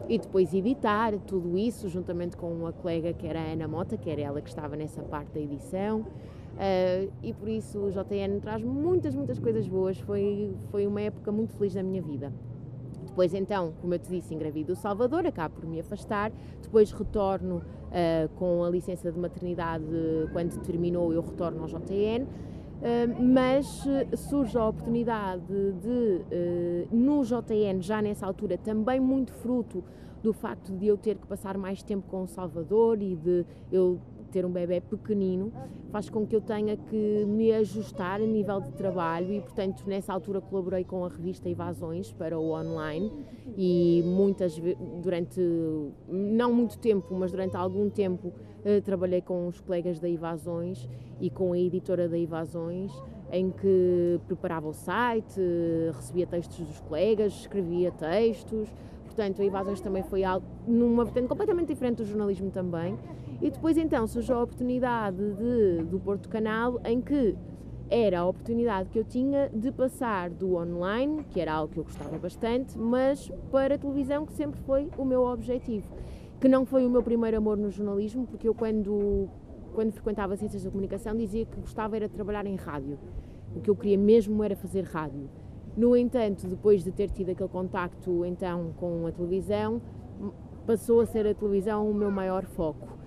E 0.09 0.19
depois 0.19 0.53
editar 0.53 1.17
tudo 1.27 1.57
isso, 1.57 1.89
juntamente 1.89 2.37
com 2.37 2.53
uma 2.53 2.73
colega 2.73 3.13
que 3.13 3.27
era 3.27 3.41
a 3.41 3.53
Ana 3.53 3.69
Mota, 3.69 3.97
que 3.97 4.11
era 4.11 4.21
ela 4.21 4.41
que 4.41 4.49
estava 4.49 4.77
nessa 4.77 5.03
parte 5.03 5.33
da 5.33 5.41
edição. 5.41 6.05
Uh, 6.53 7.11
e 7.23 7.33
por 7.33 7.49
isso 7.49 7.79
o 7.79 7.91
JN 7.91 8.41
traz 8.41 8.63
muitas, 8.63 9.15
muitas 9.15 9.39
coisas 9.39 9.67
boas. 9.67 9.99
Foi, 10.01 10.55
foi 10.71 10.87
uma 10.87 11.01
época 11.01 11.33
muito 11.33 11.53
feliz 11.55 11.75
da 11.75 11.83
minha 11.83 12.03
vida. 12.03 12.33
Depois, 13.07 13.35
então, 13.35 13.75
como 13.81 13.95
eu 13.95 13.99
te 13.99 14.09
disse, 14.09 14.35
engravido 14.35 14.73
o 14.73 14.77
Salvador, 14.77 15.27
acabo 15.27 15.57
por 15.57 15.67
me 15.67 15.81
afastar. 15.81 16.33
Depois 16.63 16.93
retorno 16.93 17.57
uh, 17.57 18.29
com 18.37 18.65
a 18.65 18.71
licença 18.71 19.11
de 19.11 19.19
maternidade. 19.19 19.85
Quando 20.33 20.59
terminou, 20.63 21.13
eu 21.13 21.21
retorno 21.21 21.63
ao 21.63 21.69
JN. 21.69 22.25
Uh, 22.25 23.23
mas 23.23 23.85
surge 24.17 24.59
a 24.59 24.69
oportunidade 24.69 25.45
de, 25.47 26.87
no 26.91 27.23
JN, 27.23 27.81
já 27.81 28.03
nessa 28.03 28.27
altura, 28.27 28.59
também 28.59 28.99
muito 28.99 29.33
fruto 29.33 29.85
do 30.23 30.33
facto 30.33 30.73
de 30.73 30.87
eu 30.87 30.97
ter 30.97 31.17
que 31.17 31.27
passar 31.27 31.59
mais 31.59 31.83
tempo 31.83 32.09
com 32.09 32.23
o 32.23 32.29
Salvador 32.29 33.03
e 33.03 33.17
de 33.17 33.45
eu 33.71 34.01
ter 34.33 34.47
um 34.47 34.51
bebê 34.51 34.81
pequenino 34.81 35.53
faz 35.91 36.09
com 36.09 36.27
que 36.27 36.35
eu 36.35 36.41
tenha 36.41 36.75
que 36.77 37.25
me 37.27 37.53
ajustar 37.53 38.21
a 38.21 38.25
nível 38.25 38.61
de 38.61 38.73
trabalho 38.73 39.31
e, 39.31 39.41
portanto, 39.41 39.85
nessa 39.87 40.13
altura 40.13 40.41
colaborei 40.41 40.85
com 40.85 41.05
a 41.05 41.09
revista 41.09 41.51
Evasões 41.51 42.11
para 42.13 42.39
o 42.39 42.53
online 42.53 43.13
e 43.57 44.03
muitas 44.07 44.59
durante 45.03 45.41
não 46.09 46.53
muito 46.53 46.79
tempo, 46.79 47.15
mas 47.15 47.31
durante 47.31 47.57
algum 47.57 47.91
tempo 47.91 48.33
eh, 48.65 48.81
trabalhei 48.81 49.21
com 49.21 49.47
os 49.47 49.61
colegas 49.61 50.01
da 50.01 50.09
Evasões 50.09 50.89
e 51.21 51.29
com 51.29 51.53
a 51.53 51.59
editora 51.59 52.09
da 52.09 52.19
Evasões 52.19 52.91
em 53.31 53.51
que 53.51 54.21
preparava 54.27 54.69
o 54.69 54.75
site, 54.75 55.41
recebia 55.95 56.27
textos 56.27 56.59
dos 56.67 56.81
colegas, 56.81 57.33
escrevia 57.33 57.91
textos, 57.91 58.69
portanto 59.05 59.43
a 59.43 59.45
Evasões 59.45 59.81
também 59.81 60.03
foi 60.03 60.25
algo 60.25 60.47
numa 60.67 61.05
vertente 61.05 61.29
completamente 61.29 61.69
diferente 61.69 61.99
do 61.99 62.05
jornalismo 62.07 62.51
também 62.51 62.97
e 63.43 63.51
depois 63.51 63.77
então 63.77 64.07
surgiu 64.07 64.37
a 64.37 64.43
oportunidade 64.45 65.17
de, 65.17 65.83
do 65.83 65.99
Porto 65.99 66.29
Canal, 66.29 66.81
em 66.85 67.01
que 67.01 67.37
era 67.91 68.21
a 68.21 68.27
oportunidade 68.27 68.89
que 68.89 68.97
eu 68.97 69.05
tinha 69.05 69.51
de 69.53 69.73
passar 69.73 70.31
do 70.31 70.55
online, 70.55 71.25
que 71.25 71.41
era 71.41 71.53
algo 71.53 71.73
que 71.73 71.81
eu 71.81 71.85
gostava 71.85 72.17
bastante, 72.19 72.79
mas 72.79 73.31
para 73.51 73.75
a 73.75 73.79
televisão, 73.79 74.25
que 74.25 74.33
sempre 74.33 74.61
foi 74.61 74.89
o 74.97 75.05
meu 75.05 75.25
objetivo. 75.25 75.93
Que 76.41 76.49
não 76.49 76.65
foi 76.65 76.87
o 76.87 76.91
meu 76.91 77.03
primeiro 77.03 77.37
amor 77.37 77.57
no 77.57 77.69
jornalismo, 77.69 78.29
porque 78.29 78.49
eu 78.49 78.55
quando, 78.55 79.29
quando 79.75 79.91
frequentava 79.91 80.37
Ciências 80.37 80.63
da 80.63 80.71
Comunicação 80.71 81.15
dizia 81.17 81.45
que 81.45 81.61
gostava 81.61 81.97
era 81.97 82.07
de 82.07 82.15
trabalhar 82.15 82.47
em 82.47 82.55
rádio. 82.55 82.97
O 83.57 83.61
que 83.61 83.69
eu 83.69 83.75
queria 83.75 83.99
mesmo 83.99 84.43
era 84.45 84.55
fazer 84.55 84.85
rádio. 84.85 85.29
No 85.77 85.97
entanto, 85.97 86.47
depois 86.47 86.85
de 86.85 86.93
ter 86.93 87.11
tido 87.11 87.31
aquele 87.31 87.49
contacto 87.49 88.25
então 88.25 88.73
com 88.77 89.05
a 89.07 89.11
televisão, 89.11 89.83
passou 90.65 91.01
a 91.01 91.07
ser 91.07 91.27
a 91.27 91.35
televisão 91.35 91.91
o 91.91 91.93
meu 91.93 92.11
maior 92.11 92.45
foco 92.45 93.02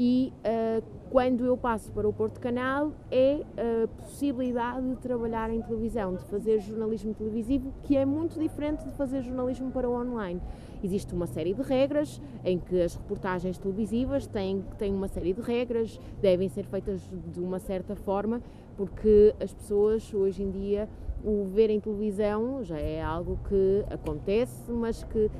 e 0.00 0.32
uh, 0.44 0.80
quando 1.10 1.44
eu 1.44 1.56
passo 1.56 1.90
para 1.90 2.08
o 2.08 2.12
Porto 2.12 2.38
Canal 2.38 2.92
é 3.10 3.40
a 3.56 3.88
possibilidade 3.88 4.88
de 4.88 4.96
trabalhar 4.96 5.50
em 5.50 5.60
televisão, 5.60 6.14
de 6.14 6.22
fazer 6.26 6.60
jornalismo 6.60 7.12
televisivo, 7.14 7.74
que 7.82 7.96
é 7.96 8.04
muito 8.04 8.38
diferente 8.38 8.84
de 8.84 8.92
fazer 8.92 9.22
jornalismo 9.22 9.72
para 9.72 9.88
o 9.88 9.92
online. 9.92 10.40
Existe 10.84 11.12
uma 11.14 11.26
série 11.26 11.52
de 11.52 11.62
regras 11.62 12.20
em 12.44 12.58
que 12.60 12.80
as 12.80 12.94
reportagens 12.94 13.58
televisivas 13.58 14.28
têm, 14.28 14.64
têm 14.78 14.94
uma 14.94 15.08
série 15.08 15.32
de 15.32 15.40
regras, 15.40 15.98
devem 16.20 16.48
ser 16.48 16.64
feitas 16.66 17.00
de 17.32 17.40
uma 17.40 17.58
certa 17.58 17.96
forma, 17.96 18.40
porque 18.78 19.34
as 19.40 19.52
pessoas 19.52 20.14
hoje 20.14 20.44
em 20.44 20.50
dia 20.52 20.88
o 21.24 21.46
ver 21.46 21.68
em 21.68 21.80
televisão 21.80 22.62
já 22.62 22.78
é 22.78 23.02
algo 23.02 23.36
que 23.48 23.84
acontece, 23.90 24.70
mas 24.70 25.02
que 25.02 25.26
uh, 25.26 25.30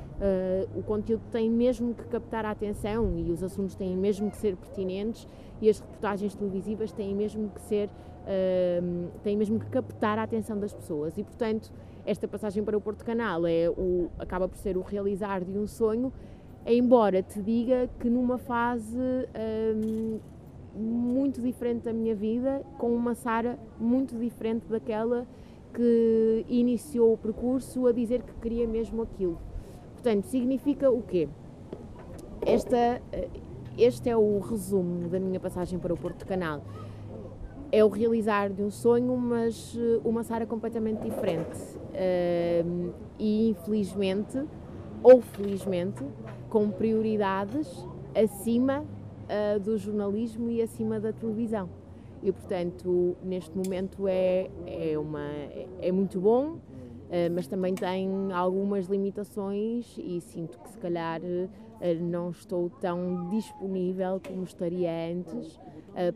o 0.77 0.83
conteúdo 0.83 1.23
tem 1.31 1.49
mesmo 1.49 1.93
que 1.93 2.03
captar 2.03 2.43
a 2.43 2.51
atenção 2.51 3.17
e 3.17 3.31
os 3.31 3.41
assuntos 3.41 3.75
têm 3.75 3.95
mesmo 3.95 4.29
que 4.29 4.35
ser 4.35 4.57
pertinentes 4.57 5.25
e 5.61 5.69
as 5.69 5.79
reportagens 5.79 6.35
televisivas 6.35 6.91
têm 6.91 7.15
mesmo 7.15 7.49
que 7.49 7.61
ser, 7.61 7.87
uh, 7.87 9.09
têm 9.23 9.37
mesmo 9.37 9.57
que 9.57 9.67
captar 9.67 10.19
a 10.19 10.23
atenção 10.23 10.59
das 10.59 10.73
pessoas. 10.73 11.17
E, 11.17 11.23
portanto, 11.23 11.71
esta 12.05 12.27
passagem 12.27 12.61
para 12.61 12.77
o 12.77 12.81
Porto 12.81 13.05
Canal 13.05 13.47
é 13.47 13.69
o, 13.69 14.09
acaba 14.19 14.49
por 14.49 14.57
ser 14.57 14.75
o 14.75 14.81
realizar 14.81 15.45
de 15.45 15.57
um 15.57 15.65
sonho, 15.65 16.11
embora 16.65 17.23
te 17.23 17.41
diga 17.41 17.89
que 17.99 18.09
numa 18.09 18.37
fase 18.37 18.97
um, 18.97 20.19
muito 20.79 21.41
diferente 21.41 21.83
da 21.83 21.93
minha 21.93 22.15
vida, 22.15 22.63
com 22.77 22.93
uma 22.95 23.13
Sara 23.13 23.59
muito 23.79 24.15
diferente 24.17 24.65
daquela 24.69 25.27
que 25.73 26.45
iniciou 26.47 27.13
o 27.13 27.17
percurso 27.17 27.85
a 27.85 27.91
dizer 27.91 28.23
que 28.23 28.33
queria 28.41 28.67
mesmo 28.67 29.01
aquilo. 29.01 29.37
Portanto, 29.93 30.25
significa 30.25 30.89
o 30.89 31.01
quê? 31.01 31.27
Esta, 32.45 33.01
este 33.77 34.09
é 34.09 34.15
o 34.15 34.39
resumo 34.39 35.09
da 35.09 35.19
minha 35.19 35.39
passagem 35.39 35.77
para 35.77 35.93
o 35.93 35.97
Porto 35.97 36.25
Canal. 36.25 36.63
É 37.71 37.83
o 37.83 37.87
realizar 37.89 38.49
de 38.49 38.63
um 38.63 38.71
sonho, 38.71 39.15
mas 39.17 39.77
eh, 39.77 39.99
uma 40.03 40.23
Sara 40.23 40.45
completamente 40.45 41.03
diferente. 41.03 41.59
e 43.19 43.49
infelizmente, 43.49 44.43
ou 45.03 45.21
felizmente, 45.21 46.03
com 46.49 46.71
prioridades 46.71 47.85
acima 48.15 48.83
uh, 49.29 49.59
do 49.59 49.77
jornalismo 49.77 50.49
e 50.49 50.61
acima 50.61 50.99
da 50.99 51.13
televisão. 51.13 51.69
E 52.21 52.31
portanto 52.31 53.15
neste 53.23 53.55
momento 53.55 54.07
é, 54.07 54.49
é, 54.65 54.97
uma, 54.97 55.25
é 55.81 55.91
muito 55.91 56.19
bom, 56.19 56.57
eh, 57.09 57.29
mas 57.29 57.47
também 57.47 57.73
tem 57.73 58.31
algumas 58.33 58.87
limitações 58.87 59.97
e 59.97 60.19
sinto 60.19 60.59
que 60.59 60.69
se 60.69 60.77
calhar 60.77 61.21
eh, 61.23 61.93
não 61.93 62.29
estou 62.29 62.69
tão 62.81 63.29
disponível 63.29 64.21
como 64.27 64.43
estaria 64.43 64.91
antes 65.09 65.57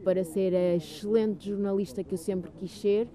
para 0.03 0.23
ser 0.23 0.53
a 0.53 0.75
excelente 0.75 1.49
jornalista 1.49 2.03
que 2.03 2.13
eu 2.13 2.17
sempre 2.17 2.51
quis 2.51 2.79
ser, 2.79 3.07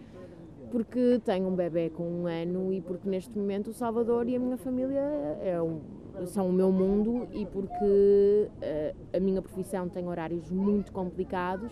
porque 0.71 1.21
tenho 1.25 1.49
um 1.49 1.55
bebê 1.55 1.89
com 1.89 2.03
um 2.03 2.27
ano 2.27 2.73
e 2.73 2.81
porque 2.81 3.09
neste 3.09 3.37
momento 3.39 3.69
o 3.69 3.73
Salvador 3.73 4.29
e 4.29 4.37
a 4.37 4.39
minha 4.39 4.57
família 4.57 5.01
é 5.43 5.61
um, 5.61 5.81
são 6.27 6.49
o 6.49 6.53
meu 6.53 6.71
mundo 6.73 7.27
e 7.33 7.47
porque 7.47 8.51
a 9.15 9.21
minha 9.21 9.41
profissão 9.41 9.89
tem 9.89 10.07
horários 10.09 10.51
muito 10.51 10.93
complicados 10.93 11.71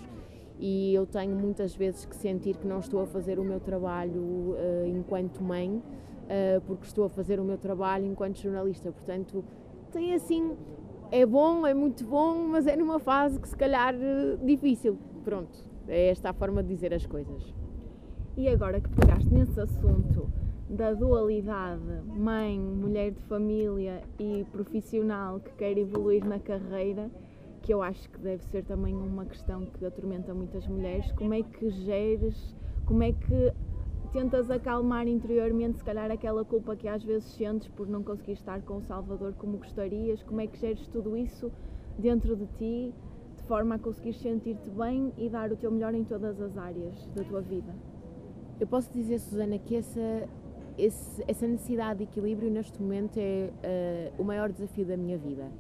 e 0.59 0.95
eu 0.95 1.07
tenho 1.07 1.37
muitas 1.37 1.75
vezes 1.75 2.05
que 2.05 2.17
sentir 2.17 2.57
que 2.57 2.67
não 2.67 2.79
estou 2.79 3.03
a 3.03 3.07
fazer 3.07 3.39
o 3.39 3.45
meu 3.45 3.61
trabalho 3.61 4.23
uh, 4.23 4.87
enquanto 4.87 5.43
mãe, 5.43 5.71
uh, 5.71 6.61
porque 6.67 6.87
estou 6.87 7.05
a 7.05 7.11
fazer 7.11 7.39
o 7.39 7.45
meu 7.45 7.59
trabalho 7.59 8.07
enquanto 8.07 8.39
jornalista. 8.39 8.91
Portanto, 8.91 9.45
tem 9.93 10.15
assim, 10.15 10.57
é 11.11 11.27
bom, 11.27 11.67
é 11.67 11.75
muito 11.75 12.05
bom, 12.05 12.49
mas 12.49 12.67
é 12.67 12.75
numa 12.75 12.99
fase 12.99 13.39
que 13.39 13.49
se 13.49 13.57
calhar 13.57 13.95
uh, 13.95 14.45
difícil. 14.45 14.99
Pronto, 15.25 15.59
é 15.89 16.09
esta 16.09 16.31
a 16.31 16.33
forma 16.33 16.63
de 16.63 16.71
dizer 16.71 16.95
as 16.95 17.05
coisas. 17.05 17.55
E 18.35 18.49
agora 18.49 18.81
que 18.81 18.89
pegaste 18.89 19.33
nesse 19.33 19.61
assunto 19.61 20.31
da 20.69 20.93
dualidade 20.93 22.03
mãe, 22.07 22.59
mulher 22.59 23.13
de 23.13 23.21
família 23.23 24.03
e 24.19 24.45
profissional 24.51 25.39
que 25.39 25.53
quer 25.55 25.79
evoluir 25.79 26.25
na 26.25 26.41
carreira, 26.41 27.11
que 27.63 27.73
eu 27.73 27.83
acho 27.83 28.11
que 28.11 28.19
deve 28.19 28.45
ser 28.45 28.65
também 28.65 28.95
uma 28.95 29.25
questão 29.25 29.65
que 29.67 29.85
atormenta 29.85 30.35
muitas 30.35 30.67
mulheres. 30.67 31.11
Como 31.13 31.35
é 31.35 31.43
que 31.43 31.71
geres, 31.71 32.55
como 32.85 33.03
é 33.03 33.13
que 33.13 33.53
tentas 34.13 34.51
acalmar 34.51 35.07
interiormente, 35.07 35.79
se 35.79 35.85
calhar, 35.85 36.11
aquela 36.11 36.45
culpa 36.45 36.75
que 36.75 36.89
às 36.89 37.03
vezes 37.03 37.29
sentes 37.35 37.69
por 37.69 37.87
não 37.87 38.03
conseguir 38.03 38.33
estar 38.33 38.61
com 38.63 38.79
o 38.79 38.83
Salvador 38.83 39.35
como 39.35 39.59
gostarias? 39.59 40.23
Como 40.25 40.41
é 40.41 40.47
que 40.47 40.59
geres 40.59 40.87
tudo 40.89 41.17
isso 41.17 41.51
dentro 41.99 42.35
de 42.35 42.47
ti, 42.59 42.95
de 43.37 43.43
forma 43.45 43.77
a 43.77 43.79
conseguir 43.79 44.15
sentir-te 44.15 44.71
bem 44.71 45.13
e 45.17 45.29
dar 45.29 45.53
o 45.53 45.57
teu 45.57 45.71
melhor 45.71 45.95
em 45.95 46.05
todas 46.05 46.41
as 46.41 46.57
áreas 46.57 47.07
da 47.15 47.23
tua 47.23 47.41
vida? 47.41 47.73
Eu 48.59 48.67
posso 48.67 48.91
dizer, 48.93 49.19
Susana, 49.19 49.59
que 49.59 49.77
essa 49.77 50.27
esse, 50.79 51.23
essa 51.27 51.47
necessidade 51.47 51.99
de 51.99 52.05
equilíbrio 52.05 52.51
neste 52.51 52.81
momento 52.81 53.19
é 53.19 53.51
uh, 54.19 54.23
o 54.23 54.25
maior 54.25 54.51
desafio 54.51 54.85
da 54.85 54.97
minha 54.97 55.17
vida 55.17 55.51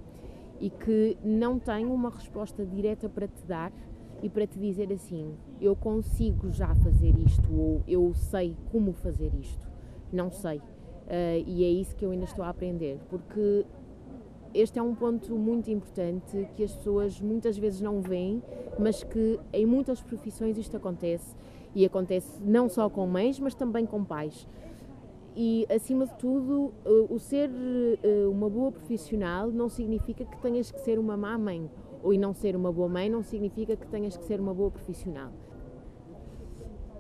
e 0.60 0.70
que 0.70 1.16
não 1.22 1.58
tenho 1.58 1.92
uma 1.92 2.10
resposta 2.10 2.64
direta 2.64 3.08
para 3.08 3.28
te 3.28 3.44
dar 3.46 3.72
e 4.22 4.28
para 4.28 4.46
te 4.46 4.58
dizer 4.58 4.90
assim, 4.92 5.34
eu 5.60 5.76
consigo 5.76 6.50
já 6.50 6.74
fazer 6.76 7.14
isto 7.18 7.52
ou 7.54 7.82
eu 7.86 8.14
sei 8.14 8.56
como 8.72 8.92
fazer 8.92 9.32
isto. 9.34 9.68
Não 10.12 10.30
sei. 10.30 10.58
Uh, 10.58 11.44
e 11.46 11.64
é 11.64 11.68
isso 11.68 11.94
que 11.94 12.04
eu 12.04 12.10
ainda 12.10 12.24
estou 12.24 12.44
a 12.44 12.48
aprender, 12.48 12.98
porque 13.08 13.64
este 14.52 14.78
é 14.78 14.82
um 14.82 14.94
ponto 14.94 15.36
muito 15.36 15.70
importante 15.70 16.48
que 16.56 16.64
as 16.64 16.74
pessoas 16.74 17.20
muitas 17.20 17.56
vezes 17.56 17.80
não 17.80 18.00
veem, 18.00 18.42
mas 18.78 19.04
que 19.04 19.38
em 19.52 19.66
muitas 19.66 20.02
profissões 20.02 20.56
isto 20.58 20.76
acontece 20.76 21.36
e 21.74 21.84
acontece 21.84 22.42
não 22.42 22.68
só 22.68 22.88
com 22.88 23.06
mães, 23.06 23.38
mas 23.38 23.54
também 23.54 23.84
com 23.84 24.02
pais 24.02 24.48
e 25.37 25.66
acima 25.70 26.07
de 26.07 26.14
tudo 26.14 26.72
eh, 26.84 27.07
o 27.11 27.18
ser 27.18 27.51
eh, 28.03 28.26
uma 28.26 28.49
boa 28.49 28.72
profissional 28.72 29.51
não 29.51 29.68
significa 29.68 30.24
que 30.24 30.37
tenhas 30.39 30.70
que 30.70 30.80
ser 30.80 30.99
uma 30.99 31.16
má 31.16 31.37
mãe. 31.37 31.70
Ou 32.03 32.14
e 32.14 32.18
não 32.18 32.32
ser 32.32 32.57
uma 32.57 32.72
boa 32.72 32.89
mãe 32.89 33.11
não 33.11 33.22
significa 33.22 33.76
que 33.76 33.87
tenhas 33.87 34.16
que 34.16 34.24
ser 34.24 34.41
uma 34.41 34.55
boa 34.55 34.70
profissional. 34.70 35.30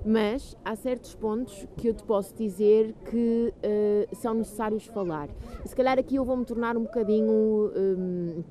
Mas 0.04 0.56
há 0.64 0.76
certos 0.76 1.14
pontos 1.14 1.66
que 1.76 1.88
eu 1.88 1.94
te 1.94 2.04
posso 2.04 2.34
dizer 2.34 2.94
que 3.10 3.52
uh, 3.56 4.16
são 4.16 4.34
necessários 4.34 4.84
falar. 4.86 5.28
Se 5.64 5.74
calhar 5.74 5.98
aqui 5.98 6.16
eu 6.16 6.24
vou 6.24 6.36
me 6.36 6.44
tornar 6.44 6.76
um 6.76 6.82
bocadinho 6.82 7.72
um, 7.74 8.44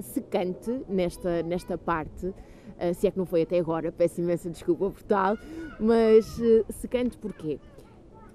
secante 0.00 0.82
nesta, 0.88 1.42
nesta 1.42 1.78
parte. 1.78 2.26
Uh, 2.26 2.94
se 2.94 3.06
é 3.06 3.10
que 3.10 3.18
não 3.18 3.26
foi 3.26 3.42
até 3.42 3.58
agora, 3.58 3.92
peço 3.92 4.20
imensa 4.20 4.50
desculpa 4.50 4.90
por 4.90 5.02
tal. 5.02 5.36
Mas 5.78 6.38
uh, 6.38 6.64
secante 6.70 7.16
porquê? 7.18 7.60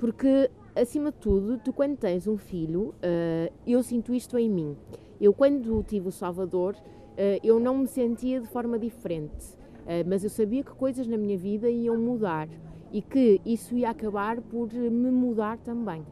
porque 0.04 0.52
acima 0.76 1.12
de 1.12 1.18
tudo, 1.18 1.58
tu 1.58 1.72
quando 1.72 1.98
tens 1.98 2.28
um 2.28 2.38
filho, 2.38 2.90
uh, 2.90 3.54
eu 3.66 3.82
sinto 3.84 4.14
isto 4.14 4.38
em 4.38 4.50
mim. 4.50 4.76
Eu 5.20 5.34
quando 5.34 5.84
tive 5.84 6.08
o 6.08 6.12
Salvador, 6.12 6.76
uh, 6.76 7.40
eu 7.44 7.60
não 7.60 7.78
me 7.78 7.88
sentia 7.88 8.40
de 8.42 8.48
forma 8.48 8.78
diferente, 8.80 9.54
uh, 9.56 10.08
mas 10.08 10.24
eu 10.24 10.30
sabia 10.30 10.64
que 10.64 10.72
coisas 10.72 11.08
na 11.08 11.18
minha 11.18 11.38
vida 11.38 11.70
iam 11.70 11.98
mudar 11.98 12.48
e 12.92 13.02
que 13.02 13.42
isso 13.46 13.76
ia 13.76 13.90
acabar 13.90 14.42
por 14.42 14.72
me 14.72 15.12
mudar 15.12 15.58
também. 15.60 16.06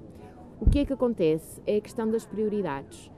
O 0.59 0.69
que 0.69 0.79
é 0.79 0.85
que 0.85 0.93
acontece? 0.93 1.61
É 1.65 1.77
a 1.77 1.81
questão 1.81 2.09
das 2.09 2.25
prioridades. 2.25 3.11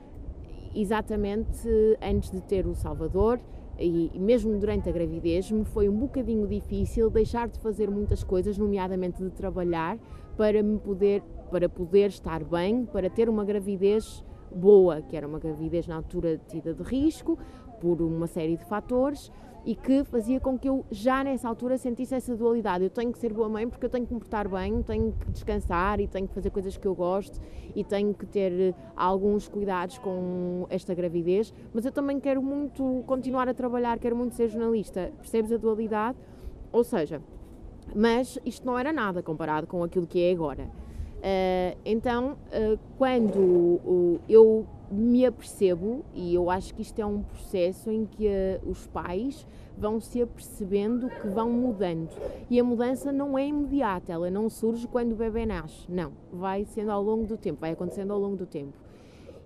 Exatamente 0.74 1.68
antes 2.02 2.30
de 2.30 2.40
ter 2.40 2.66
o 2.66 2.74
Salvador, 2.74 3.38
e 3.78 4.10
mesmo 4.18 4.56
durante 4.58 4.88
a 4.88 4.92
gravidez, 4.92 5.50
me 5.50 5.64
foi 5.64 5.88
um 5.88 5.96
bocadinho 5.96 6.46
difícil 6.46 7.10
deixar 7.10 7.48
de 7.48 7.58
fazer 7.58 7.90
muitas 7.90 8.22
coisas, 8.22 8.56
nomeadamente 8.56 9.22
de 9.22 9.30
trabalhar, 9.30 9.98
para 10.36 10.62
me 10.62 10.78
poder 10.78 11.22
para 11.50 11.68
poder 11.68 12.08
estar 12.08 12.42
bem, 12.42 12.84
para 12.84 13.08
ter 13.08 13.28
uma 13.28 13.44
gravidez 13.44 14.24
boa, 14.54 15.00
que 15.02 15.16
era 15.16 15.26
uma 15.26 15.38
gravidez 15.38 15.86
na 15.86 15.96
altura 15.96 16.40
tida 16.48 16.74
de 16.74 16.82
risco 16.82 17.38
por 17.80 18.00
uma 18.02 18.26
série 18.26 18.56
de 18.56 18.64
fatores 18.64 19.30
e 19.64 19.74
que 19.74 20.04
fazia 20.04 20.38
com 20.38 20.58
que 20.58 20.68
eu 20.68 20.84
já 20.90 21.24
nessa 21.24 21.48
altura 21.48 21.78
sentisse 21.78 22.14
essa 22.14 22.36
dualidade. 22.36 22.84
Eu 22.84 22.90
tenho 22.90 23.10
que 23.12 23.18
ser 23.18 23.32
boa 23.32 23.48
mãe 23.48 23.68
porque 23.68 23.86
eu 23.86 23.90
tenho 23.90 24.06
que 24.06 24.12
me 24.12 24.20
portar 24.20 24.48
bem, 24.48 24.82
tenho 24.82 25.12
que 25.12 25.30
descansar 25.30 26.00
e 26.00 26.06
tenho 26.06 26.28
que 26.28 26.34
fazer 26.34 26.50
coisas 26.50 26.76
que 26.76 26.86
eu 26.86 26.94
gosto 26.94 27.40
e 27.74 27.82
tenho 27.82 28.12
que 28.12 28.26
ter 28.26 28.52
eh, 28.52 28.74
alguns 28.94 29.48
cuidados 29.48 29.96
com 29.98 30.66
esta 30.68 30.94
gravidez, 30.94 31.52
mas 31.72 31.84
eu 31.86 31.92
também 31.92 32.20
quero 32.20 32.42
muito 32.42 33.02
continuar 33.06 33.48
a 33.48 33.54
trabalhar, 33.54 33.98
quero 33.98 34.14
muito 34.14 34.34
ser 34.34 34.48
jornalista. 34.48 35.12
Percebes 35.18 35.50
a 35.50 35.56
dualidade? 35.56 36.18
Ou 36.70 36.84
seja, 36.84 37.22
mas 37.94 38.38
isto 38.44 38.66
não 38.66 38.78
era 38.78 38.92
nada 38.92 39.22
comparado 39.22 39.66
com 39.66 39.82
aquilo 39.82 40.06
que 40.06 40.22
é 40.22 40.32
agora. 40.32 40.64
Uh, 41.24 41.78
então, 41.86 42.32
uh, 42.32 42.78
quando 42.98 43.38
uh, 43.38 44.20
eu 44.28 44.66
me 44.90 45.24
apercebo, 45.24 46.04
e 46.12 46.34
eu 46.34 46.50
acho 46.50 46.74
que 46.74 46.82
isto 46.82 46.98
é 47.00 47.06
um 47.06 47.22
processo 47.22 47.90
em 47.90 48.04
que 48.04 48.28
os 48.66 48.86
pais 48.86 49.46
vão 49.76 50.00
se 50.00 50.20
apercebendo 50.20 51.08
que 51.08 51.26
vão 51.28 51.50
mudando. 51.50 52.10
E 52.50 52.60
a 52.60 52.64
mudança 52.64 53.10
não 53.10 53.38
é 53.38 53.46
imediata, 53.46 54.12
ela 54.12 54.30
não 54.30 54.50
surge 54.50 54.86
quando 54.86 55.12
o 55.12 55.16
bebê 55.16 55.46
nasce, 55.46 55.90
não. 55.90 56.12
Vai 56.30 56.64
sendo 56.66 56.90
ao 56.90 57.02
longo 57.02 57.26
do 57.26 57.36
tempo, 57.36 57.60
vai 57.60 57.72
acontecendo 57.72 58.12
ao 58.12 58.18
longo 58.18 58.36
do 58.36 58.46
tempo. 58.46 58.74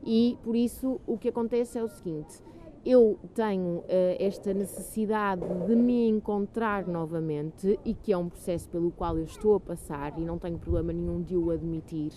E 0.04 0.36
por 0.42 0.56
isso 0.56 1.00
o 1.06 1.16
que 1.16 1.28
acontece 1.28 1.78
é 1.78 1.82
o 1.82 1.88
seguinte: 1.88 2.42
eu 2.88 3.18
tenho 3.34 3.80
uh, 3.80 3.84
esta 4.18 4.54
necessidade 4.54 5.42
de 5.66 5.76
me 5.76 6.08
encontrar 6.08 6.86
novamente 6.86 7.78
e 7.84 7.92
que 7.92 8.14
é 8.14 8.16
um 8.16 8.30
processo 8.30 8.66
pelo 8.70 8.90
qual 8.90 9.18
eu 9.18 9.24
estou 9.24 9.56
a 9.56 9.60
passar 9.60 10.18
e 10.18 10.22
não 10.22 10.38
tenho 10.38 10.58
problema 10.58 10.90
nenhum 10.90 11.20
de 11.20 11.36
o 11.36 11.50
admitir, 11.50 12.12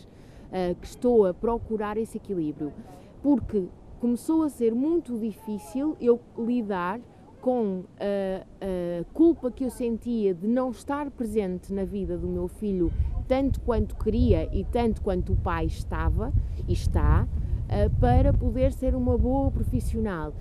uh, 0.47 0.74
que 0.76 0.88
estou 0.88 1.28
a 1.28 1.34
procurar 1.34 1.97
esse 1.97 2.15
equilíbrio, 2.15 2.72
porque 3.22 3.65
começou 3.99 4.43
a 4.43 4.49
ser 4.49 4.74
muito 4.74 5.19
difícil 5.19 5.97
eu 5.99 6.22
lidar 6.38 7.01
com 7.41 7.84
a, 7.99 8.45
a 8.61 9.03
culpa 9.13 9.51
que 9.51 9.65
eu 9.65 9.69
sentia 9.69 10.34
de 10.34 10.47
não 10.47 10.69
estar 10.69 11.11
presente 11.11 11.74
na 11.74 11.84
vida 11.84 12.17
do 12.17 12.28
meu 12.28 12.47
filho 12.47 12.93
tanto 13.28 13.59
quanto 13.61 13.95
queria 13.95 14.47
e 14.55 14.63
tanto 14.63 15.01
quanto 15.01 15.34
o 15.34 15.36
pai 15.36 15.65
estava 15.65 16.32
e 16.67 16.74
está, 16.74 17.28
para 17.99 18.34
poder 18.34 18.74
ser 18.74 18.93
uma 18.93 19.17
boa 19.17 19.49
profissional. 19.49 20.34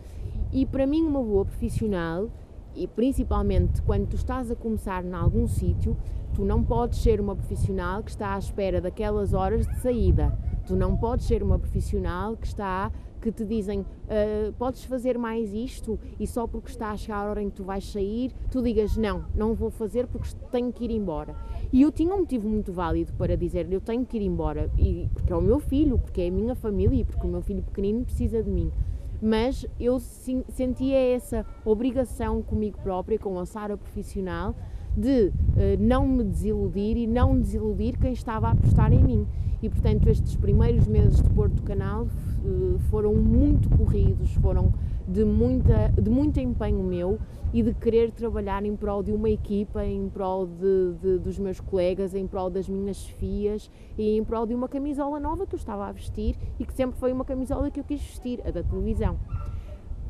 E 0.53 0.66
para 0.66 0.84
mim, 0.84 1.03
uma 1.07 1.22
boa 1.22 1.44
profissional, 1.44 2.28
e 2.74 2.88
principalmente 2.88 3.80
quando 3.82 4.09
tu 4.09 4.16
estás 4.16 4.51
a 4.51 4.57
começar 4.57 5.05
em 5.05 5.12
algum 5.12 5.46
sítio, 5.46 5.96
tu 6.34 6.44
não 6.44 6.64
podes 6.64 7.01
ser 7.01 7.20
uma 7.20 7.36
profissional 7.36 8.03
que 8.03 8.11
está 8.11 8.34
à 8.34 8.38
espera 8.38 8.80
daquelas 8.80 9.32
horas 9.32 9.64
de 9.66 9.76
saída. 9.78 10.36
Tu 10.66 10.74
não 10.74 10.96
podes 10.96 11.26
ser 11.26 11.42
uma 11.42 11.59
profissional 11.59 12.36
que 12.36 12.48
está 12.48 12.90
que 13.20 13.30
te 13.30 13.44
dizem 13.44 13.80
uh, 13.80 14.51
podes 14.55 14.82
fazer 14.84 15.18
mais 15.18 15.53
isto 15.53 16.01
e 16.18 16.26
só 16.26 16.46
porque 16.46 16.70
está 16.70 16.90
a 16.90 16.96
chegar 16.96 17.18
a 17.18 17.28
hora 17.28 17.42
em 17.42 17.51
que 17.51 17.57
tu 17.57 17.64
vais 17.64 17.84
sair, 17.84 18.32
tu 18.51 18.62
digas 18.62 18.96
não, 18.96 19.26
não 19.34 19.55
vou 19.55 19.70
fazer 19.70 20.07
porque 20.07 20.28
tenho 20.51 20.72
que 20.72 20.84
ir 20.84 20.90
embora. 20.90 21.36
E 21.70 21.82
eu 21.82 21.92
tinha 21.92 22.14
um 22.14 22.20
motivo 22.20 22.48
muito 22.48 22.72
válido 22.72 23.12
para 23.12 23.36
dizer 23.36 23.70
eu 23.70 23.80
tenho 23.80 24.07
que 24.07 24.16
ir 24.16 24.22
embora, 24.22 24.70
e, 24.78 25.07
porque 25.12 25.30
é 25.30 25.36
o 25.36 25.42
meu 25.42 25.61
filho, 25.61 25.98
porque 25.98 26.22
é 26.22 26.28
a 26.28 26.30
minha 26.30 26.55
família 26.55 27.03
e 27.03 27.05
porque 27.05 27.26
o 27.26 27.30
meu 27.30 27.42
filho 27.42 27.62
pequenino 27.62 28.07
precisa 28.07 28.42
de 28.42 28.51
mim 28.51 28.72
mas 29.21 29.66
eu 29.79 29.99
sentia 29.99 30.99
essa 31.14 31.45
obrigação 31.64 32.43
comigo 32.43 32.79
própria, 32.83 33.18
com 33.18 33.39
a 33.39 33.47
Sara 33.47 33.77
profissional, 33.77 34.55
de 34.97 35.29
uh, 35.29 35.33
não 35.79 36.07
me 36.07 36.25
desiludir 36.25 36.97
e 36.97 37.07
não 37.07 37.39
desiludir 37.39 37.99
quem 37.99 38.12
estava 38.12 38.49
a 38.49 38.53
apostar 38.53 38.93
em 38.93 39.03
mim. 39.03 39.27
E 39.62 39.68
portanto, 39.68 40.09
estes 40.09 40.37
primeiros 40.37 40.87
meses 40.87 41.21
de 41.21 41.31
Porto 41.31 41.62
Canal 41.62 42.05
uh, 42.05 42.79
foram 42.91 43.14
muito 43.14 43.68
corridos, 43.77 44.33
foram 44.35 44.73
de, 45.07 45.25
muita, 45.25 45.89
de 45.89 46.11
muito 46.11 46.41
empenho 46.41 46.83
meu 46.83 47.18
e 47.53 47.62
de 47.62 47.74
querer 47.74 48.12
trabalhar 48.12 48.64
em 48.64 48.76
prol 48.76 49.03
de 49.03 49.12
uma 49.12 49.28
equipa, 49.28 49.84
em 49.84 50.09
prol 50.09 50.46
de, 50.46 50.94
de, 51.01 51.18
dos 51.18 51.38
meus 51.38 51.61
colegas, 51.61 52.14
em 52.14 52.26
prol 52.26 52.48
das 52.48 52.68
minhas 52.68 52.98
chefias 52.98 53.70
e 53.98 54.16
em 54.16 54.24
prol 54.24 54.46
de 54.46 54.55
uma 54.55 54.68
camisola 54.68 55.18
nova 55.18 55.46
que 55.46 55.55
eu 55.55 55.59
estava 55.59 55.86
a 55.86 55.92
vestir 55.92 56.36
e 56.59 56.64
que 56.64 56.72
sempre 56.72 56.98
foi 56.98 57.12
uma 57.12 57.24
camisola 57.24 57.70
que 57.70 57.80
eu 57.80 57.84
quis 57.84 58.01
vestir, 58.01 58.40
a 58.46 58.51
da 58.51 58.62
televisão. 58.62 59.18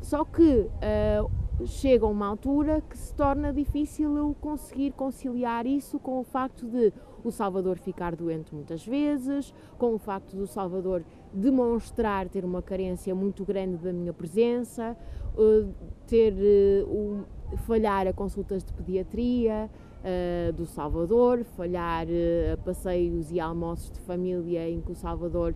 Só 0.01 0.25
que 0.25 0.67
uh, 0.67 1.67
chega 1.67 2.05
uma 2.05 2.27
altura 2.27 2.81
que 2.81 2.97
se 2.97 3.13
torna 3.13 3.53
difícil 3.53 4.17
eu 4.17 4.35
conseguir 4.39 4.91
conciliar 4.91 5.65
isso 5.65 5.99
com 5.99 6.19
o 6.19 6.23
facto 6.23 6.67
de 6.67 6.91
o 7.23 7.31
Salvador 7.31 7.77
ficar 7.77 8.15
doente 8.15 8.53
muitas 8.53 8.85
vezes, 8.85 9.53
com 9.77 9.93
o 9.93 9.99
facto 9.99 10.35
do 10.35 10.47
Salvador 10.47 11.03
demonstrar 11.33 12.27
ter 12.29 12.43
uma 12.43 12.61
carência 12.61 13.13
muito 13.15 13.45
grande 13.45 13.77
da 13.77 13.93
minha 13.93 14.13
presença, 14.13 14.97
uh, 15.35 15.73
ter 16.07 16.33
uh, 16.33 17.23
falhar 17.65 18.07
a 18.07 18.13
consultas 18.13 18.63
de 18.63 18.73
pediatria 18.73 19.69
uh, 19.69 20.53
do 20.53 20.65
Salvador, 20.65 21.43
falhar 21.55 22.07
a 22.51 22.57
passeios 22.57 23.31
e 23.31 23.39
almoços 23.39 23.91
de 23.91 23.99
família 24.01 24.69
em 24.69 24.81
que 24.81 24.91
o 24.91 24.95
Salvador 24.95 25.55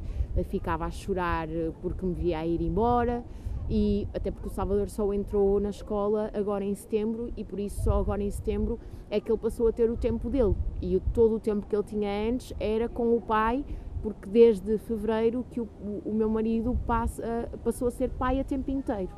ficava 0.49 0.85
a 0.85 0.91
chorar 0.91 1.47
porque 1.81 2.05
me 2.05 2.13
via 2.13 2.39
a 2.39 2.45
ir 2.45 2.61
embora. 2.61 3.23
e 3.69 4.07
até 4.13 4.29
porque 4.29 4.47
o 4.47 4.51
Salvador 4.51 4.89
só 4.89 5.11
entrou 5.13 5.59
na 5.59 5.69
escola 5.69 6.29
agora 6.33 6.63
em 6.63 6.75
setembro 6.75 7.31
e 7.35 7.43
por 7.43 7.59
isso 7.59 7.83
só 7.83 7.99
agora 7.99 8.21
em 8.21 8.29
setembro 8.29 8.79
é 9.09 9.19
que 9.19 9.31
ele 9.31 9.39
passou 9.39 9.67
a 9.67 9.71
ter 9.71 9.89
o 9.89 9.97
tempo 9.97 10.29
dele 10.29 10.55
e 10.81 11.01
todo 11.13 11.35
o 11.35 11.39
tempo 11.39 11.65
que 11.67 11.75
ele 11.75 11.83
tinha 11.83 12.29
antes 12.29 12.53
era 12.59 12.87
com 12.87 13.15
o 13.15 13.21
pai 13.21 13.65
porque 14.05 14.29
desde 14.29 14.77
fevereiro 14.77 15.43
que 15.49 15.59
o, 15.59 15.67
o 16.05 16.13
meu 16.13 16.29
marido 16.29 16.77
passa, 16.85 17.49
passou 17.63 17.87
a 17.87 17.91
ser 17.91 18.11
pai 18.11 18.39
a 18.39 18.43
tempo 18.43 18.69
inteiro 18.69 19.09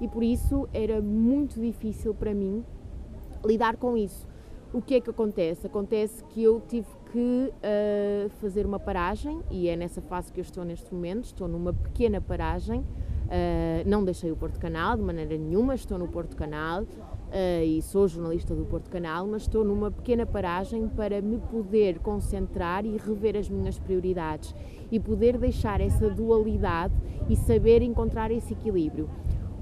e 0.00 0.08
por 0.08 0.22
isso 0.22 0.66
era 0.72 1.02
muito 1.02 1.60
difícil 1.60 2.14
para 2.14 2.32
mim 2.32 2.64
lidar 3.44 3.76
com 3.76 3.94
isso. 3.94 4.26
O 4.72 4.80
que 4.80 4.94
é 4.94 5.00
que 5.02 5.10
acontece? 5.10 5.66
Acontece 5.66 6.24
que 6.30 6.42
eu 6.42 6.62
tive 6.66 6.86
que 7.12 7.52
uh, 7.52 8.30
fazer 8.40 8.64
uma 8.64 8.78
paragem 8.78 9.42
e 9.50 9.68
é 9.68 9.76
nessa 9.76 10.00
fase 10.00 10.32
que 10.32 10.40
eu 10.40 10.42
estou 10.42 10.64
neste 10.64 10.94
momento. 10.94 11.24
Estou 11.24 11.46
numa 11.46 11.74
pequena 11.74 12.18
paragem. 12.18 12.80
Uh, 12.80 13.84
não 13.84 14.02
deixei 14.02 14.32
o 14.32 14.36
Porto 14.36 14.58
Canal 14.58 14.96
de 14.96 15.02
maneira 15.02 15.36
nenhuma, 15.36 15.74
estou 15.74 15.98
no 15.98 16.08
Porto 16.08 16.34
Canal 16.36 16.86
e 17.64 17.82
sou 17.82 18.08
jornalista 18.08 18.54
do 18.54 18.64
Porto 18.64 18.88
Canal, 18.88 19.26
mas 19.26 19.42
estou 19.42 19.62
numa 19.62 19.90
pequena 19.90 20.24
paragem 20.24 20.88
para 20.88 21.20
me 21.20 21.38
poder 21.38 21.98
concentrar 21.98 22.86
e 22.86 22.96
rever 22.96 23.36
as 23.36 23.48
minhas 23.48 23.78
prioridades 23.78 24.54
e 24.90 24.98
poder 24.98 25.36
deixar 25.36 25.80
essa 25.80 26.08
dualidade 26.08 26.94
e 27.28 27.36
saber 27.36 27.82
encontrar 27.82 28.30
esse 28.30 28.54
equilíbrio. 28.54 29.10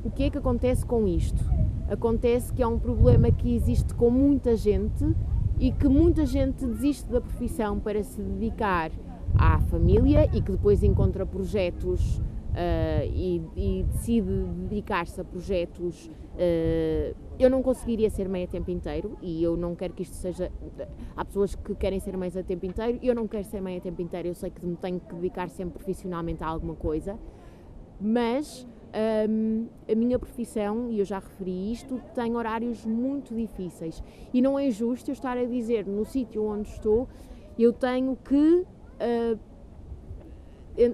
O 0.05 0.11
que 0.11 0.25
é 0.25 0.31
que 0.31 0.39
acontece 0.39 0.87
com 0.87 1.09
isto? 1.09 1.43
Acontece 1.89 2.53
que 2.53 2.63
é 2.63 2.67
um 2.67 2.79
problema 2.79 3.31
que 3.31 3.55
existe 3.55 3.93
com 3.95 4.11
muita 4.11 4.55
gente 4.55 5.05
e 5.59 5.73
que 5.73 5.89
muita 5.89 6.25
gente 6.25 6.65
desiste 6.65 7.11
da 7.11 7.21
profissão 7.21 7.81
para 7.81 8.03
se 8.03 8.21
dedicar 8.23 8.91
à 9.35 9.59
família 9.61 10.31
e 10.33 10.41
que 10.41 10.53
depois 10.53 10.83
encontra 10.83 11.27
projetos 11.27 12.21
uh, 12.55 13.05
e, 13.05 13.43
e, 13.57 13.83
decide 13.85 14.45
dedicar-se 14.69 15.21
a 15.21 15.25
projetos. 15.25 16.07
Uh, 16.07 17.15
eu 17.39 17.51
não 17.51 17.63
conseguiria 17.63 18.09
ser 18.09 18.29
mãe 18.29 18.45
a 18.45 18.47
tempo 18.47 18.71
inteiro 18.71 19.19
e 19.21 19.43
eu 19.43 19.57
não 19.57 19.75
quero 19.75 19.93
que 19.93 20.03
isto 20.03 20.15
seja. 20.15 20.51
Há 21.17 21.25
pessoas 21.25 21.55
que 21.55 21.75
querem 21.75 21.99
ser 22.01 22.17
mães 22.17 22.37
a 22.37 22.43
tempo 22.43 22.65
inteiro 22.65 22.99
e 23.03 23.09
eu 23.09 23.15
não 23.15 23.27
quero 23.27 23.45
ser 23.45 23.61
mãe 23.61 23.77
a 23.77 23.81
tempo 23.81 24.01
inteiro. 24.01 24.29
Eu 24.29 24.35
sei 24.35 24.51
que 24.51 24.65
me 24.65 24.77
tenho 24.77 25.01
que 25.01 25.15
dedicar 25.15 25.49
sempre 25.49 25.75
profissionalmente 25.75 26.43
a 26.43 26.47
alguma 26.47 26.75
coisa, 26.75 27.19
mas 28.01 28.67
um, 29.29 29.67
a 29.91 29.95
minha 29.95 30.19
profissão, 30.19 30.91
e 30.91 31.01
eu 31.01 31.05
já 31.05 31.19
referi 31.19 31.73
isto, 31.73 32.01
tem 32.15 32.37
horários 32.37 32.87
muito 32.87 33.35
difíceis. 33.35 34.03
E 34.33 34.41
não 34.41 34.59
é 34.59 34.71
justo 34.71 35.11
eu 35.11 35.13
estar 35.13 35.37
a 35.37 35.45
dizer 35.45 35.87
no 35.87 36.05
sítio 36.05 36.45
onde 36.45 36.69
estou, 36.69 37.09
eu 37.59 37.73
tenho 37.73 38.17
que 38.17 38.37
uh, 38.37 39.39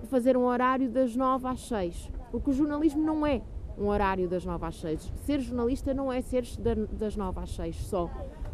fazer 0.05 0.37
um 0.37 0.45
horário 0.45 0.91
das 0.91 1.15
9 1.15 1.47
às 1.47 1.61
6. 1.69 2.11
Porque 2.31 2.51
o 2.51 2.53
jornalismo 2.53 3.03
não 3.03 3.27
é 3.27 3.43
um 3.79 3.87
horário 3.87 4.29
das 4.29 4.45
9 4.45 4.65
às 4.67 4.77
6. 4.81 5.13
Ser 5.25 5.41
jornalista 5.41 5.95
não 5.95 6.13
é 6.13 6.21
ser 6.21 6.45
das 6.93 7.17
9 7.17 7.41
às 7.41 7.51
6 7.51 7.77
só. 7.77 8.11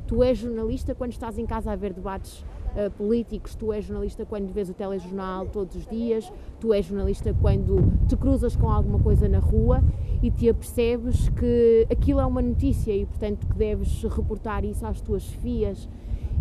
Tu 0.07 0.23
és 0.23 0.39
jornalista 0.39 0.95
quando 0.95 1.13
estás 1.13 1.37
em 1.37 1.45
casa 1.45 1.73
a 1.73 1.77
ver 1.77 1.93
debates 1.93 2.45
uh, 2.77 2.91
políticos, 2.97 3.57
tu 3.57 3.73
és 3.73 3.85
jornalista 3.85 4.25
quando 4.25 4.53
vês 4.53 4.71
o 4.71 4.75
telejornal 4.75 5.47
todos 5.47 5.75
os 5.75 5.87
dias, 5.87 6.33
tu 6.61 6.73
és 6.73 6.87
jornalista 6.87 7.35
quando 7.41 7.93
te 8.07 8.17
cruzas 8.17 8.55
com 8.55 8.71
alguma 8.71 9.01
coisa 9.01 9.29
na 9.29 9.41
rua 9.41 9.83
e 10.23 10.31
te 10.31 10.49
apercebes 10.49 11.29
que 11.31 11.87
aquilo 11.91 12.21
é 12.21 12.27
uma 12.27 12.41
notícia 12.41 12.95
e, 12.95 13.05
portanto, 13.05 13.49
que 13.49 13.55
deves 13.55 14.03
reportar 14.05 14.65
isso 14.65 14.87
às 14.87 15.01
tuas 15.01 15.27
fias. 15.27 15.89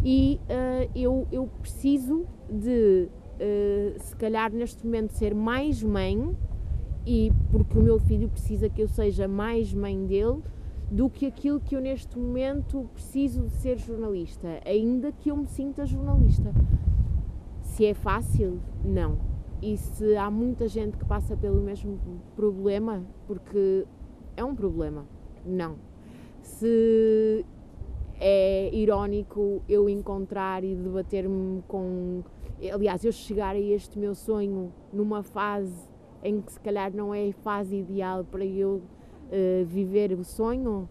E 0.03 0.39
uh, 0.43 0.89
eu, 0.95 1.27
eu 1.31 1.49
preciso 1.59 2.27
de, 2.47 3.09
uh, 3.35 3.99
se 3.99 4.15
calhar, 4.15 4.51
neste 4.51 4.85
momento, 4.85 5.11
ser 5.11 5.33
mais 5.33 5.81
mãe, 5.81 6.35
e 7.05 7.31
porque 7.51 7.77
o 7.77 7.81
meu 7.81 7.99
filho 7.99 8.27
precisa 8.29 8.69
que 8.69 8.81
eu 8.81 8.87
seja 8.87 9.27
mais 9.27 9.73
mãe 9.73 10.05
dele 10.05 10.41
do 10.89 11.09
que 11.09 11.25
aquilo 11.25 11.59
que 11.59 11.75
eu 11.75 11.81
neste 11.81 12.17
momento 12.17 12.89
preciso 12.93 13.43
de 13.43 13.51
ser 13.53 13.77
jornalista, 13.77 14.59
ainda 14.65 15.11
que 15.11 15.29
eu 15.29 15.37
me 15.37 15.47
sinta 15.47 15.85
jornalista. 15.85 16.53
Se 17.61 17.85
é 17.85 17.93
fácil, 17.93 18.59
não. 18.83 19.17
E 19.61 19.77
se 19.77 20.15
há 20.15 20.29
muita 20.29 20.67
gente 20.67 20.97
que 20.97 21.05
passa 21.05 21.35
pelo 21.35 21.61
mesmo 21.61 21.99
problema, 22.35 23.03
porque 23.27 23.85
é 24.37 24.43
um 24.43 24.55
problema, 24.55 25.05
não. 25.45 25.75
Se 26.41 27.45
é 28.19 28.69
irónico 28.73 29.61
eu 29.67 29.89
encontrar 29.89 30.63
e 30.63 30.75
debater-me 30.75 31.63
com. 31.67 32.23
Aliás, 32.73 33.03
eu 33.03 33.11
chegar 33.11 33.55
a 33.55 33.59
este 33.59 33.99
meu 33.99 34.15
sonho 34.15 34.71
numa 34.91 35.21
fase 35.21 35.73
em 36.23 36.41
que 36.41 36.53
se 36.53 36.59
calhar 36.59 36.91
não 36.95 37.13
é 37.13 37.29
a 37.29 37.33
fase 37.33 37.75
ideal 37.75 38.23
para 38.23 38.45
eu 38.45 38.81
uh, 38.81 39.65
viver 39.65 40.13
o 40.13 40.23
sonho, 40.23 40.89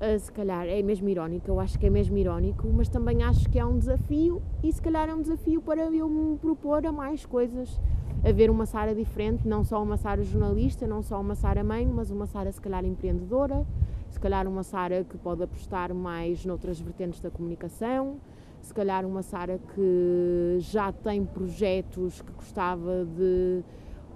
uh, 0.00 0.18
se 0.18 0.30
calhar 0.30 0.66
é 0.66 0.82
mesmo 0.82 1.08
irónico, 1.08 1.48
eu 1.48 1.58
acho 1.58 1.78
que 1.78 1.86
é 1.86 1.90
mesmo 1.90 2.16
irónico, 2.18 2.68
mas 2.72 2.88
também 2.88 3.22
acho 3.22 3.48
que 3.48 3.58
é 3.58 3.64
um 3.64 3.78
desafio 3.78 4.42
e 4.62 4.70
se 4.70 4.80
calhar 4.82 5.08
é 5.08 5.14
um 5.14 5.22
desafio 5.22 5.62
para 5.62 5.90
eu 5.90 6.08
me 6.08 6.36
propor 6.38 6.86
a 6.86 6.92
mais 6.92 7.24
coisas, 7.24 7.80
a 8.22 8.30
ver 8.30 8.50
uma 8.50 8.66
Sara 8.66 8.94
diferente, 8.94 9.48
não 9.48 9.64
só 9.64 9.82
uma 9.82 9.96
Sara 9.96 10.22
jornalista, 10.22 10.86
não 10.86 11.02
só 11.02 11.18
uma 11.20 11.34
Sara 11.34 11.64
mãe, 11.64 11.86
mas 11.86 12.10
uma 12.10 12.26
Sara 12.26 12.52
se 12.52 12.60
calhar 12.60 12.84
empreendedora, 12.84 13.66
se 14.10 14.20
calhar 14.20 14.46
uma 14.46 14.62
Sara 14.62 15.04
que 15.04 15.16
pode 15.16 15.42
apostar 15.42 15.92
mais 15.94 16.44
noutras 16.44 16.78
vertentes 16.78 17.18
da 17.18 17.30
comunicação, 17.30 18.18
se 18.62 18.72
calhar 18.72 19.04
uma 19.04 19.22
Sara 19.22 19.58
que 19.74 20.56
já 20.60 20.92
tem 20.92 21.24
projetos 21.24 22.22
que 22.22 22.32
gostava 22.32 23.04
de 23.04 23.62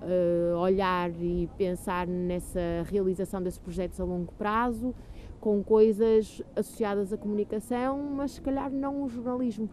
uh, 0.02 0.56
olhar 0.58 1.10
e 1.20 1.48
pensar 1.58 2.06
nessa 2.06 2.60
realização 2.88 3.42
desses 3.42 3.58
projetos 3.58 4.00
a 4.00 4.04
longo 4.04 4.32
prazo, 4.34 4.94
com 5.40 5.62
coisas 5.62 6.40
associadas 6.54 7.12
à 7.12 7.16
comunicação, 7.16 7.98
mas 8.16 8.32
se 8.32 8.40
calhar 8.40 8.70
não 8.70 9.02
o 9.02 9.08
jornalismo. 9.08 9.68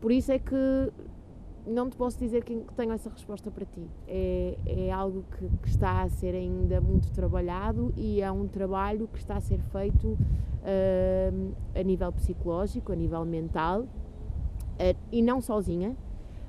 Por 0.00 0.10
isso 0.10 0.32
é 0.32 0.38
que 0.38 0.92
não 1.64 1.88
te 1.88 1.96
posso 1.96 2.18
dizer 2.18 2.44
que 2.44 2.64
tenho 2.76 2.92
essa 2.92 3.08
resposta 3.08 3.50
para 3.50 3.64
ti. 3.64 3.88
É, 4.08 4.56
é 4.66 4.90
algo 4.90 5.24
que, 5.38 5.48
que, 5.62 5.68
está 5.68 6.02
a 6.02 6.08
ser 6.08 6.34
ainda 6.34 6.80
muito 6.80 7.10
trabalhado 7.12 7.92
e 7.96 8.20
é 8.20 8.30
um 8.30 8.46
trabalho 8.46 9.08
que 9.12 9.18
está 9.18 9.36
a 9.36 9.40
ser 9.40 9.60
feito 9.72 10.08
uh, 10.08 11.54
a 11.74 11.82
nível 11.82 12.12
psicológico, 12.12 12.92
a 12.92 12.96
nível 12.96 13.24
mental 13.24 13.86
uh, 14.78 14.98
e 15.10 15.22
não 15.22 15.40
sozinha. 15.40 15.96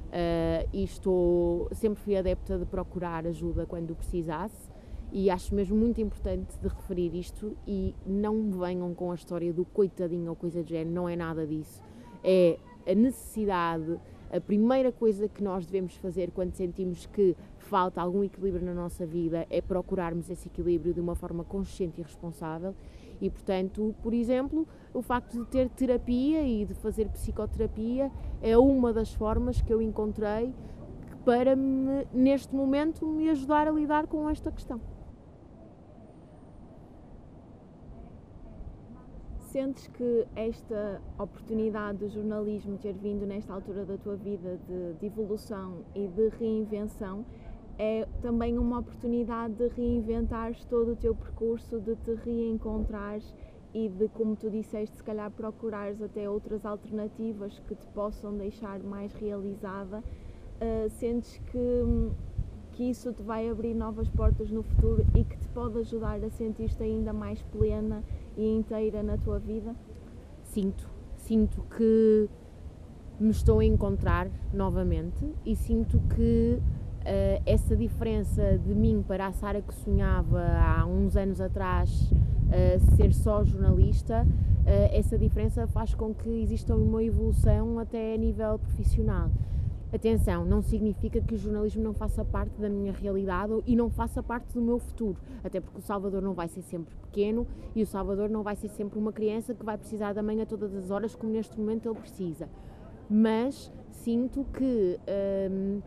Uh, 0.07 0.69
e 0.71 0.83
estou, 0.85 1.67
sempre 1.73 2.01
fui 2.01 2.15
adepta 2.15 2.57
de 2.57 2.65
procurar 2.65 3.27
ajuda 3.27 3.65
quando 3.65 3.93
precisasse 3.93 4.69
e 5.11 5.29
acho 5.29 5.55
mesmo 5.55 5.77
muito 5.77 6.01
importante 6.01 6.57
de 6.59 6.67
referir 6.67 7.15
isto 7.15 7.55
e 7.65 7.95
não 8.05 8.35
me 8.35 8.57
venham 8.57 8.93
com 8.93 9.11
a 9.11 9.15
história 9.15 9.53
do 9.53 9.63
coitadinho 9.63 10.29
ou 10.29 10.35
coisa 10.35 10.63
de 10.63 10.71
género, 10.71 10.91
não 10.91 11.07
é 11.07 11.15
nada 11.15 11.45
disso. 11.45 11.81
É 12.23 12.57
a 12.85 12.93
necessidade, 12.93 13.97
a 14.31 14.39
primeira 14.39 14.91
coisa 14.91 15.27
que 15.27 15.41
nós 15.43 15.65
devemos 15.65 15.95
fazer 15.95 16.31
quando 16.31 16.53
sentimos 16.53 17.05
que 17.05 17.35
falta 17.57 18.01
algum 18.01 18.23
equilíbrio 18.23 18.65
na 18.65 18.73
nossa 18.73 19.05
vida 19.05 19.45
é 19.49 19.61
procurarmos 19.61 20.29
esse 20.29 20.47
equilíbrio 20.47 20.93
de 20.93 20.99
uma 20.99 21.15
forma 21.15 21.43
consciente 21.43 22.01
e 22.01 22.03
responsável 22.03 22.73
e, 23.19 23.29
portanto, 23.29 23.95
por 24.01 24.13
exemplo, 24.13 24.67
o 24.93 25.01
facto 25.01 25.39
de 25.39 25.45
ter 25.45 25.69
terapia 25.69 26.41
e 26.43 26.65
de 26.65 26.73
fazer 26.73 27.09
psicoterapia 27.09 28.11
é 28.41 28.57
uma 28.57 28.93
das 28.93 29.13
formas 29.13 29.61
que 29.61 29.73
eu 29.73 29.81
encontrei 29.81 30.53
para, 31.25 31.55
me, 31.55 32.07
neste 32.13 32.55
momento, 32.55 33.05
me 33.05 33.29
ajudar 33.29 33.67
a 33.67 33.71
lidar 33.71 34.07
com 34.07 34.29
esta 34.29 34.51
questão. 34.51 34.79
Sentes 39.39 39.87
que 39.87 40.27
esta 40.35 41.01
oportunidade 41.17 41.97
do 41.97 42.09
jornalismo 42.09 42.77
ter 42.77 42.93
vindo 42.93 43.25
nesta 43.25 43.53
altura 43.53 43.85
da 43.85 43.97
tua 43.97 44.15
vida 44.15 44.59
de, 44.67 44.93
de 44.99 45.05
evolução 45.05 45.83
e 45.95 46.07
de 46.07 46.29
reinvenção 46.29 47.25
é 47.77 48.07
também 48.21 48.57
uma 48.57 48.79
oportunidade 48.79 49.53
de 49.53 49.67
reinventares 49.67 50.63
todo 50.65 50.93
o 50.93 50.95
teu 50.95 51.15
percurso, 51.15 51.79
de 51.79 51.95
te 51.97 52.13
reencontrares 52.15 53.33
e 53.73 53.87
de, 53.89 54.07
como 54.09 54.35
tu 54.35 54.49
disseste, 54.49 54.97
se 54.97 55.03
calhar 55.03 55.29
procurares 55.29 56.01
até 56.01 56.27
outras 56.29 56.65
alternativas 56.65 57.59
que 57.67 57.75
te 57.75 57.85
possam 57.87 58.35
deixar 58.35 58.79
mais 58.79 59.13
realizada. 59.13 60.03
Uh, 60.59 60.89
sentes 60.89 61.37
que, 61.51 62.11
que 62.71 62.89
isso 62.89 63.13
te 63.13 63.21
vai 63.21 63.47
abrir 63.47 63.75
novas 63.75 64.09
portas 64.09 64.49
no 64.49 64.63
futuro 64.63 65.05
e 65.15 65.23
que 65.23 65.37
te 65.37 65.47
pode 65.49 65.77
ajudar 65.79 66.23
a 66.23 66.29
sentir-te 66.31 66.81
ainda 66.81 67.13
mais 67.13 67.43
plena 67.43 68.03
e 68.35 68.43
inteira 68.43 69.03
na 69.03 69.17
tua 69.17 69.37
vida? 69.37 69.75
Sinto, 70.43 70.89
sinto 71.17 71.61
que 71.77 72.27
me 73.19 73.29
estou 73.29 73.59
a 73.59 73.65
encontrar 73.65 74.29
novamente 74.51 75.31
e 75.45 75.55
sinto 75.55 75.99
que 76.15 76.59
uh, 77.07 77.41
essa 77.45 77.75
diferença 77.75 78.57
de 78.57 78.75
mim 78.75 79.03
para 79.07 79.27
a 79.27 79.31
Sara 79.31 79.61
que 79.61 79.73
sonhava 79.73 80.41
há 80.59 80.85
uns 80.85 81.15
anos 81.15 81.39
atrás 81.39 82.11
uh, 82.11 82.95
ser 82.95 83.13
só 83.13 83.43
jornalista, 83.43 84.25
uh, 84.25 84.65
essa 84.91 85.17
diferença 85.17 85.65
faz 85.67 85.95
com 85.95 86.13
que 86.13 86.29
exista 86.29 86.75
uma 86.75 87.03
evolução 87.03 87.79
até 87.79 88.13
a 88.13 88.17
nível 88.17 88.59
profissional. 88.59 89.31
Atenção, 89.91 90.43
não 90.43 90.61
significa 90.61 91.21
que 91.21 91.33
o 91.33 91.37
jornalismo 91.37 91.81
não 91.81 91.93
faça 91.93 92.25
parte 92.25 92.59
da 92.59 92.67
minha 92.67 92.91
realidade 92.91 93.53
e 93.65 93.73
não 93.73 93.89
faça 93.89 94.21
parte 94.21 94.53
do 94.53 94.61
meu 94.61 94.79
futuro, 94.79 95.17
até 95.41 95.61
porque 95.61 95.79
o 95.79 95.81
Salvador 95.81 96.21
não 96.21 96.33
vai 96.33 96.49
ser 96.49 96.61
sempre 96.61 96.93
pequeno 97.03 97.47
e 97.73 97.81
o 97.81 97.87
Salvador 97.87 98.29
não 98.29 98.43
vai 98.43 98.57
ser 98.57 98.67
sempre 98.67 98.99
uma 98.99 99.13
criança 99.13 99.53
que 99.53 99.63
vai 99.63 99.77
precisar 99.77 100.11
da 100.11 100.21
mãe 100.21 100.41
a 100.41 100.45
todas 100.45 100.75
as 100.75 100.91
horas, 100.91 101.15
como 101.15 101.31
neste 101.31 101.57
momento 101.57 101.87
ele 101.87 101.97
precisa. 101.97 102.49
Mas 103.09 103.71
sinto 103.91 104.45
que 104.53 104.99
hum, 105.49 105.79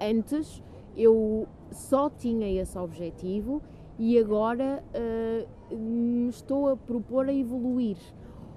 antes 0.00 0.62
eu 0.96 1.46
só 1.70 2.10
tinha 2.10 2.48
esse 2.60 2.76
objetivo 2.78 3.62
e 3.98 4.18
agora 4.18 4.82
uh, 4.94 5.76
me 5.76 6.28
estou 6.28 6.68
a 6.68 6.76
propor 6.76 7.28
a 7.28 7.32
evoluir. 7.32 7.96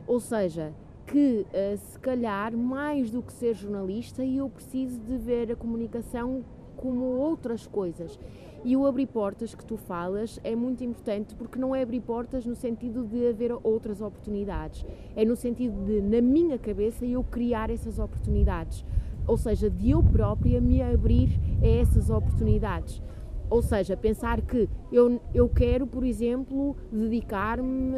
Ou 0.08 0.20
seja, 0.20 0.74
que 1.06 1.46
uh, 1.48 1.78
se 1.78 2.00
calhar 2.00 2.56
mais 2.56 3.12
do 3.12 3.22
que 3.22 3.32
ser 3.34 3.54
jornalista 3.54 4.24
eu 4.24 4.50
preciso 4.50 5.00
de 5.00 5.18
ver 5.18 5.52
a 5.52 5.56
comunicação 5.56 6.44
como 6.76 7.06
outras 7.06 7.68
coisas. 7.68 8.20
E 8.64 8.76
o 8.76 8.88
abrir 8.88 9.06
portas 9.06 9.54
que 9.54 9.64
tu 9.64 9.78
falas 9.78 10.40
é 10.44 10.56
muito 10.56 10.84
importante 10.84 11.36
porque 11.36 11.60
não 11.60 11.76
é 11.76 11.84
abrir 11.84 12.02
portas 12.02 12.46
no 12.46 12.56
sentido 12.56 13.06
de 13.06 13.28
haver 13.28 13.56
outras 13.64 14.02
oportunidades, 14.02 14.84
é 15.16 15.24
no 15.24 15.36
sentido 15.36 15.86
de, 15.86 16.02
na 16.02 16.20
minha 16.20 16.58
cabeça, 16.58 17.06
eu 17.06 17.24
criar 17.24 17.70
essas 17.70 18.00
oportunidades. 18.00 18.84
Ou 19.28 19.38
seja, 19.38 19.70
de 19.70 19.92
eu 19.92 20.04
própria 20.04 20.62
me 20.62 20.82
abrir 20.82 21.30
a 21.62 21.68
essas 21.68 22.10
oportunidades. 22.10 23.02
Ou 23.50 23.62
seja, 23.62 23.96
pensar 23.96 24.42
que 24.42 24.68
eu, 24.92 25.22
eu 25.34 25.48
quero, 25.48 25.86
por 25.86 26.04
exemplo, 26.04 26.76
dedicar-me 26.92 27.98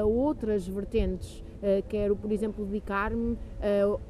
a 0.00 0.04
outras 0.04 0.66
vertentes 0.66 1.42
Uh, 1.62 1.80
quero, 1.88 2.16
por 2.16 2.32
exemplo, 2.32 2.66
dedicar-me 2.66 3.34
uh, 3.34 4.00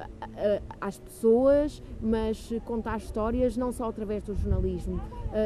às 0.81 0.97
pessoas, 0.97 1.83
mas 2.01 2.51
contar 2.65 2.97
histórias 2.97 3.55
não 3.55 3.71
só 3.71 3.89
através 3.89 4.23
do 4.23 4.33
jornalismo. 4.33 4.99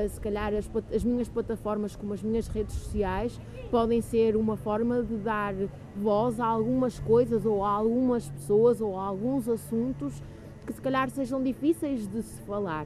se 0.09 0.19
calhar 0.21 0.53
as, 0.53 0.69
as, 0.95 1.03
minhas 1.03 1.27
plataformas, 1.27 1.97
como 1.97 2.13
as 2.13 2.23
minhas 2.23 2.47
redes 2.47 2.75
sociais, 2.75 3.37
podem 3.69 3.99
ser 4.01 4.37
uma 4.37 4.55
forma 4.55 5.03
de 5.03 5.17
dar 5.17 5.53
voz 5.97 6.39
a 6.39 6.45
algumas 6.45 6.97
coisas 6.97 7.45
ou 7.45 7.61
a 7.61 7.71
algumas 7.71 8.29
pessoas 8.29 8.79
ou 8.79 8.97
a 8.97 9.03
alguns 9.03 9.49
assuntos 9.49 10.23
que 10.67 10.73
se 10.73 10.81
calhar 10.81 11.09
sejam 11.09 11.41
difíceis 11.41 12.05
de 12.07 12.21
se 12.21 12.41
falar. 12.41 12.85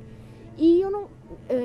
E 0.57 0.79
eu 0.79 0.91
não, 0.91 1.07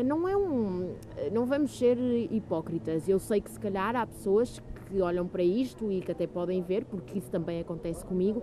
não 0.04 0.28
é 0.28 0.36
um. 0.36 0.94
Não 1.32 1.44
vamos 1.44 1.76
ser 1.76 1.98
hipócritas. 2.30 3.08
Eu 3.08 3.18
sei 3.18 3.40
que 3.40 3.50
se 3.50 3.60
calhar 3.60 3.94
há 3.94 4.06
pessoas 4.06 4.62
que 4.86 5.00
olham 5.00 5.26
para 5.26 5.42
isto 5.42 5.92
e 5.92 6.00
que 6.00 6.12
até 6.12 6.26
podem 6.26 6.62
ver, 6.62 6.84
porque 6.84 7.18
isso 7.18 7.30
também 7.30 7.60
acontece 7.60 8.04
comigo, 8.04 8.42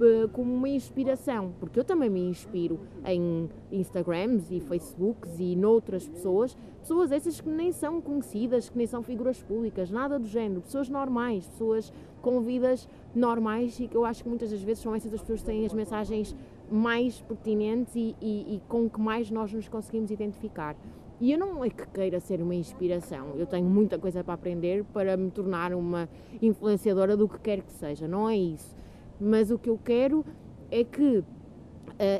eh, 0.00 0.26
como 0.32 0.52
uma 0.52 0.68
inspiração, 0.68 1.52
porque 1.60 1.78
eu 1.78 1.84
também 1.84 2.08
me 2.08 2.20
inspiro 2.20 2.80
em 3.04 3.48
Instagrams 3.70 4.50
e 4.50 4.58
Facebooks 4.58 5.38
e 5.38 5.54
noutras 5.54 6.08
pessoas, 6.08 6.56
pessoas 6.80 7.12
essas 7.12 7.40
que 7.40 7.48
nem 7.48 7.70
são 7.72 8.00
conhecidas, 8.00 8.68
que 8.70 8.76
nem 8.76 8.86
são 8.86 9.02
figuras 9.02 9.42
públicas, 9.42 9.90
nada 9.90 10.18
do 10.18 10.26
género, 10.26 10.62
pessoas 10.62 10.88
normais, 10.88 11.46
pessoas 11.46 11.92
com 12.22 12.40
vidas 12.40 12.88
normais 13.14 13.78
e 13.78 13.86
que 13.86 13.96
eu 13.96 14.04
acho 14.04 14.22
que 14.22 14.28
muitas 14.28 14.50
das 14.50 14.62
vezes 14.62 14.82
são 14.82 14.94
essas 14.94 15.12
as 15.12 15.20
pessoas 15.20 15.40
que 15.40 15.46
têm 15.46 15.66
as 15.66 15.74
mensagens 15.74 16.34
mais 16.72 17.20
pertinentes 17.20 17.94
e, 17.94 18.16
e, 18.20 18.56
e 18.56 18.62
com 18.68 18.88
que 18.88 19.00
mais 19.00 19.30
nós 19.30 19.52
nos 19.52 19.68
conseguimos 19.68 20.10
identificar. 20.10 20.76
E 21.20 21.30
eu 21.30 21.38
não 21.38 21.64
é 21.64 21.70
que 21.70 21.86
queira 21.88 22.18
ser 22.18 22.42
uma 22.42 22.54
inspiração, 22.54 23.34
eu 23.36 23.46
tenho 23.46 23.64
muita 23.64 23.96
coisa 23.96 24.24
para 24.24 24.34
aprender 24.34 24.84
para 24.92 25.16
me 25.16 25.30
tornar 25.30 25.72
uma 25.72 26.08
influenciadora 26.40 27.16
do 27.16 27.28
que 27.28 27.38
quer 27.38 27.62
que 27.62 27.72
seja, 27.72 28.08
não 28.08 28.28
é 28.28 28.36
isso. 28.36 28.74
Mas 29.20 29.50
o 29.50 29.58
que 29.58 29.70
eu 29.70 29.78
quero 29.78 30.24
é 30.68 30.82
que 30.82 31.18
uh, 31.18 31.24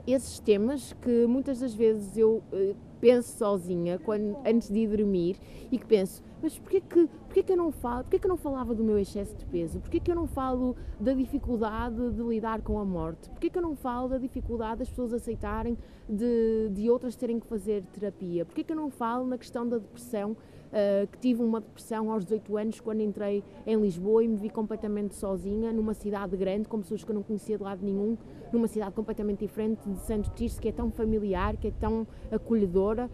esses 0.06 0.38
temas 0.38 0.92
que 0.92 1.26
muitas 1.26 1.58
das 1.58 1.74
vezes 1.74 2.16
eu 2.16 2.42
uh, 2.52 2.76
penso 3.00 3.36
sozinha 3.36 3.98
quando, 3.98 4.36
antes 4.46 4.70
de 4.70 4.78
ir 4.78 4.96
dormir 4.96 5.36
e 5.70 5.78
que 5.78 5.86
penso, 5.86 6.22
mas 6.42 6.58
porquê 6.58 6.80
que, 6.80 7.06
porquê 7.06 7.42
que 7.42 7.52
eu 7.52 7.56
não 7.56 7.70
falo, 7.70 8.02
porquê 8.02 8.18
que 8.18 8.26
eu 8.26 8.28
não 8.28 8.36
falava 8.36 8.74
do 8.74 8.82
meu 8.82 8.98
excesso 8.98 9.36
de 9.36 9.46
peso? 9.46 9.78
Porquê 9.78 10.00
que 10.00 10.10
eu 10.10 10.16
não 10.16 10.26
falo 10.26 10.76
da 10.98 11.12
dificuldade 11.14 12.10
de 12.10 12.22
lidar 12.22 12.60
com 12.62 12.78
a 12.80 12.84
morte? 12.84 13.30
Porquê 13.30 13.48
que 13.48 13.56
eu 13.56 13.62
não 13.62 13.76
falo 13.76 14.08
da 14.08 14.18
dificuldade 14.18 14.80
das 14.80 14.88
pessoas 14.88 15.12
aceitarem 15.12 15.78
de, 16.08 16.68
de 16.70 16.90
outras 16.90 17.14
terem 17.14 17.38
que 17.38 17.46
fazer 17.46 17.84
terapia? 17.92 18.44
Porquê 18.44 18.64
que 18.64 18.72
eu 18.72 18.76
não 18.76 18.90
falo 18.90 19.24
na 19.24 19.38
questão 19.38 19.68
da 19.68 19.78
depressão? 19.78 20.36
Uh, 20.72 21.06
que 21.08 21.18
tive 21.18 21.42
uma 21.42 21.60
depressão 21.60 22.10
aos 22.10 22.24
18 22.24 22.56
anos 22.56 22.80
quando 22.80 23.02
entrei 23.02 23.44
em 23.66 23.76
Lisboa 23.78 24.24
e 24.24 24.28
me 24.28 24.36
vi 24.36 24.48
completamente 24.48 25.14
sozinha 25.14 25.70
numa 25.70 25.92
cidade 25.92 26.34
grande, 26.34 26.66
com 26.66 26.80
pessoas 26.80 27.04
que 27.04 27.10
eu 27.10 27.14
não 27.14 27.22
conhecia 27.22 27.58
de 27.58 27.62
lado 27.62 27.84
nenhum, 27.84 28.16
numa 28.50 28.66
cidade 28.66 28.94
completamente 28.94 29.40
diferente 29.40 29.86
de 29.86 30.00
Santo 30.00 30.30
Tirso, 30.30 30.58
que 30.58 30.68
é 30.68 30.72
tão 30.72 30.90
familiar, 30.90 31.58
que 31.58 31.68
é 31.68 31.70
tão 31.72 32.06
acolhedora. 32.30 33.10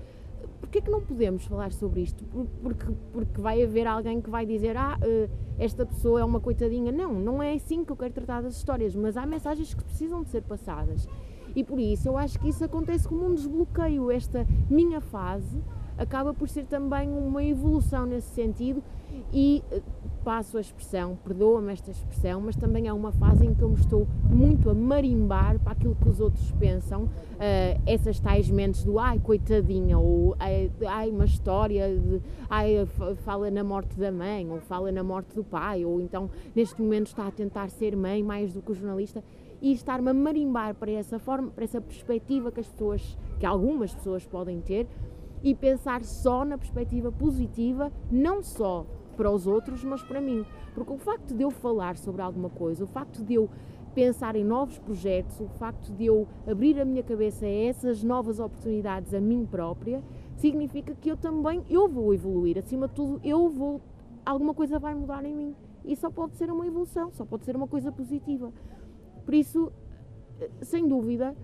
Porquê 0.60 0.80
que 0.80 0.90
não 0.90 1.00
podemos 1.00 1.44
falar 1.44 1.72
sobre 1.72 2.02
isto? 2.02 2.24
Porque, 2.62 2.86
porque 3.12 3.40
vai 3.40 3.62
haver 3.62 3.86
alguém 3.86 4.20
que 4.20 4.28
vai 4.28 4.44
dizer 4.44 4.76
ah, 4.76 4.98
uh, 5.00 5.30
esta 5.58 5.86
pessoa 5.86 6.20
é 6.20 6.24
uma 6.24 6.40
coitadinha. 6.40 6.92
Não, 6.92 7.14
não 7.14 7.42
é 7.42 7.54
assim 7.54 7.84
que 7.84 7.92
eu 7.92 7.96
quero 7.96 8.12
tratar 8.12 8.42
das 8.42 8.56
histórias, 8.56 8.94
mas 8.94 9.16
há 9.16 9.24
mensagens 9.24 9.72
que 9.72 9.82
precisam 9.82 10.22
de 10.22 10.28
ser 10.28 10.42
passadas. 10.42 11.08
E 11.56 11.64
por 11.64 11.78
isso 11.78 12.08
eu 12.08 12.16
acho 12.16 12.38
que 12.38 12.48
isso 12.48 12.62
acontece 12.64 13.08
como 13.08 13.26
um 13.26 13.34
desbloqueio. 13.34 14.10
Esta 14.10 14.46
minha 14.68 15.00
fase 15.00 15.62
acaba 15.98 16.32
por 16.32 16.48
ser 16.48 16.64
também 16.64 17.10
uma 17.10 17.42
evolução 17.42 18.06
nesse 18.06 18.28
sentido 18.28 18.82
e 19.32 19.62
eh, 19.70 19.82
passo 20.24 20.56
a 20.56 20.60
expressão, 20.60 21.18
perdoa-me 21.24 21.72
esta 21.72 21.90
expressão, 21.90 22.40
mas 22.40 22.54
também 22.54 22.86
é 22.86 22.92
uma 22.92 23.10
fase 23.12 23.46
em 23.46 23.54
que 23.54 23.62
eu 23.62 23.68
me 23.68 23.76
estou 23.76 24.06
muito 24.30 24.70
a 24.70 24.74
marimbar 24.74 25.58
para 25.58 25.72
aquilo 25.72 25.94
que 25.94 26.08
os 26.08 26.20
outros 26.20 26.52
pensam, 26.52 27.04
uh, 27.04 27.08
essas 27.86 28.20
tais 28.20 28.50
mentes 28.50 28.84
do 28.84 28.98
ai, 28.98 29.18
coitadinha, 29.18 29.98
ou 29.98 30.36
ai, 30.38 31.10
uma 31.10 31.24
história 31.24 31.88
de 31.96 32.20
ai, 32.48 32.86
fala 33.24 33.50
na 33.50 33.64
morte 33.64 33.98
da 33.98 34.12
mãe, 34.12 34.48
ou 34.50 34.60
fala 34.60 34.92
na 34.92 35.02
morte 35.02 35.34
do 35.34 35.42
pai, 35.42 35.84
ou 35.84 36.00
então 36.00 36.30
neste 36.54 36.80
momento 36.80 37.06
está 37.06 37.26
a 37.26 37.30
tentar 37.30 37.70
ser 37.70 37.96
mãe 37.96 38.22
mais 38.22 38.52
do 38.52 38.60
que 38.60 38.72
o 38.72 38.74
jornalista. 38.74 39.22
E 39.60 39.72
estar-me 39.72 40.10
a 40.10 40.14
marimbar 40.14 40.74
para 40.74 40.92
essa 40.92 41.18
forma, 41.18 41.50
para 41.50 41.64
essa 41.64 41.80
perspectiva 41.80 42.52
que 42.52 42.60
as 42.60 42.68
pessoas, 42.68 43.18
que 43.40 43.46
algumas 43.46 43.92
pessoas 43.92 44.24
podem 44.24 44.60
ter, 44.60 44.86
e 45.42 45.54
pensar 45.54 46.04
só 46.04 46.44
na 46.44 46.58
perspectiva 46.58 47.10
positiva, 47.12 47.92
não 48.10 48.42
só 48.42 48.86
para 49.16 49.30
os 49.30 49.46
outros, 49.46 49.82
mas 49.84 50.02
para 50.02 50.20
mim. 50.20 50.44
Porque 50.74 50.92
o 50.92 50.98
facto 50.98 51.34
de 51.34 51.42
eu 51.42 51.50
falar 51.50 51.96
sobre 51.96 52.22
alguma 52.22 52.48
coisa, 52.48 52.84
o 52.84 52.86
facto 52.86 53.24
de 53.24 53.34
eu 53.34 53.48
pensar 53.94 54.36
em 54.36 54.44
novos 54.44 54.78
projetos, 54.78 55.40
o 55.40 55.48
facto 55.58 55.92
de 55.92 56.06
eu 56.06 56.28
abrir 56.46 56.80
a 56.80 56.84
minha 56.84 57.02
cabeça 57.02 57.46
a 57.46 57.48
essas 57.48 58.02
novas 58.02 58.38
oportunidades 58.38 59.12
a 59.12 59.20
mim 59.20 59.44
própria, 59.44 60.02
significa 60.36 60.94
que 60.94 61.10
eu 61.10 61.16
também 61.16 61.64
eu 61.68 61.88
vou 61.88 62.14
evoluir. 62.14 62.58
Acima 62.58 62.86
de 62.86 62.94
tudo, 62.94 63.20
eu 63.24 63.48
vou 63.48 63.80
alguma 64.24 64.52
coisa 64.52 64.78
vai 64.78 64.94
mudar 64.94 65.24
em 65.24 65.34
mim. 65.34 65.56
E 65.84 65.96
só 65.96 66.10
pode 66.10 66.36
ser 66.36 66.50
uma 66.50 66.66
evolução, 66.66 67.10
só 67.12 67.24
pode 67.24 67.44
ser 67.44 67.56
uma 67.56 67.66
coisa 67.66 67.90
positiva. 67.90 68.52
Por 69.24 69.34
isso, 69.34 69.72
sem 70.62 70.86
dúvida, 70.86 71.34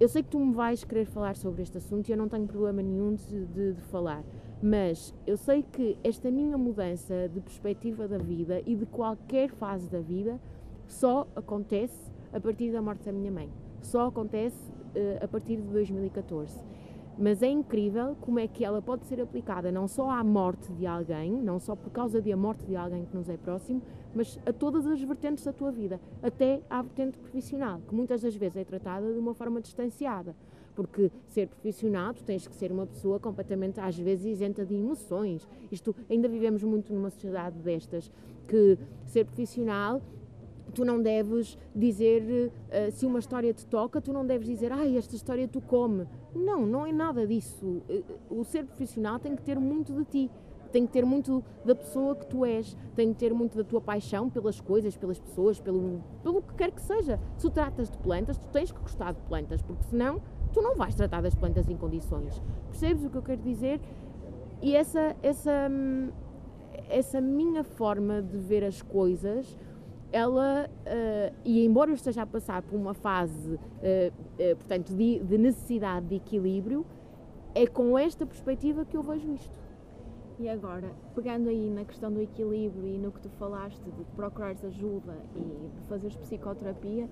eu 0.00 0.08
sei 0.08 0.22
que 0.22 0.30
tu 0.30 0.38
me 0.38 0.52
vais 0.52 0.82
querer 0.84 1.04
falar 1.04 1.36
sobre 1.36 1.62
este 1.62 1.78
assunto 1.78 2.08
e 2.08 2.12
eu 2.12 2.16
não 2.16 2.28
tenho 2.28 2.46
problema 2.46 2.82
nenhum 2.82 3.14
de, 3.14 3.46
de, 3.46 3.72
de, 3.74 3.80
falar, 3.82 4.24
mas 4.62 5.14
eu 5.26 5.36
sei 5.36 5.62
que 5.62 5.96
esta 6.02 6.30
minha 6.30 6.58
mudança 6.58 7.28
de 7.28 7.40
perspectiva 7.40 8.08
da 8.08 8.18
vida 8.18 8.62
e 8.66 8.74
de 8.74 8.86
qualquer 8.86 9.50
fase 9.50 9.88
da 9.88 10.00
vida 10.00 10.40
só 10.86 11.26
acontece 11.34 12.10
a 12.32 12.40
partir 12.40 12.72
da 12.72 12.80
morte 12.80 13.04
da 13.04 13.12
minha 13.12 13.30
mãe. 13.30 13.50
Só 13.80 14.06
acontece 14.06 14.56
uh, 14.70 15.24
a 15.24 15.28
partir 15.28 15.56
de 15.56 15.68
2014. 15.68 16.58
Mas 17.18 17.42
é 17.42 17.48
incrível 17.48 18.16
como 18.20 18.38
é 18.38 18.48
que 18.48 18.64
ela 18.64 18.80
pode 18.80 19.04
ser 19.06 19.20
aplicada 19.20 19.70
não 19.70 19.86
só 19.86 20.10
à 20.10 20.24
morte 20.24 20.72
de 20.72 20.86
alguém, 20.86 21.30
não 21.30 21.60
só 21.60 21.76
por 21.76 21.90
causa 21.90 22.22
da 22.22 22.36
morte 22.36 22.64
de 22.64 22.74
alguém 22.74 23.04
que 23.04 23.14
nos 23.14 23.28
é 23.28 23.36
próximo, 23.36 23.82
mas 24.14 24.38
a 24.46 24.52
todas 24.52 24.86
as 24.86 25.00
vertentes 25.02 25.44
da 25.44 25.52
tua 25.52 25.70
vida, 25.70 26.00
até 26.22 26.60
à 26.68 26.82
vertente 26.82 27.18
profissional, 27.18 27.80
que 27.86 27.94
muitas 27.94 28.22
das 28.22 28.34
vezes 28.34 28.56
é 28.56 28.64
tratada 28.64 29.12
de 29.12 29.18
uma 29.18 29.34
forma 29.34 29.60
distanciada. 29.60 30.34
Porque 30.74 31.10
ser 31.26 31.48
profissional, 31.48 32.14
tu 32.14 32.24
tens 32.24 32.46
que 32.46 32.54
ser 32.54 32.72
uma 32.72 32.86
pessoa 32.86 33.20
completamente, 33.20 33.78
às 33.78 33.98
vezes, 33.98 34.24
isenta 34.24 34.64
de 34.64 34.74
emoções. 34.74 35.46
Isto, 35.70 35.94
ainda 36.08 36.28
vivemos 36.28 36.62
muito 36.62 36.94
numa 36.94 37.10
sociedade 37.10 37.58
destas, 37.58 38.10
que 38.48 38.78
ser 39.04 39.26
profissional 39.26 40.00
tu 40.72 40.84
não 40.84 41.00
deves 41.00 41.58
dizer, 41.74 42.22
uh, 42.22 42.90
se 42.90 43.06
uma 43.06 43.18
história 43.18 43.52
te 43.52 43.64
toca, 43.66 44.00
tu 44.00 44.12
não 44.12 44.26
deves 44.26 44.46
dizer, 44.46 44.72
ai, 44.72 44.94
ah, 44.94 44.98
esta 44.98 45.14
história 45.14 45.46
tu 45.46 45.60
come. 45.60 46.06
Não, 46.34 46.66
não 46.66 46.86
é 46.86 46.92
nada 46.92 47.26
disso. 47.26 47.82
Uh, 47.88 48.40
o 48.40 48.44
ser 48.44 48.64
profissional 48.64 49.18
tem 49.18 49.36
que 49.36 49.42
ter 49.42 49.58
muito 49.58 49.92
de 49.92 50.04
ti, 50.04 50.30
tem 50.72 50.86
que 50.86 50.92
ter 50.92 51.04
muito 51.04 51.44
da 51.64 51.74
pessoa 51.74 52.16
que 52.16 52.26
tu 52.26 52.44
és, 52.44 52.76
tem 52.94 53.12
que 53.12 53.18
ter 53.18 53.32
muito 53.32 53.56
da 53.56 53.62
tua 53.62 53.80
paixão 53.80 54.28
pelas 54.28 54.60
coisas, 54.60 54.96
pelas 54.96 55.18
pessoas, 55.18 55.60
pelo, 55.60 56.02
pelo 56.22 56.42
que 56.42 56.54
quer 56.54 56.70
que 56.70 56.82
seja. 56.82 57.20
Se 57.36 57.46
tu 57.46 57.50
tratas 57.50 57.90
de 57.90 57.98
plantas, 57.98 58.38
tu 58.38 58.48
tens 58.48 58.72
que 58.72 58.80
gostar 58.80 59.12
de 59.12 59.20
plantas, 59.22 59.62
porque 59.62 59.84
senão 59.84 60.20
tu 60.52 60.60
não 60.60 60.74
vais 60.74 60.94
tratar 60.94 61.20
das 61.20 61.34
plantas 61.34 61.68
em 61.68 61.76
condições. 61.76 62.42
Percebes 62.70 63.04
o 63.04 63.10
que 63.10 63.16
eu 63.16 63.22
quero 63.22 63.42
dizer? 63.42 63.80
E 64.60 64.74
essa, 64.74 65.16
essa, 65.22 65.70
essa 66.88 67.20
minha 67.20 67.64
forma 67.64 68.22
de 68.22 68.38
ver 68.38 68.64
as 68.64 68.80
coisas 68.80 69.56
ela, 70.12 70.68
uh, 70.68 71.34
e 71.42 71.64
embora 71.64 71.90
eu 71.90 71.94
esteja 71.94 72.22
a 72.22 72.26
passar 72.26 72.62
por 72.62 72.76
uma 72.76 72.92
fase, 72.92 73.54
uh, 73.54 73.58
uh, 73.58 74.56
portanto, 74.56 74.94
de, 74.94 75.18
de, 75.20 75.38
necessidade 75.38 76.06
de 76.06 76.16
equilíbrio, 76.16 76.84
é 77.54 77.66
com 77.66 77.98
esta 77.98 78.26
perspectiva 78.26 78.84
que 78.84 78.96
eu 78.96 79.02
vejo 79.02 79.32
isto. 79.32 79.61
E 80.42 80.48
agora, 80.48 80.90
pegando 81.14 81.48
aí 81.48 81.70
na 81.70 81.84
questão 81.84 82.12
do 82.12 82.20
equilíbrio 82.20 82.84
e 82.88 82.98
no 82.98 83.12
que 83.12 83.20
tu 83.20 83.30
falaste 83.38 83.80
de 83.80 84.04
procurares 84.16 84.64
ajuda 84.64 85.16
e 85.36 85.40
de 85.40 85.86
fazeres 85.88 86.16
psicoterapia, 86.16 87.08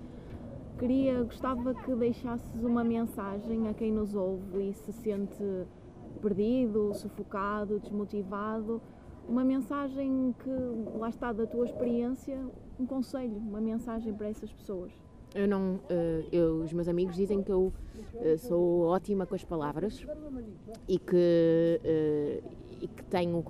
queria, 0.76 1.22
gostava 1.22 1.72
que 1.72 1.94
deixasses 1.94 2.64
uma 2.64 2.82
mensagem 2.82 3.68
a 3.68 3.72
quem 3.72 3.92
nos 3.92 4.16
ouve 4.16 4.70
e 4.70 4.74
se 4.74 4.92
sente 4.92 5.44
perdido, 6.20 6.92
sufocado, 6.92 7.78
desmotivado, 7.78 8.82
uma 9.28 9.44
mensagem 9.44 10.34
que, 10.40 10.98
lá 10.98 11.08
está, 11.08 11.32
da 11.32 11.46
tua 11.46 11.66
experiência, 11.66 12.36
um 12.80 12.84
conselho, 12.84 13.36
uma 13.36 13.60
mensagem 13.60 14.12
para 14.12 14.26
essas 14.26 14.52
pessoas. 14.52 14.92
Eu 15.34 15.46
não, 15.46 15.78
eh, 15.88 16.24
eu, 16.32 16.56
os 16.56 16.72
meus 16.72 16.88
amigos 16.88 17.14
dizem 17.14 17.42
que 17.42 17.52
eu 17.52 17.72
eh, 18.16 18.36
sou 18.36 18.86
ótima 18.86 19.26
com 19.26 19.34
as 19.34 19.44
palavras 19.44 20.04
e 20.88 20.98
que, 20.98 21.80
eh, 21.84 22.42
e 22.80 22.88
que 22.88 23.04
tenho 23.04 23.44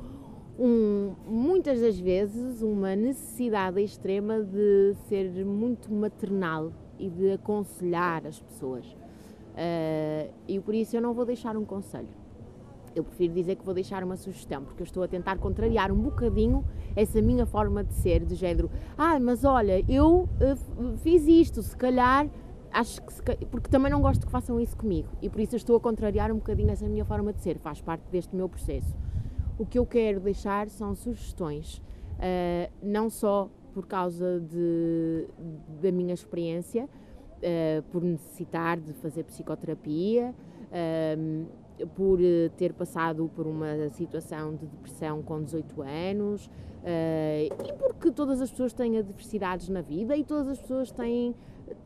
um, 0.59 1.15
muitas 1.27 1.81
das 1.81 1.99
vezes 1.99 2.61
uma 2.61 2.95
necessidade 2.95 3.81
extrema 3.81 4.43
de 4.43 4.95
ser 5.09 5.45
muito 5.45 5.91
maternal 5.91 6.71
e 6.99 7.09
de 7.09 7.33
aconselhar 7.33 8.27
as 8.27 8.39
pessoas. 8.39 8.85
e 10.47 10.61
por 10.61 10.75
isso 10.75 10.97
eu 10.97 11.01
não 11.01 11.15
vou 11.15 11.25
deixar 11.25 11.57
um 11.57 11.65
conselho 11.65 12.20
eu 12.95 13.05
prefiro 13.05 13.35
dizer 13.35 13.57
que 13.57 13.65
vou 13.65 13.75
deixar 13.75 14.03
uma 14.03 14.17
sugestão, 14.17 14.65
porque 14.65 14.83
eu 14.83 14.85
estou 14.85 15.03
a 15.03 15.09
tentar 15.09 15.39
contrariar 15.39 15.93
um 15.93 16.01
bocadinho 16.01 16.65
essa 16.97 17.21
minha 17.23 17.47
forma 17.47 17.85
de 17.85 17.95
ser, 17.95 18.25
de 18.25 18.35
género, 18.35 18.71
ah, 18.97 19.19
mas 19.21 19.45
olha, 19.45 19.85
eu 19.89 20.29
uh, 20.41 20.97
fiz 20.99 21.27
isto, 21.27 21.63
se 21.63 21.77
calhar, 21.77 22.29
acho 22.73 23.03
que 23.03 23.13
se, 23.13 23.23
porque 23.51 23.69
também 23.69 23.91
não 23.91 24.01
gosto 24.01 24.27
que 24.27 24.33
façam 24.33 24.61
isso 24.61 24.77
comigo 24.77 25.09
e 25.23 25.29
por 25.29 25.41
isso 25.41 25.55
eu 25.55 25.59
estou 25.59 25.77
a 25.77 25.81
contrariar 25.81 26.31
um 26.31 26.37
bocadinho 26.37 26.71
essa 26.71 26.89
minha 26.89 27.05
forma 27.05 27.33
de 27.33 27.41
ser, 27.41 27.59
faz 27.59 27.81
parte 27.81 28.03
deste 28.11 28.35
meu 28.35 28.49
processo. 28.49 28.97
O 29.59 29.67
que 29.67 29.79
eu 29.79 29.87
quero 29.87 30.21
deixar 30.21 30.69
são 30.69 30.95
sugestões, 30.95 31.79
uh, 31.79 32.73
não 32.83 33.11
só 33.11 33.49
por 33.73 33.87
causa 33.87 34.41
de, 34.41 35.27
da 35.81 35.93
minha 35.93 36.15
experiência, 36.15 36.85
uh, 36.87 37.83
por 37.91 38.03
necessitar 38.03 38.79
de 38.81 38.93
fazer 38.95 39.25
psicoterapia, 39.25 40.35
por 41.95 42.21
eh, 42.21 42.51
ter 42.57 42.73
passado 42.73 43.31
por 43.35 43.47
uma 43.47 43.89
situação 43.91 44.55
de 44.55 44.67
depressão 44.67 45.23
com 45.23 45.43
18 45.43 45.83
anos 45.83 46.47
uh, 46.47 47.67
e 47.67 47.73
porque 47.79 48.11
todas 48.11 48.41
as 48.41 48.51
pessoas 48.51 48.73
têm 48.73 48.99
adversidades 48.99 49.69
na 49.69 49.81
vida 49.81 50.17
e 50.17 50.25
todas 50.25 50.49
as 50.49 50.61
pessoas 50.61 50.91
têm 50.91 51.35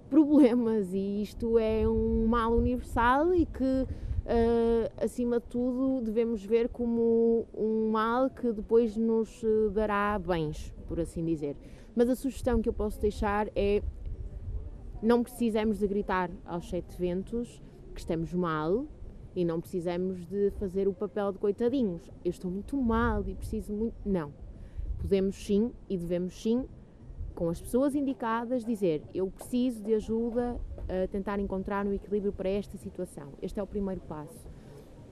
problemas 0.09 0.92
e 0.92 1.22
isto 1.22 1.59
é 1.59 1.88
um 1.88 2.26
mal 2.26 2.53
universal 2.53 3.34
e 3.34 3.47
que 3.47 3.64
uh, 3.64 5.05
acima 5.05 5.40
de 5.40 5.47
tudo 5.47 6.01
devemos 6.03 6.45
ver 6.45 6.68
como 6.68 7.47
um 7.55 7.90
mal 7.90 8.30
que 8.30 8.53
depois 8.53 8.97
nos 8.97 9.42
dará 9.72 10.18
bens, 10.18 10.74
por 10.86 11.01
assim 11.01 11.24
dizer. 11.24 11.57
Mas 11.95 12.09
a 12.09 12.16
sugestão 12.16 12.61
que 12.61 12.68
eu 12.68 12.72
posso 12.72 13.01
deixar 13.01 13.49
é 13.55 13.82
não 15.03 15.22
precisamos 15.22 15.78
de 15.78 15.86
gritar 15.86 16.30
aos 16.47 16.68
sete 16.68 16.99
ventos 16.99 17.62
que 17.95 18.01
estamos 18.01 18.32
mal, 18.32 18.86
e 19.35 19.45
não 19.45 19.61
precisamos 19.61 20.24
de 20.26 20.51
fazer 20.59 20.87
o 20.87 20.93
papel 20.93 21.32
de 21.32 21.39
coitadinhos. 21.39 22.11
Eu 22.24 22.30
estou 22.30 22.51
muito 22.51 22.76
mal 22.76 23.22
e 23.26 23.35
preciso 23.35 23.72
muito. 23.72 23.95
Não. 24.05 24.32
Podemos 24.99 25.37
sim 25.37 25.72
e 25.89 25.97
devemos 25.99 26.41
sim, 26.41 26.64
com 27.35 27.49
as 27.49 27.61
pessoas 27.61 27.95
indicadas, 27.95 28.64
dizer: 28.64 29.03
Eu 29.12 29.28
preciso 29.30 29.82
de 29.82 29.95
ajuda 29.95 30.59
a 30.89 31.09
tentar 31.09 31.39
encontrar 31.39 31.87
um 31.87 31.93
equilíbrio 31.93 32.32
para 32.32 32.49
esta 32.49 32.76
situação. 32.76 33.28
Este 33.43 33.59
é 33.59 33.62
o 33.62 33.66
primeiro 33.66 34.01
passo. 34.03 34.49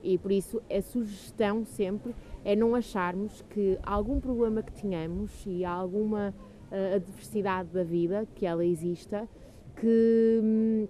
E 0.01 0.17
por 0.17 0.31
isso 0.31 0.61
a 0.69 0.81
sugestão 0.81 1.63
sempre 1.63 2.13
é 2.43 2.55
não 2.55 2.75
acharmos 2.75 3.41
que 3.49 3.79
algum 3.83 4.19
problema 4.19 4.61
que 4.61 4.73
tenhamos 4.73 5.31
e 5.45 5.63
alguma 5.63 6.33
uh, 6.69 6.95
adversidade 6.95 7.69
da 7.69 7.83
vida, 7.83 8.27
que 8.35 8.45
ela 8.45 8.65
exista, 8.65 9.27
que. 9.75 10.89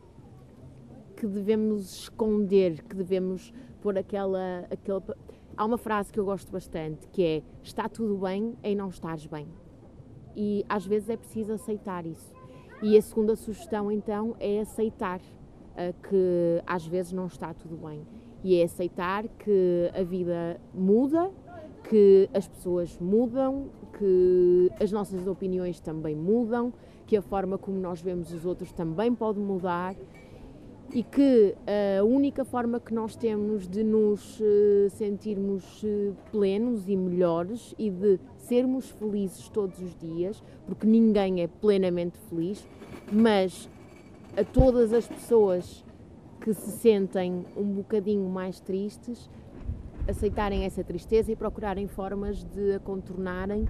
Que 1.24 1.28
devemos 1.30 2.00
esconder, 2.00 2.84
que 2.84 2.98
devemos 2.98 3.54
pôr 3.82 3.98
aquela, 3.98 4.68
aquela. 4.70 5.02
Há 5.56 5.64
uma 5.64 5.78
frase 5.78 6.12
que 6.12 6.20
eu 6.20 6.26
gosto 6.26 6.52
bastante 6.52 7.08
que 7.08 7.24
é: 7.24 7.44
está 7.64 7.88
tudo 7.88 8.18
bem 8.18 8.58
em 8.62 8.76
não 8.76 8.90
estares 8.90 9.26
bem. 9.26 9.48
E 10.36 10.66
às 10.68 10.86
vezes 10.86 11.10
é 11.10 11.16
preciso 11.16 11.54
aceitar 11.54 12.06
isso. 12.06 12.36
E 12.82 12.98
a 12.98 13.02
segunda 13.02 13.38
sugestão 13.38 13.90
então 13.90 14.36
é 14.38 14.60
aceitar 14.60 15.22
uh, 15.22 16.10
que 16.10 16.62
às 16.68 16.86
vezes 16.86 17.14
não 17.14 17.28
está 17.28 17.54
tudo 17.54 17.78
bem. 17.78 18.06
E 18.44 18.60
é 18.60 18.64
aceitar 18.66 19.26
que 19.26 19.92
a 19.98 20.04
vida 20.04 20.60
muda, 20.74 21.32
que 21.90 22.30
as 22.34 22.50
pessoas 22.50 23.00
mudam, 23.00 23.70
que 23.98 24.70
as 24.78 24.92
nossas 24.92 25.26
opiniões 25.26 25.80
também 25.80 26.18
mudam, 26.18 26.74
que 27.08 27.16
a 27.16 27.22
forma 27.22 27.58
como 27.58 27.80
nós 27.80 28.02
vemos 28.02 28.34
os 28.34 28.46
outros 28.46 28.74
também 28.74 29.16
pode 29.16 29.40
mudar 29.40 29.96
e 30.94 31.02
que 31.02 31.56
a 32.00 32.04
única 32.04 32.46
forma 32.46 32.80
que 32.80 32.94
nós 32.94 33.16
temos 33.16 33.68
de 33.68 33.84
nos 33.84 34.40
eh, 34.40 34.90
sentirmos 34.90 35.84
eh, 35.84 36.12
plenos 36.32 36.88
e 36.88 36.96
melhores 36.96 37.74
e 37.80 37.90
de 37.90 38.20
sermos 38.38 38.92
felizes 38.92 39.50
todos 39.50 39.80
os 39.82 39.96
dias, 39.96 40.44
porque 40.68 40.86
ninguém 40.86 41.42
é 41.42 41.48
plenamente 41.48 42.20
feliz, 42.30 42.68
mas 43.12 43.68
a 44.38 44.44
todas 44.44 44.94
as 44.94 45.08
pessoas 45.08 45.84
que 46.40 46.54
se 46.54 46.72
sentem 46.74 47.44
um 47.58 47.74
bocadinho 47.74 48.30
mais 48.30 48.60
tristes, 48.60 49.32
aceitarem 50.08 50.64
essa 50.64 50.84
tristeza 50.84 51.32
e 51.32 51.36
procurarem 51.36 51.88
formas 51.88 52.44
de 52.44 52.76
a 52.76 52.80
contornarem, 52.80 53.66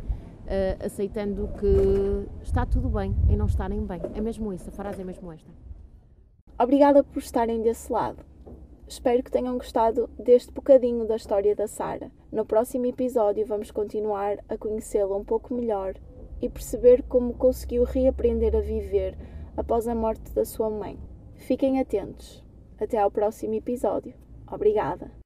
aceitando 0.84 1.48
que 1.60 2.44
está 2.44 2.66
tudo 2.66 2.90
bem 2.90 3.16
e 3.30 3.36
não 3.36 3.46
estarem 3.46 3.86
bem. 3.86 4.02
É 4.16 4.20
mesmo 4.20 4.52
isso, 4.52 4.70
a 4.70 4.72
frase 4.72 5.02
é 5.02 5.06
mesmo 5.06 5.32
esta. 5.32 5.73
Obrigada 6.64 7.04
por 7.04 7.20
estarem 7.20 7.62
desse 7.62 7.92
lado. 7.92 8.24
Espero 8.88 9.22
que 9.22 9.30
tenham 9.30 9.58
gostado 9.58 10.10
deste 10.18 10.50
bocadinho 10.50 11.06
da 11.06 11.18
história 11.18 11.54
da 11.54 11.68
Sara. 11.68 12.10
No 12.32 12.46
próximo 12.46 12.86
episódio 12.86 13.46
vamos 13.46 13.70
continuar 13.70 14.38
a 14.48 14.58
conhecê-la 14.58 15.14
um 15.14 15.26
pouco 15.26 15.54
melhor 15.54 15.94
e 16.42 16.48
perceber 16.48 17.04
como 17.04 17.34
conseguiu 17.34 17.84
reaprender 17.84 18.56
a 18.56 18.62
viver 18.62 19.18
após 19.58 19.90
a 19.90 19.94
morte 19.94 20.32
da 20.32 20.46
sua 20.46 20.70
mãe. 20.70 20.98
Fiquem 21.36 21.82
atentos. 21.82 22.42
Até 22.80 22.98
ao 22.98 23.12
próximo 23.12 23.56
episódio. 23.56 24.14
Obrigada. 24.50 25.23